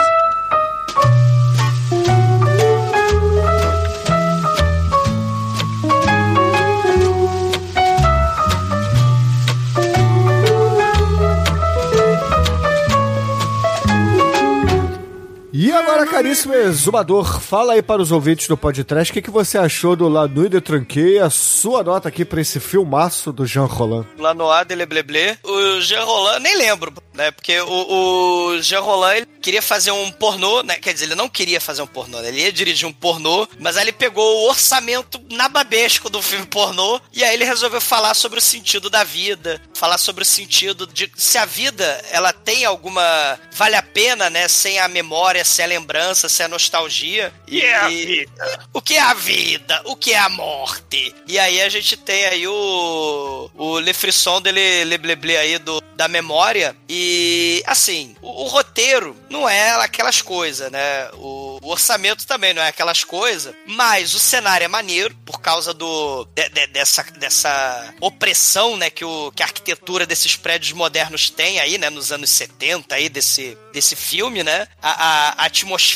[15.79, 19.95] have caríssimo exumador, fala aí para os ouvintes do podcast o que, que você achou
[19.95, 24.07] do La Nuit de Tranquet, a sua nota aqui para esse filmaço do Jean Roland.
[24.19, 25.39] Lá no A, dele bleble.
[25.43, 27.31] O Jean Roland, nem lembro, né?
[27.31, 30.77] Porque o, o Jean Roland queria fazer um pornô, né?
[30.77, 32.29] Quer dizer, ele não queria fazer um pornô, né?
[32.29, 37.01] Ele ia dirigir um pornô, mas aí ele pegou o orçamento nababesco do filme pornô
[37.13, 41.11] e aí ele resolveu falar sobre o sentido da vida, falar sobre o sentido de
[41.17, 43.39] se a vida ela tem alguma.
[43.53, 44.49] vale a pena, né?
[44.49, 45.98] Sem a memória, sem a lembrança,
[46.29, 47.33] sem a nostalgia.
[47.47, 48.27] E, é a e-
[48.73, 49.81] o que é a vida?
[49.85, 51.15] O que é a morte?
[51.27, 55.81] E aí a gente tem aí o, o Le Frisson dele, Le Bleble aí do,
[55.97, 56.77] da memória.
[56.89, 61.09] E, assim, o, o roteiro não é aquelas coisas, né?
[61.15, 63.55] O, o orçamento também não é aquelas coisas.
[63.67, 68.91] Mas o cenário é maneiro por causa do de- de- dessa, dessa opressão, né?
[68.91, 71.91] Que, o, que a arquitetura desses prédios modernos tem aí, né?
[71.91, 74.67] Nos anos 70 aí, desse, desse filme, né?
[74.81, 75.88] A, a- a atmosfera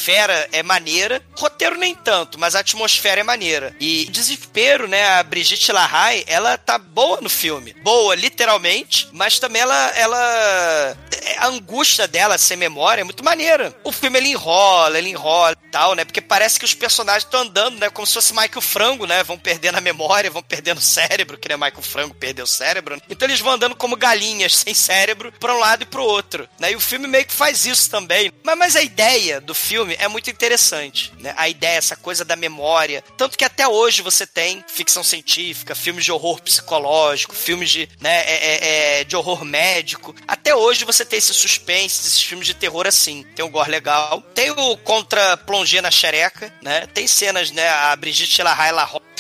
[0.52, 1.22] é maneira.
[1.36, 3.74] Roteiro nem tanto, mas a atmosfera é maneira.
[3.80, 5.18] E desespero, né?
[5.18, 7.74] A Brigitte Lahai, ela tá boa no filme.
[7.82, 10.96] Boa, literalmente, mas também ela, ela
[11.38, 13.74] a angústia dela sem memória é muito maneira.
[13.84, 16.04] O filme ele enrola, ele enrola tal, né?
[16.04, 17.88] Porque parece que os personagens estão andando, né?
[17.88, 19.22] Como se fosse Michael Frango, né?
[19.24, 22.96] Vão perdendo a memória, vão perdendo o cérebro, que nem Michael Frango perdeu o cérebro.
[22.96, 23.02] né?
[23.08, 26.72] Então eles vão andando como galinhas sem cérebro pra um lado e pro outro, né?
[26.72, 28.32] E o filme meio que faz isso também.
[28.44, 31.34] Mas, mas a ideia do filme é muito interessante, né?
[31.36, 33.02] A ideia, essa coisa da memória.
[33.16, 38.22] Tanto que até hoje você tem ficção científica, filmes de horror psicológico, filmes de, né,
[38.26, 40.14] é- é- é, de horror médico.
[40.26, 43.24] Até hoje você ter esse suspense, esses filmes de terror assim.
[43.34, 44.22] Tem um gore legal.
[44.34, 46.86] Tem o contra plongé na xereca, né?
[46.94, 47.68] Tem cenas, né?
[47.68, 48.52] A Brigitte Ela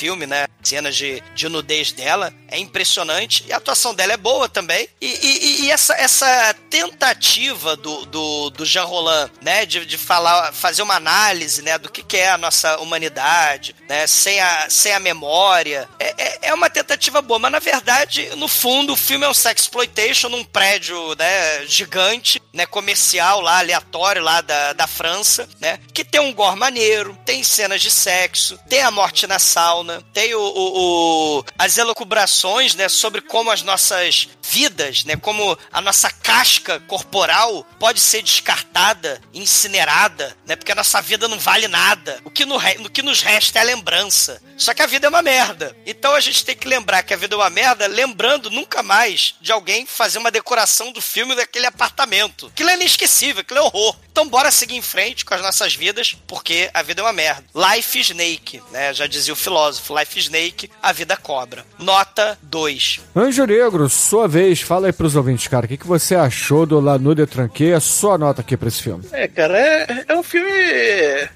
[0.02, 0.48] filme, né?
[0.64, 2.34] Cenas de, de nudez dela.
[2.48, 3.44] É impressionante.
[3.46, 4.88] E a atuação dela é boa também.
[5.00, 9.64] E, e, e essa, essa tentativa do, do, do Jean Roland, né?
[9.64, 11.78] De, de falar, fazer uma análise, né?
[11.78, 14.08] Do que, que é a nossa humanidade, né?
[14.08, 15.88] Sem a, sem a memória.
[16.00, 19.34] É, é, é uma tentativa boa, mas na verdade, no fundo, o filme é um
[19.34, 21.64] sexploitation num prédio, né?
[21.66, 22.66] Gigante, né?
[22.66, 25.78] Comercial lá, aleatório lá da, da França, né?
[25.94, 30.34] Que tem um gore maneiro, tem cenas de sexo, tem a morte na sauna, tem
[30.34, 32.88] o, o, o as elucubrações, né?
[32.88, 35.16] Sobre como as nossas vidas, né?
[35.16, 40.56] Como a nossa casca corporal pode ser descartada, incinerada, né?
[40.56, 42.20] Porque a nossa vida não vale nada.
[42.24, 42.58] O que, no,
[42.90, 44.42] que nos resta é a lembrança.
[44.56, 45.76] Só que a vida é uma merda.
[45.86, 49.34] Então a gente tem que lembrar que a vida é uma merda, lembrando nunca mais
[49.40, 52.46] de alguém fazer uma decoração do filme daquele apartamento.
[52.46, 53.96] Aquilo é inesquecível, aquilo é horror.
[54.10, 57.44] Então bora seguir em frente com as nossas vidas, porque a vida é uma merda.
[57.54, 58.92] Life Snake, né?
[58.92, 61.64] Já dizia o filósofo, Life Snake, a vida cobra.
[61.78, 63.00] Nota 2.
[63.14, 66.80] Anjo Negro, sua vez, fala aí pros ouvintes, cara, o que, que você achou do
[66.80, 67.72] La Nude Tranquê?
[67.76, 69.04] A sua nota aqui pra esse filme.
[69.12, 70.50] É, cara, é, é um filme.
[70.50, 71.28] É,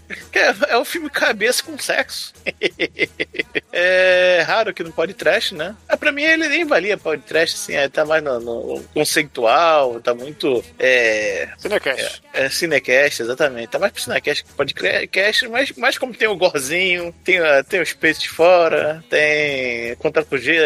[0.68, 2.32] é um filme cabeça com sexo.
[3.72, 5.74] é raro que não pode trash, né?
[5.88, 10.00] Ah, pra mim ele nem valia pode trash, assim, é, tá mais no, no conceitual,
[10.00, 10.64] tá muito.
[10.78, 11.48] É.
[11.58, 12.22] Cinecast.
[12.32, 13.68] É, é Cinecast, exatamente.
[13.68, 17.38] Tá mais pro Cinecast que pode cast, mas, mas como tem o gorzinho, tem,
[17.68, 20.60] tem os peitos de fora, tem contra fugir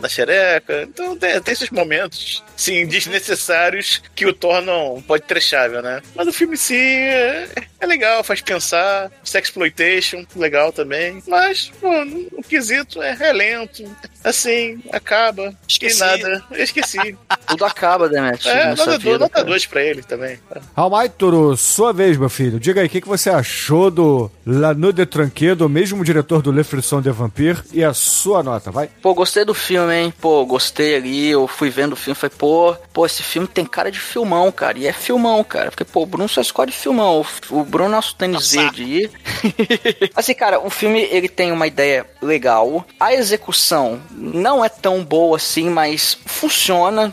[0.00, 6.02] na xereca, então tem, tem esses momentos, sim, desnecessários que o tornam pode trechável, né?
[6.14, 7.48] Mas o filme sim é,
[7.80, 11.88] é legal, faz pensar, sexploitation, legal também, mas pô,
[12.32, 13.84] o quesito é relento,
[14.22, 15.96] assim, acaba, Esqueci.
[15.96, 16.98] e nada, eu esqueci.
[17.46, 18.46] Tudo acaba, Demet.
[18.46, 19.44] É, nota vida, 2 cara.
[19.46, 20.38] dois pra ele também.
[20.76, 22.60] Almaitoro, sua vez, meu filho.
[22.60, 26.52] Diga aí, o que, que você achou do La Nude Tranquê, do mesmo diretor do
[26.52, 28.88] Le Frisson de Vampire, e a sua nota, vai?
[29.00, 30.14] Pô, gostei do filme, hein?
[30.20, 31.30] Pô, gostei ali.
[31.30, 34.78] Eu fui vendo o filme falei, pô, pô, esse filme tem cara de filmão, cara.
[34.78, 35.70] E é filmão, cara.
[35.70, 37.24] Porque, pô, o Bruno só escolhe filmão.
[37.50, 39.10] O, o Bruno é nosso tênis verde aí.
[40.14, 42.86] assim, cara, o filme ele tem uma ideia legal.
[42.98, 47.12] A execução não é tão boa assim, mas funciona.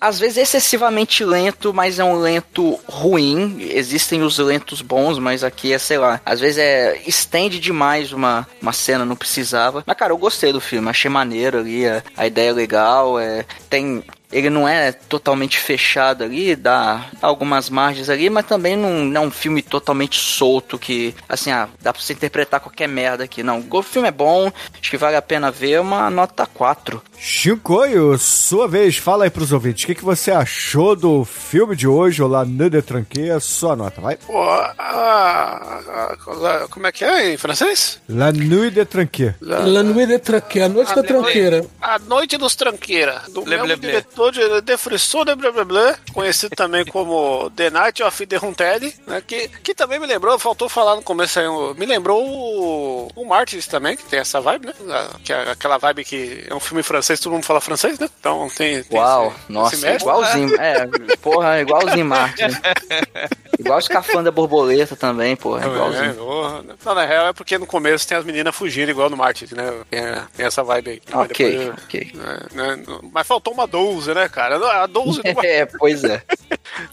[0.00, 3.56] Às vezes excessivamente lento, mas é um lento ruim.
[3.70, 8.46] Existem os lentos bons, mas aqui é, sei lá, às vezes é estende demais uma,
[8.60, 9.82] uma cena, não precisava.
[9.86, 13.44] Mas, cara, eu gostei do filme, achei maneiro ali, a, a ideia é legal, é,
[13.68, 14.02] tem
[14.34, 19.26] ele não é totalmente fechado ali, dá algumas margens ali, mas também não, não é
[19.26, 23.42] um filme totalmente solto que, assim, ah, dá pra você interpretar qualquer merda aqui.
[23.42, 24.50] Não, o filme é bom,
[24.80, 27.02] acho que vale a pena ver, uma nota 4.
[27.18, 31.86] Chicoio, sua vez, fala aí pros ouvintes, o que, que você achou do filme de
[31.86, 34.16] hoje, o La Nude Tranquê, a sua nota, vai?
[34.16, 36.14] Pô, a- a-
[36.62, 38.00] a- como é que é em francês?
[38.08, 39.34] La Nude Tranquê.
[39.40, 41.64] La Nuit de Tranquê, a noite da tranqueira.
[41.80, 43.92] A Noite dos Tranqueira, do mesmo blé, blé.
[44.30, 49.22] Diretor de The Blé Blé Blé, conhecido também como The Night of the Haunted, né,
[49.26, 51.46] que, que também me lembrou, faltou falar no começo aí,
[51.76, 55.08] me lembrou o, o Martyrs também, que tem essa vibe, né?
[55.24, 58.08] Que é aquela vibe que é um filme francês, todo mundo fala francês, né?
[58.20, 58.82] Então tem.
[58.82, 60.02] tem Uau, esse- nossa, esse mestre.
[60.08, 60.54] igualzinho.
[60.60, 60.86] É,
[61.20, 62.42] porra, igualzinho Marte.
[62.42, 62.60] né?
[63.58, 66.14] Igual escafanda borboleta também, porra, É, igualzinho.
[66.16, 66.64] porra.
[66.84, 69.72] Não, na real é porque no começo tem as meninas fugindo igual no Martyrs, né?
[69.88, 70.00] Tem,
[70.36, 71.02] tem essa vibe aí.
[71.14, 72.12] Ok, depois, ok.
[72.14, 74.56] né, né, Mas faltou uma 12, né, cara?
[74.82, 76.22] A 12 do É, pois é.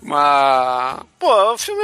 [0.01, 1.83] Mas, pô, o filme,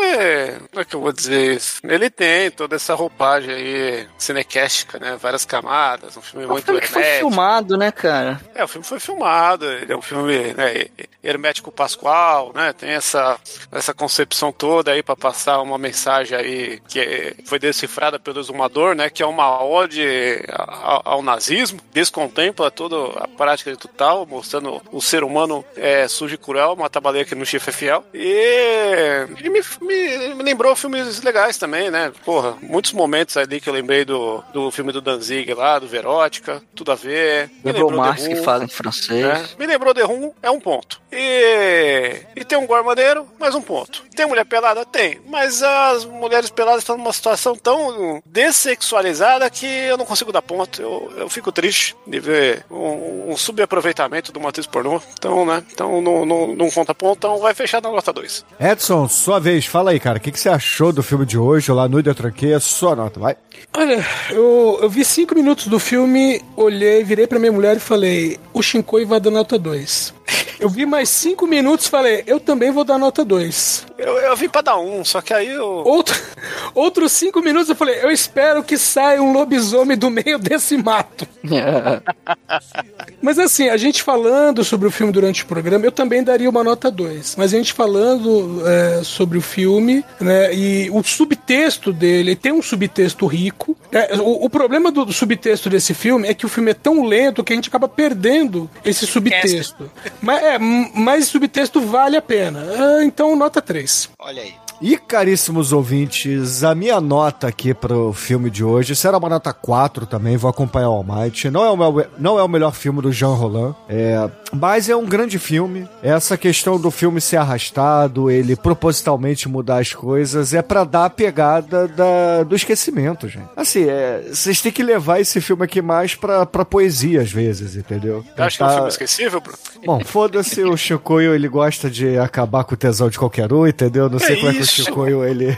[0.70, 1.80] como é que eu vou dizer isso?
[1.84, 5.18] Ele tem toda essa roupagem aí cinecástica, né?
[5.22, 7.30] Várias camadas, um filme É um muito filme que foi hermético.
[7.30, 8.40] filmado, né, cara?
[8.54, 10.86] É, o filme foi filmado, ele é um filme né,
[11.24, 12.74] hermético pascual, né?
[12.74, 13.40] Tem essa,
[13.72, 19.10] essa concepção toda aí pra passar uma mensagem aí que foi decifrada pelo exumador, né?
[19.10, 20.04] Que é uma ode
[20.52, 26.36] ao, ao nazismo, descontempla toda a prática de total, mostrando o ser humano é, sujo
[26.36, 28.04] e cruel, mata a baleia que no chifre é fiel.
[28.14, 32.12] E, e me, me, me lembrou filmes legais também, né?
[32.26, 36.62] Porra, muitos momentos ali que eu lembrei do, do filme do Danzig lá, do Verótica,
[36.76, 37.50] tudo a ver.
[37.64, 39.26] Me Lembrou o The Márcio que fala em francês.
[39.26, 39.48] né?
[39.58, 41.02] Me lembrou The Room, é um ponto.
[41.12, 44.04] E, e tem um gore maneiro, mais um ponto.
[44.16, 44.86] Tem mulher pelada?
[44.86, 45.22] Tem.
[45.28, 50.82] Mas as mulheres peladas estão numa situação tão dessexualizada que eu não consigo dar ponto.
[50.82, 55.02] Eu, eu fico triste de ver um, um subaproveitamento de uma atriz pornô.
[55.14, 55.64] Então, né?
[55.72, 58.46] Então não, não, não conta ponto, então vai fechar na nota 2.
[58.60, 61.72] Edson, sua vez, fala aí, cara, o que, que você achou do filme de hoje,
[61.72, 63.36] o La Nude Tranquê, a sua nota, vai?
[63.76, 68.38] Olha, eu, eu vi cinco minutos do filme, olhei, virei pra minha mulher e falei:
[68.54, 70.17] o Shinkoi vai dar nota 2.
[70.60, 73.86] Eu vi mais cinco minutos e falei, eu também vou dar nota 2.
[73.98, 75.66] Eu, eu vim pra dar um, só que aí eu.
[75.66, 76.16] Outro,
[76.74, 81.28] outros cinco minutos eu falei, eu espero que saia um lobisomem do meio desse mato.
[83.22, 86.64] Mas assim, a gente falando sobre o filme durante o programa, eu também daria uma
[86.64, 87.36] nota 2.
[87.36, 92.62] Mas a gente falando é, sobre o filme, né, e o subtexto dele, tem um
[92.62, 93.78] subtexto rico.
[93.92, 97.06] É, o, o problema do, do subtexto desse filme é que o filme é tão
[97.06, 99.90] lento que a gente acaba perdendo esse subtexto.
[100.22, 102.64] Mas, é, mas subtexto vale a pena.
[102.78, 104.10] Ah, então, nota 3.
[104.20, 104.56] Olha aí.
[104.80, 110.06] E caríssimos ouvintes, a minha nota aqui pro filme de hoje será uma nota 4
[110.06, 111.50] também, vou acompanhar o Almighty.
[111.50, 114.96] Não é o, meu- não é o melhor filme do Jean Roland, é, mas é
[114.96, 115.88] um grande filme.
[116.04, 121.10] Essa questão do filme ser arrastado, ele propositalmente mudar as coisas, é pra dar a
[121.10, 123.50] pegada da- do esquecimento, gente.
[123.56, 127.76] Assim, é, vocês têm que levar esse filme aqui mais pra, pra poesia às vezes,
[127.76, 128.24] entendeu?
[128.38, 129.58] Acho que é um Tentar- filme esquecível, Bruno?
[129.84, 134.08] Bom, foda-se, o Chicoio, ele gosta de acabar com o tesão de qualquer um, entendeu?
[134.08, 134.84] Não sei como é que o isso?
[134.84, 135.58] Chicoio, ele...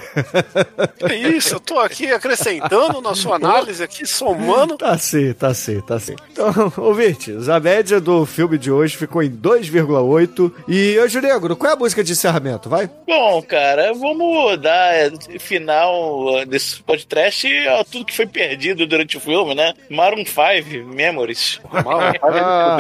[1.02, 4.77] É isso, eu tô aqui acrescentando na sua análise aqui, somando.
[4.77, 6.15] Tá sim, tá sim, tá sim.
[6.31, 10.52] Então, ouvintes, a média do filme de hoje ficou em 2,8.
[10.68, 12.90] E, ô Negro, qual é a música de encerramento, vai?
[13.07, 19.18] Bom, cara, vamos dar é, final uh, desse podcast a tudo que foi perdido durante
[19.18, 19.73] o filme, né?
[19.90, 21.60] Maroon 5, Memories.
[21.72, 22.77] Ah,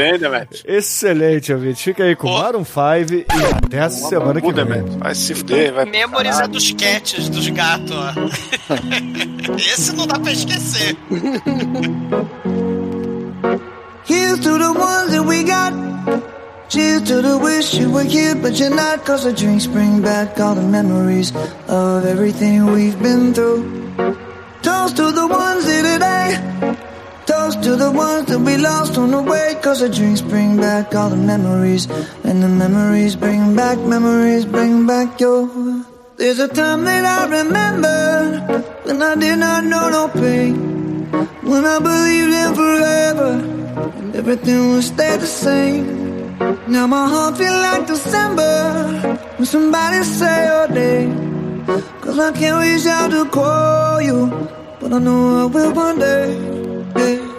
[0.65, 1.83] excelente, ouvinte.
[1.83, 3.25] Fica aí com Maroon 5 e
[3.65, 4.83] até a semana que vem.
[4.97, 5.85] Vai se fuder, vai.
[5.85, 8.13] Memories é dos cats, dos gatos, ó.
[9.57, 10.97] Esse não dá pra esquecer.
[14.05, 15.73] Here's to the ones that we got.
[16.69, 19.03] Cheers to the wish you were here, but you're not.
[19.03, 21.33] Cause the drinks bring back all the memories
[21.67, 23.89] of everything we've been through.
[24.61, 26.37] Toast to the ones here today.
[27.25, 29.55] Toast to the ones that we lost on the way.
[29.63, 31.87] Cause the drinks bring back all the memories.
[32.23, 35.88] And the memories bring back, memories bring back your.
[36.19, 40.53] There's a time that I remember when I did not know no pain.
[41.49, 43.31] When I believed in forever
[43.99, 46.37] and everything would stay the same.
[46.67, 48.99] Now my heart feel like December
[49.37, 51.65] when somebody say your name.
[52.01, 54.27] Cause I can't reach out to call you,
[54.81, 56.35] but I know I will one day.
[56.97, 57.38] Yeah.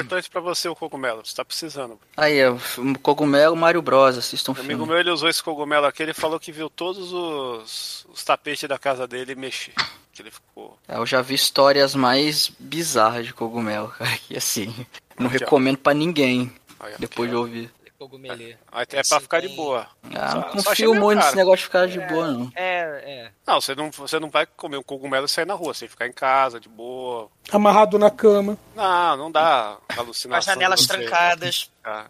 [0.00, 1.98] Importante pra você o cogumelo, você tá precisando.
[2.16, 4.16] Aí, é, um cogumelo Mario Bros.
[4.18, 4.86] Assistam o Um amigo filme.
[4.86, 8.78] meu, ele usou esse cogumelo aqui, ele falou que viu todos os, os tapetes da
[8.78, 9.72] casa dele mexer.
[10.12, 10.78] Que ele ficou.
[10.88, 14.10] É, Eu já vi histórias mais bizarras de cogumelo, cara.
[14.30, 14.74] E assim,
[15.18, 16.52] não Aqui, recomendo pra ninguém.
[16.80, 17.77] Aí, Depois aqui, de ó.
[17.98, 18.56] Cogumelê.
[18.70, 19.88] Aí É pra ficar de boa.
[20.14, 22.52] Ah, não Só- só confio muito nesse negócio de ficar de boa, não.
[22.54, 23.32] É, é.
[23.44, 25.88] Não, você não, você não vai comer um cogumelo e sair na rua, você tem
[25.88, 27.28] ficar em casa, de boa.
[27.50, 28.56] Amarrado na cama.
[28.76, 30.38] Não, não dá Com alucinação.
[30.38, 31.70] as janelas trancadas.
[31.82, 32.06] ah,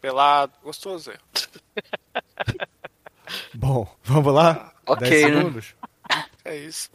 [0.00, 1.10] pelado, gostoso.
[1.12, 1.18] é.
[3.54, 4.72] Bom, vamos lá?
[4.86, 5.28] Ok, 10 né?
[5.38, 5.74] segundos.
[6.44, 6.90] É isso.